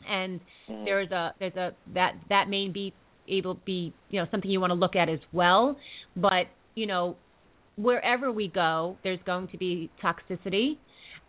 and 0.08 0.40
mm-hmm. 0.70 0.86
there's 0.86 1.12
a 1.12 1.34
there's 1.40 1.56
a 1.56 1.72
that 1.94 2.16
that 2.30 2.50
may 2.50 2.68
be 2.68 2.94
able 3.30 3.56
to 3.56 3.62
be, 3.66 3.94
you 4.10 4.20
know, 4.20 4.28
something 4.32 4.50
you 4.50 4.60
want 4.60 4.72
to 4.72 4.76
look 4.76 4.96
at 4.96 5.10
as 5.10 5.20
well, 5.32 5.78
but, 6.16 6.48
you 6.76 6.86
know, 6.86 7.16
wherever 7.78 8.32
we 8.32 8.48
go, 8.48 8.98
there's 9.04 9.20
going 9.26 9.48
to 9.50 9.58
be 9.58 9.90
toxicity. 10.04 10.78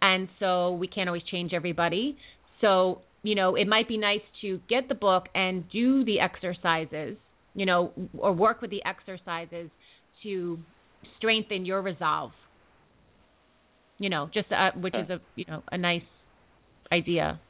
And 0.02 0.28
so 0.40 0.72
we 0.72 0.88
can't 0.88 1.08
always 1.08 1.24
change 1.30 1.52
everybody. 1.52 2.16
So 2.60 3.02
you 3.22 3.34
know, 3.34 3.56
it 3.56 3.66
might 3.66 3.88
be 3.88 3.98
nice 3.98 4.20
to 4.42 4.60
get 4.68 4.88
the 4.88 4.94
book 4.94 5.24
and 5.34 5.68
do 5.70 6.04
the 6.04 6.20
exercises, 6.20 7.16
you 7.54 7.66
know, 7.66 7.92
or 8.16 8.32
work 8.32 8.62
with 8.62 8.70
the 8.70 8.80
exercises 8.86 9.70
to 10.22 10.58
strengthen 11.16 11.66
your 11.66 11.82
resolve. 11.82 12.30
You 13.98 14.10
know, 14.10 14.30
just 14.32 14.46
uh, 14.52 14.70
which 14.78 14.94
is 14.94 15.10
a 15.10 15.18
you 15.34 15.44
know 15.48 15.62
a 15.72 15.76
nice 15.76 16.02
idea. 16.92 17.40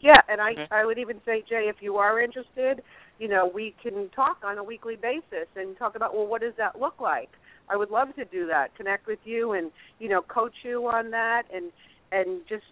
Yeah, 0.00 0.20
and 0.28 0.40
I 0.40 0.50
I 0.70 0.84
would 0.84 0.98
even 0.98 1.20
say 1.24 1.42
Jay, 1.48 1.70
if 1.70 1.76
you 1.80 1.96
are 1.96 2.20
interested, 2.20 2.82
you 3.18 3.28
know, 3.28 3.50
we 3.52 3.74
can 3.82 4.10
talk 4.14 4.38
on 4.44 4.58
a 4.58 4.64
weekly 4.64 4.96
basis 4.96 5.48
and 5.56 5.76
talk 5.78 5.96
about 5.96 6.14
well, 6.14 6.26
what 6.26 6.42
does 6.42 6.52
that 6.58 6.78
look 6.78 7.00
like? 7.00 7.30
I 7.72 7.76
would 7.76 7.90
love 7.90 8.14
to 8.16 8.24
do 8.26 8.46
that. 8.48 8.74
Connect 8.76 9.06
with 9.06 9.20
you 9.24 9.52
and 9.52 9.70
you 9.98 10.08
know 10.08 10.20
coach 10.22 10.52
you 10.62 10.86
on 10.88 11.10
that 11.10 11.44
and 11.52 11.72
and 12.12 12.42
just 12.48 12.64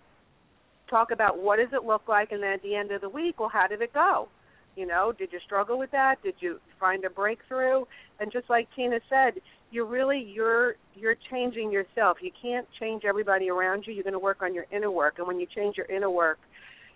talk 0.91 1.11
about 1.11 1.39
what 1.43 1.57
does 1.57 1.73
it 1.73 1.85
look 1.85 2.03
like, 2.09 2.33
and 2.33 2.43
then 2.43 2.53
at 2.53 2.63
the 2.63 2.75
end 2.75 2.91
of 2.91 3.01
the 3.01 3.09
week, 3.09 3.41
well, 3.41 3.49
how 3.49 3.67
did 3.67 3.81
it 3.81 3.95
go? 3.95 4.29
You 4.77 4.87
know, 4.87 5.13
did 5.17 5.33
you 5.33 5.39
struggle 5.45 5.79
with 5.79 5.91
that? 5.93 6.23
Did 6.23 6.35
you 6.41 6.61
find 6.79 7.05
a 7.05 7.11
breakthrough? 7.11 7.85
And 8.19 8.31
just 8.31 8.51
like 8.51 8.69
Tina 8.77 9.01
said, 9.09 9.41
you're 9.71 9.87
really 9.87 10.21
you're 10.21 10.75
you're 10.95 11.17
changing 11.31 11.73
yourself. 11.73 12.19
You 12.21 12.31
can't 12.43 12.67
change 12.79 13.05
everybody 13.05 13.49
around 13.49 13.85
you. 13.87 13.95
You're 13.95 14.05
going 14.05 14.13
to 14.13 14.19
work 14.19 14.43
on 14.43 14.55
your 14.55 14.67
inner 14.71 14.91
work, 14.91 15.15
and 15.19 15.27
when 15.27 15.41
you 15.41 15.47
change 15.47 15.77
your 15.77 15.87
inner 15.87 16.11
work, 16.11 16.39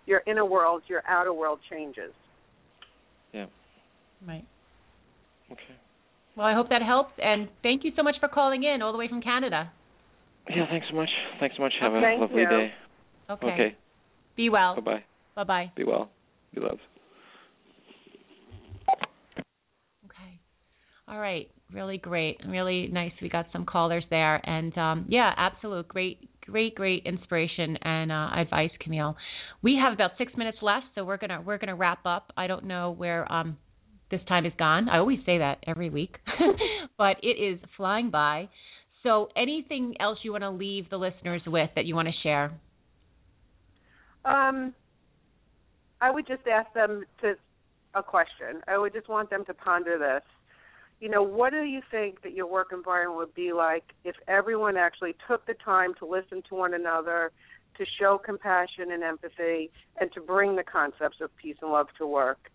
your 0.05 0.21
inner 0.27 0.45
world, 0.45 0.83
your 0.87 1.01
outer 1.07 1.33
world 1.33 1.59
changes. 1.69 2.11
Yeah. 3.33 3.47
Right. 4.27 4.45
Okay. 5.51 5.75
Well, 6.35 6.45
I 6.45 6.53
hope 6.53 6.69
that 6.69 6.81
helps, 6.81 7.13
and 7.17 7.47
thank 7.63 7.83
you 7.85 7.91
so 7.95 8.03
much 8.03 8.15
for 8.19 8.27
calling 8.27 8.63
in 8.63 8.81
all 8.81 8.91
the 8.91 8.97
way 8.97 9.07
from 9.07 9.21
Canada. 9.21 9.71
Yeah, 10.49 10.65
thanks 10.69 10.87
so 10.89 10.95
much. 10.95 11.09
Thanks 11.39 11.55
so 11.55 11.63
much. 11.63 11.73
Have 11.79 11.93
a 11.93 11.99
lovely 12.19 12.41
you. 12.41 12.49
day. 12.49 12.73
Okay. 13.29 13.47
Okay. 13.47 13.75
Be 14.35 14.49
well. 14.49 14.75
Bye 14.75 14.81
bye. 14.81 15.03
Bye 15.35 15.43
bye. 15.43 15.71
Be 15.75 15.83
well. 15.85 16.09
Be 16.53 16.61
loved. 16.61 16.81
Okay. 20.05 20.39
All 21.07 21.19
right. 21.19 21.49
Really 21.73 21.97
great. 21.97 22.37
Really 22.45 22.87
nice. 22.87 23.11
We 23.21 23.29
got 23.29 23.47
some 23.51 23.65
callers 23.65 24.03
there, 24.09 24.39
and 24.47 24.77
um, 24.77 25.05
yeah, 25.09 25.31
absolute 25.35 25.87
great, 25.87 26.29
great, 26.41 26.75
great 26.75 27.03
inspiration 27.05 27.77
and 27.81 28.11
uh, 28.11 28.29
advice, 28.35 28.71
Camille. 28.81 29.15
We 29.63 29.79
have 29.81 29.93
about 29.93 30.11
six 30.17 30.33
minutes 30.37 30.59
left, 30.61 30.85
so 30.93 31.03
we're 31.03 31.17
gonna 31.17 31.41
we're 31.41 31.57
gonna 31.57 31.75
wrap 31.75 32.05
up. 32.05 32.31
I 32.37 32.47
don't 32.47 32.65
know 32.65 32.91
where 32.91 33.29
um 33.31 33.57
this 34.15 34.27
time 34.27 34.45
is 34.45 34.53
gone. 34.57 34.87
I 34.89 34.97
always 34.99 35.19
say 35.25 35.39
that 35.39 35.59
every 35.67 35.89
week, 35.89 36.15
but 36.97 37.17
it 37.21 37.37
is 37.39 37.59
flying 37.75 38.09
by. 38.09 38.49
So, 39.03 39.29
anything 39.35 39.95
else 39.99 40.17
you 40.23 40.31
want 40.31 40.43
to 40.43 40.49
leave 40.49 40.89
the 40.89 40.97
listeners 40.97 41.41
with 41.45 41.69
that 41.75 41.85
you 41.85 41.95
want 41.95 42.07
to 42.07 42.13
share? 42.23 42.45
Um, 44.23 44.73
I 46.01 46.09
would 46.09 46.25
just 46.27 46.47
ask 46.47 46.73
them 46.73 47.03
to 47.21 47.35
a 47.93 48.01
question. 48.01 48.61
I 48.67 48.77
would 48.77 48.93
just 48.93 49.07
want 49.07 49.29
them 49.29 49.45
to 49.45 49.53
ponder 49.53 49.97
this. 49.99 50.23
You 50.99 51.09
know, 51.09 51.21
what 51.21 51.51
do 51.51 51.63
you 51.63 51.81
think 51.91 52.21
that 52.23 52.33
your 52.33 52.47
work 52.47 52.69
environment 52.71 53.17
would 53.17 53.35
be 53.35 53.53
like 53.53 53.83
if 54.03 54.15
everyone 54.27 54.77
actually 54.77 55.13
took 55.27 55.45
the 55.45 55.55
time 55.63 55.93
to 55.99 56.05
listen 56.05 56.41
to 56.49 56.55
one 56.55 56.73
another, 56.73 57.31
to 57.77 57.85
show 57.99 58.17
compassion 58.17 58.91
and 58.91 59.03
empathy, 59.03 59.69
and 59.99 60.11
to 60.13 60.21
bring 60.21 60.55
the 60.55 60.63
concepts 60.63 61.17
of 61.21 61.29
peace 61.37 61.57
and 61.61 61.71
love 61.71 61.87
to 61.99 62.07
work? 62.07 62.49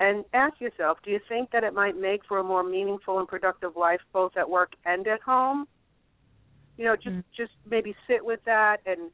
And 0.00 0.24
ask 0.32 0.60
yourself, 0.60 0.98
do 1.04 1.10
you 1.10 1.20
think 1.28 1.50
that 1.52 1.62
it 1.62 1.72
might 1.72 1.96
make 1.96 2.24
for 2.26 2.38
a 2.38 2.44
more 2.44 2.64
meaningful 2.64 3.18
and 3.20 3.28
productive 3.28 3.76
life 3.76 4.00
both 4.12 4.36
at 4.36 4.50
work 4.50 4.72
and 4.84 5.06
at 5.06 5.20
home? 5.20 5.66
You 6.76 6.86
know, 6.86 6.96
just 6.96 7.08
mm-hmm. 7.08 7.20
just 7.36 7.52
maybe 7.68 7.94
sit 8.08 8.24
with 8.24 8.40
that 8.46 8.78
and 8.86 9.10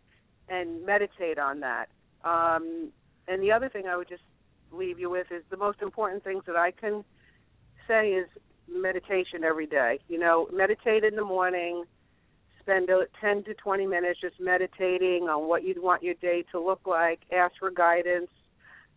and 0.49 0.85
meditate 0.85 1.39
on 1.39 1.61
that. 1.61 1.89
Um, 2.25 2.91
and 3.29 3.43
the 3.43 3.53
other 3.53 3.69
thing 3.69 3.87
I 3.87 3.97
would 3.97 4.09
just 4.09 4.23
leave 4.73 4.99
you 4.99 5.11
with 5.11 5.27
is 5.31 5.43
the 5.51 5.57
most 5.57 5.83
important 5.83 6.25
things 6.25 6.45
that 6.47 6.57
I 6.57 6.71
can 6.71 7.05
say 7.87 8.11
is 8.11 8.27
meditation 8.69 9.45
every 9.45 9.67
day. 9.67 10.01
You 10.09 10.19
know, 10.19 10.49
meditate 10.53 11.05
in 11.05 11.17
the 11.17 11.25
morning, 11.25 11.85
spend 12.61 12.89
10 13.21 13.45
to 13.45 13.55
20 13.55 13.87
minutes 13.87 14.21
just 14.21 14.41
meditating 14.41 15.29
on 15.29 15.49
what 15.49 15.65
you'd 15.65 15.83
want 15.83 16.03
your 16.03 16.15
day 16.15 16.45
to 16.53 16.61
look 16.61 16.87
like, 16.87 17.21
ask 17.33 17.55
for 17.59 17.71
guidance, 17.71 18.31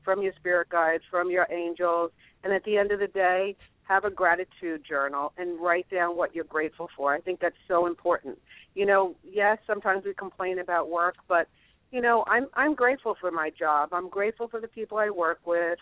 from 0.03 0.21
your 0.21 0.33
spirit 0.39 0.69
guides, 0.69 1.03
from 1.09 1.29
your 1.29 1.47
angels, 1.51 2.11
and 2.43 2.53
at 2.53 2.63
the 2.63 2.77
end 2.77 2.91
of 2.91 2.99
the 2.99 3.07
day, 3.07 3.55
have 3.83 4.05
a 4.05 4.09
gratitude 4.09 4.81
journal 4.87 5.33
and 5.37 5.59
write 5.59 5.89
down 5.89 6.15
what 6.15 6.33
you're 6.33 6.45
grateful 6.45 6.89
for. 6.95 7.13
I 7.13 7.19
think 7.19 7.39
that's 7.39 7.55
so 7.67 7.85
important. 7.85 8.39
You 8.75 8.85
know, 8.85 9.15
yes, 9.23 9.57
sometimes 9.67 10.05
we 10.05 10.13
complain 10.13 10.59
about 10.59 10.89
work, 10.89 11.15
but 11.27 11.47
you 11.91 12.01
know, 12.01 12.23
I'm 12.27 12.47
I'm 12.55 12.73
grateful 12.73 13.15
for 13.19 13.29
my 13.29 13.51
job. 13.51 13.89
I'm 13.91 14.09
grateful 14.09 14.47
for 14.47 14.59
the 14.59 14.67
people 14.67 14.97
I 14.97 15.09
work 15.09 15.39
with. 15.45 15.77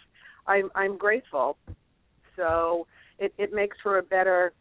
I'm 0.45 0.69
I'm 0.75 0.97
grateful. 0.97 1.57
So 2.35 2.87
it 3.17 3.33
it 3.37 3.53
makes 3.53 3.77
for 3.81 3.97
a 3.97 4.03
better 4.03 4.51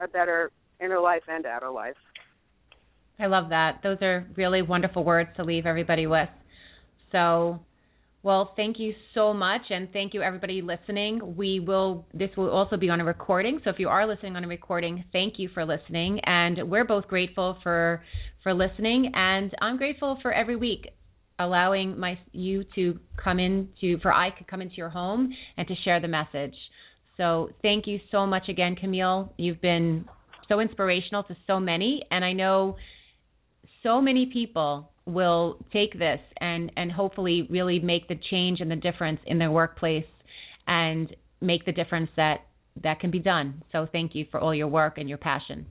a 0.00 0.06
better 0.06 0.52
inner 0.80 1.00
life 1.00 1.22
and 1.28 1.44
outer 1.46 1.70
life. 1.70 1.96
I 3.18 3.26
love 3.26 3.48
that. 3.50 3.80
Those 3.82 3.98
are 4.02 4.26
really 4.36 4.62
wonderful 4.62 5.04
words 5.04 5.30
to 5.36 5.44
leave 5.44 5.66
everybody 5.66 6.06
with. 6.06 6.28
So 7.10 7.60
well, 8.22 8.52
thank 8.54 8.78
you 8.78 8.94
so 9.14 9.34
much, 9.34 9.62
and 9.70 9.92
thank 9.92 10.14
you 10.14 10.22
everybody 10.22 10.62
listening. 10.62 11.36
We 11.36 11.58
will. 11.58 12.06
This 12.14 12.30
will 12.36 12.50
also 12.50 12.76
be 12.76 12.88
on 12.88 13.00
a 13.00 13.04
recording, 13.04 13.60
so 13.64 13.70
if 13.70 13.76
you 13.80 13.88
are 13.88 14.06
listening 14.06 14.36
on 14.36 14.44
a 14.44 14.48
recording, 14.48 15.04
thank 15.12 15.34
you 15.38 15.48
for 15.52 15.64
listening. 15.64 16.20
And 16.24 16.70
we're 16.70 16.84
both 16.84 17.08
grateful 17.08 17.58
for 17.64 18.04
for 18.44 18.54
listening, 18.54 19.10
and 19.14 19.52
I'm 19.60 19.76
grateful 19.76 20.18
for 20.22 20.32
every 20.32 20.56
week 20.56 20.86
allowing 21.38 21.98
my 21.98 22.16
you 22.30 22.64
to 22.76 23.00
come 23.22 23.40
into 23.40 23.98
for 24.00 24.12
I 24.12 24.30
could 24.30 24.46
come 24.46 24.62
into 24.62 24.76
your 24.76 24.90
home 24.90 25.32
and 25.56 25.66
to 25.66 25.74
share 25.84 26.00
the 26.00 26.08
message. 26.08 26.54
So 27.16 27.50
thank 27.60 27.88
you 27.88 27.98
so 28.12 28.24
much 28.24 28.48
again, 28.48 28.76
Camille. 28.76 29.32
You've 29.36 29.60
been 29.60 30.04
so 30.48 30.60
inspirational 30.60 31.24
to 31.24 31.36
so 31.48 31.58
many, 31.58 32.02
and 32.12 32.24
I 32.24 32.34
know 32.34 32.76
so 33.82 34.00
many 34.00 34.30
people 34.32 34.91
will 35.04 35.58
take 35.72 35.92
this 35.98 36.20
and 36.40 36.70
and 36.76 36.92
hopefully 36.92 37.46
really 37.50 37.80
make 37.80 38.06
the 38.08 38.18
change 38.30 38.60
and 38.60 38.70
the 38.70 38.76
difference 38.76 39.20
in 39.26 39.38
their 39.38 39.50
workplace 39.50 40.04
and 40.66 41.14
make 41.40 41.64
the 41.64 41.72
difference 41.72 42.08
that 42.16 42.46
that 42.82 43.00
can 43.00 43.10
be 43.10 43.18
done. 43.18 43.62
So 43.72 43.86
thank 43.90 44.14
you 44.14 44.26
for 44.30 44.40
all 44.40 44.54
your 44.54 44.68
work 44.68 44.98
and 44.98 45.08
your 45.08 45.18
passion. 45.18 45.66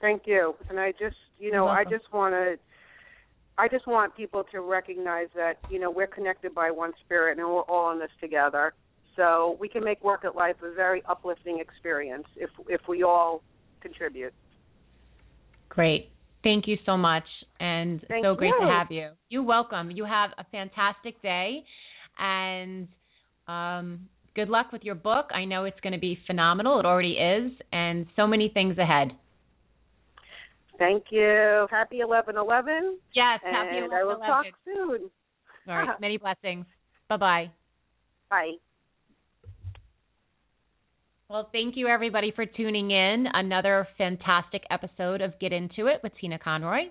Thank 0.00 0.22
you. 0.26 0.54
And 0.68 0.78
I 0.78 0.92
just, 0.92 1.16
you 1.38 1.52
know, 1.52 1.68
I 1.68 1.84
just 1.84 2.12
want 2.12 2.34
to 2.34 2.56
I 3.56 3.68
just 3.68 3.86
want 3.86 4.16
people 4.16 4.44
to 4.50 4.60
recognize 4.60 5.28
that, 5.36 5.58
you 5.70 5.78
know, 5.78 5.90
we're 5.90 6.06
connected 6.06 6.54
by 6.54 6.70
one 6.70 6.92
spirit 7.04 7.38
and 7.38 7.46
we're 7.46 7.62
all 7.62 7.92
in 7.92 7.98
this 7.98 8.10
together. 8.20 8.74
So 9.14 9.56
we 9.60 9.68
can 9.68 9.84
make 9.84 10.02
work 10.02 10.24
at 10.24 10.34
life 10.34 10.56
a 10.62 10.74
very 10.74 11.02
uplifting 11.08 11.60
experience 11.60 12.26
if 12.36 12.50
if 12.68 12.80
we 12.88 13.02
all 13.02 13.42
contribute. 13.80 14.34
Great. 15.68 16.11
Thank 16.42 16.66
you 16.66 16.76
so 16.84 16.96
much, 16.96 17.24
and 17.60 18.04
Thank 18.08 18.24
so 18.24 18.34
great 18.34 18.48
you. 18.48 18.66
to 18.66 18.72
have 18.72 18.90
you. 18.90 19.10
You're 19.28 19.44
welcome. 19.44 19.90
You 19.90 20.04
have 20.04 20.30
a 20.38 20.44
fantastic 20.50 21.20
day, 21.22 21.62
and 22.18 22.88
um, 23.46 24.08
good 24.34 24.48
luck 24.48 24.72
with 24.72 24.82
your 24.82 24.96
book. 24.96 25.26
I 25.32 25.44
know 25.44 25.64
it's 25.64 25.78
going 25.80 25.92
to 25.92 26.00
be 26.00 26.18
phenomenal. 26.26 26.80
It 26.80 26.86
already 26.86 27.12
is, 27.12 27.52
and 27.72 28.06
so 28.16 28.26
many 28.26 28.50
things 28.52 28.76
ahead. 28.78 29.12
Thank 30.78 31.04
you. 31.10 31.66
Happy 31.70 32.00
eleven 32.00 32.36
eleven. 32.36 32.98
Yes, 33.14 33.40
happy 33.42 33.76
and 33.76 33.86
11 33.86 33.92
I 33.96 34.04
will 34.04 34.16
talk 34.18 34.46
soon. 34.64 35.10
All 35.68 35.76
right, 35.76 35.88
many 36.00 36.18
blessings. 36.18 36.66
Bye 37.08 37.16
bye 37.16 37.50
bye. 38.32 38.71
Well, 41.32 41.48
thank 41.50 41.78
you 41.78 41.86
everybody 41.88 42.30
for 42.36 42.44
tuning 42.44 42.90
in. 42.90 43.24
Another 43.32 43.88
fantastic 43.96 44.64
episode 44.70 45.22
of 45.22 45.32
Get 45.40 45.50
Into 45.50 45.86
It 45.86 46.00
with 46.02 46.12
Tina 46.20 46.38
Conroy. 46.38 46.90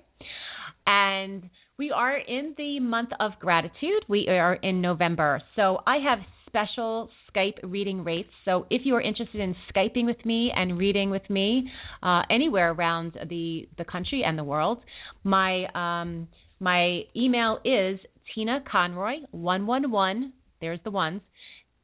And 0.88 1.48
we 1.78 1.92
are 1.92 2.18
in 2.18 2.56
the 2.58 2.80
month 2.80 3.10
of 3.20 3.34
gratitude. 3.40 4.04
We 4.08 4.28
are 4.30 4.56
in 4.56 4.82
November. 4.82 5.44
So 5.56 5.82
I 5.86 5.98
have 5.98 6.18
special 6.48 7.12
Skype 7.30 7.60
reading 7.62 8.04
rates. 8.04 8.32
So 8.44 8.66
if 8.72 8.82
you 8.84 8.96
are 8.96 9.02
interested 9.02 9.42
in 9.42 9.56
Skyping 9.72 10.08
with 10.08 10.26
me 10.26 10.52
and 10.56 10.76
reading 10.76 11.12
with 11.12 11.30
me 11.30 11.70
uh, 12.02 12.24
anywhere 12.32 12.72
around 12.72 13.20
the, 13.30 13.70
the 13.78 13.86
country 13.86 14.24
and 14.26 14.40
the 14.40 14.44
world, 14.44 14.80
my 15.24 15.66
um, 15.76 16.28
my 16.60 17.02
email 17.16 17.60
is 17.64 18.00
Tina 18.34 18.64
Conroy 18.72 19.18
one 19.30 19.68
one 19.68 19.92
one. 19.92 20.34
There's 20.62 20.80
the 20.84 20.92
ones 20.92 21.22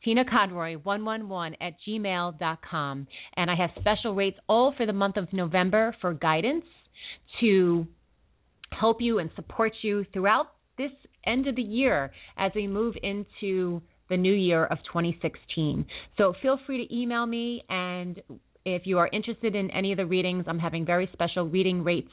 Tina 0.08 0.24
Conroy111 0.24 1.56
at 1.60 1.74
gmail.com. 1.86 3.08
And 3.36 3.52
I 3.52 3.56
have 3.56 3.72
special 3.78 4.16
rates 4.16 4.38
all 4.48 4.74
for 4.78 4.86
the 4.86 4.94
month 4.94 5.18
of 5.18 5.28
November 5.34 5.94
for 6.00 6.14
guidance 6.14 6.64
to 7.42 7.86
help 8.72 9.02
you 9.02 9.20
and 9.20 9.30
support 9.36 9.74
you 9.82 10.06
throughout 10.14 10.54
this 10.78 10.92
end 11.26 11.50
of 11.50 11.58
the 11.58 11.62
year 11.62 12.12
as 12.38 12.54
we 12.56 12.68
move 12.68 12.96
into 13.04 13.82
the 14.10 14.16
new 14.16 14.32
year 14.32 14.64
of 14.68 14.78
2016. 14.88 15.86
So 16.18 16.34
feel 16.42 16.58
free 16.66 16.88
to 16.88 16.96
email 16.96 17.26
me 17.26 17.66
and 17.68 18.22
if 18.64 18.84
you 18.86 18.98
are 19.00 19.10
interested 19.14 19.56
in 19.56 19.72
any 19.72 19.94
of 19.94 19.98
the 19.98 20.06
readings, 20.06 20.44
I'm 20.48 20.60
having 20.60 20.86
very 20.86 21.10
special 21.14 21.46
reading 21.46 21.86
rates 21.86 22.12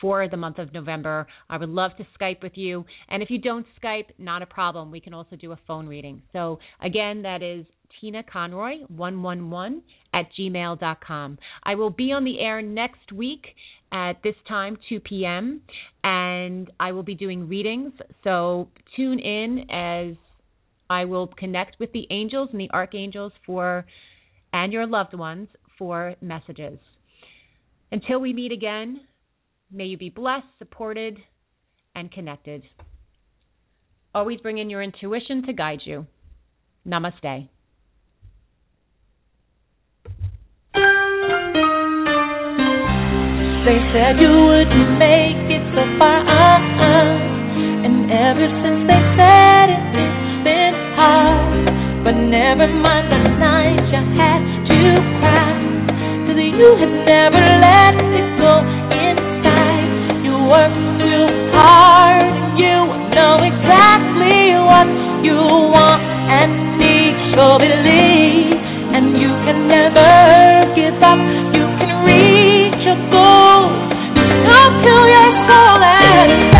for 0.00 0.28
the 0.28 0.36
month 0.36 0.58
of 0.58 0.72
November. 0.72 1.26
I 1.48 1.56
would 1.56 1.68
love 1.68 1.92
to 1.98 2.06
Skype 2.18 2.42
with 2.42 2.52
you. 2.54 2.84
And 3.08 3.22
if 3.22 3.30
you 3.30 3.38
don't 3.38 3.66
Skype, 3.82 4.06
not 4.18 4.42
a 4.42 4.46
problem. 4.46 4.90
We 4.90 5.00
can 5.00 5.14
also 5.14 5.36
do 5.36 5.52
a 5.52 5.58
phone 5.66 5.86
reading. 5.86 6.22
So 6.32 6.58
again, 6.82 7.22
that 7.22 7.42
is 7.42 7.66
Tina 8.00 8.22
Conroy 8.22 8.78
111 8.88 9.82
at 10.14 10.26
gmail.com. 10.38 11.38
I 11.64 11.74
will 11.74 11.90
be 11.90 12.12
on 12.12 12.24
the 12.24 12.40
air 12.40 12.62
next 12.62 13.12
week 13.12 13.44
at 13.92 14.22
this 14.22 14.36
time, 14.48 14.78
2 14.88 15.00
p.m., 15.00 15.62
and 16.04 16.70
I 16.78 16.92
will 16.92 17.02
be 17.02 17.14
doing 17.14 17.48
readings. 17.48 17.92
So 18.24 18.68
tune 18.96 19.18
in 19.18 19.66
as 19.70 20.14
I 20.88 21.04
will 21.04 21.26
connect 21.26 21.78
with 21.80 21.92
the 21.92 22.06
angels 22.10 22.50
and 22.52 22.60
the 22.60 22.70
archangels 22.70 23.32
for 23.44 23.84
and 24.52 24.72
your 24.72 24.86
loved 24.86 25.14
ones 25.14 25.48
for 25.78 26.14
messages. 26.20 26.78
Until 27.92 28.20
we 28.20 28.32
meet 28.32 28.52
again, 28.52 29.00
may 29.72 29.84
you 29.84 29.96
be 29.96 30.08
blessed, 30.10 30.46
supported, 30.58 31.18
and 31.94 32.10
connected. 32.10 32.62
Always 34.14 34.40
bring 34.40 34.58
in 34.58 34.68
your 34.70 34.82
intuition 34.82 35.46
to 35.46 35.52
guide 35.52 35.80
you. 35.84 36.06
Namaste. 36.86 37.48
They 43.60 43.78
said 43.92 44.18
you 44.18 44.32
wouldn't 44.32 44.98
make 44.98 45.46
it 45.52 45.62
so 45.76 45.84
far, 46.00 46.18
uh-uh. 46.26 47.84
and 47.86 48.10
ever 48.10 48.48
since 48.64 48.88
they 48.88 49.02
said 49.14 49.68
it, 49.68 49.84
it's 49.94 50.42
been 50.42 50.74
hard. 50.96 51.68
But 52.02 52.16
never 52.16 52.66
mind 52.66 53.12
the 53.12 53.20
night 53.38 53.84
you 53.92 54.02
had 54.18 54.40
to 54.64 54.80
cry, 55.20 55.54
cause 56.26 56.40
you 56.40 56.68
had 56.80 56.92
never 57.06 57.42
let 57.60 57.94
it 57.94 58.28
go 58.40 58.99
work 60.50 60.74
too 60.98 61.26
hard, 61.54 62.26
you 62.58 62.74
know 63.14 63.38
exactly 63.38 64.58
what 64.66 64.88
you 65.22 65.38
want 65.70 66.02
and 66.42 66.50
need. 66.74 67.14
So 67.38 67.54
believe, 67.54 68.58
and 68.98 69.14
you 69.14 69.30
can 69.46 69.68
never 69.70 70.74
give 70.74 70.98
up. 71.06 71.22
You 71.54 71.66
can 71.78 71.90
reach 72.02 72.82
your 72.82 72.98
goals. 73.14 73.94
Come 74.50 74.74
to 74.82 74.96
your 75.14 75.30
soul 75.46 75.84
and. 75.86 76.59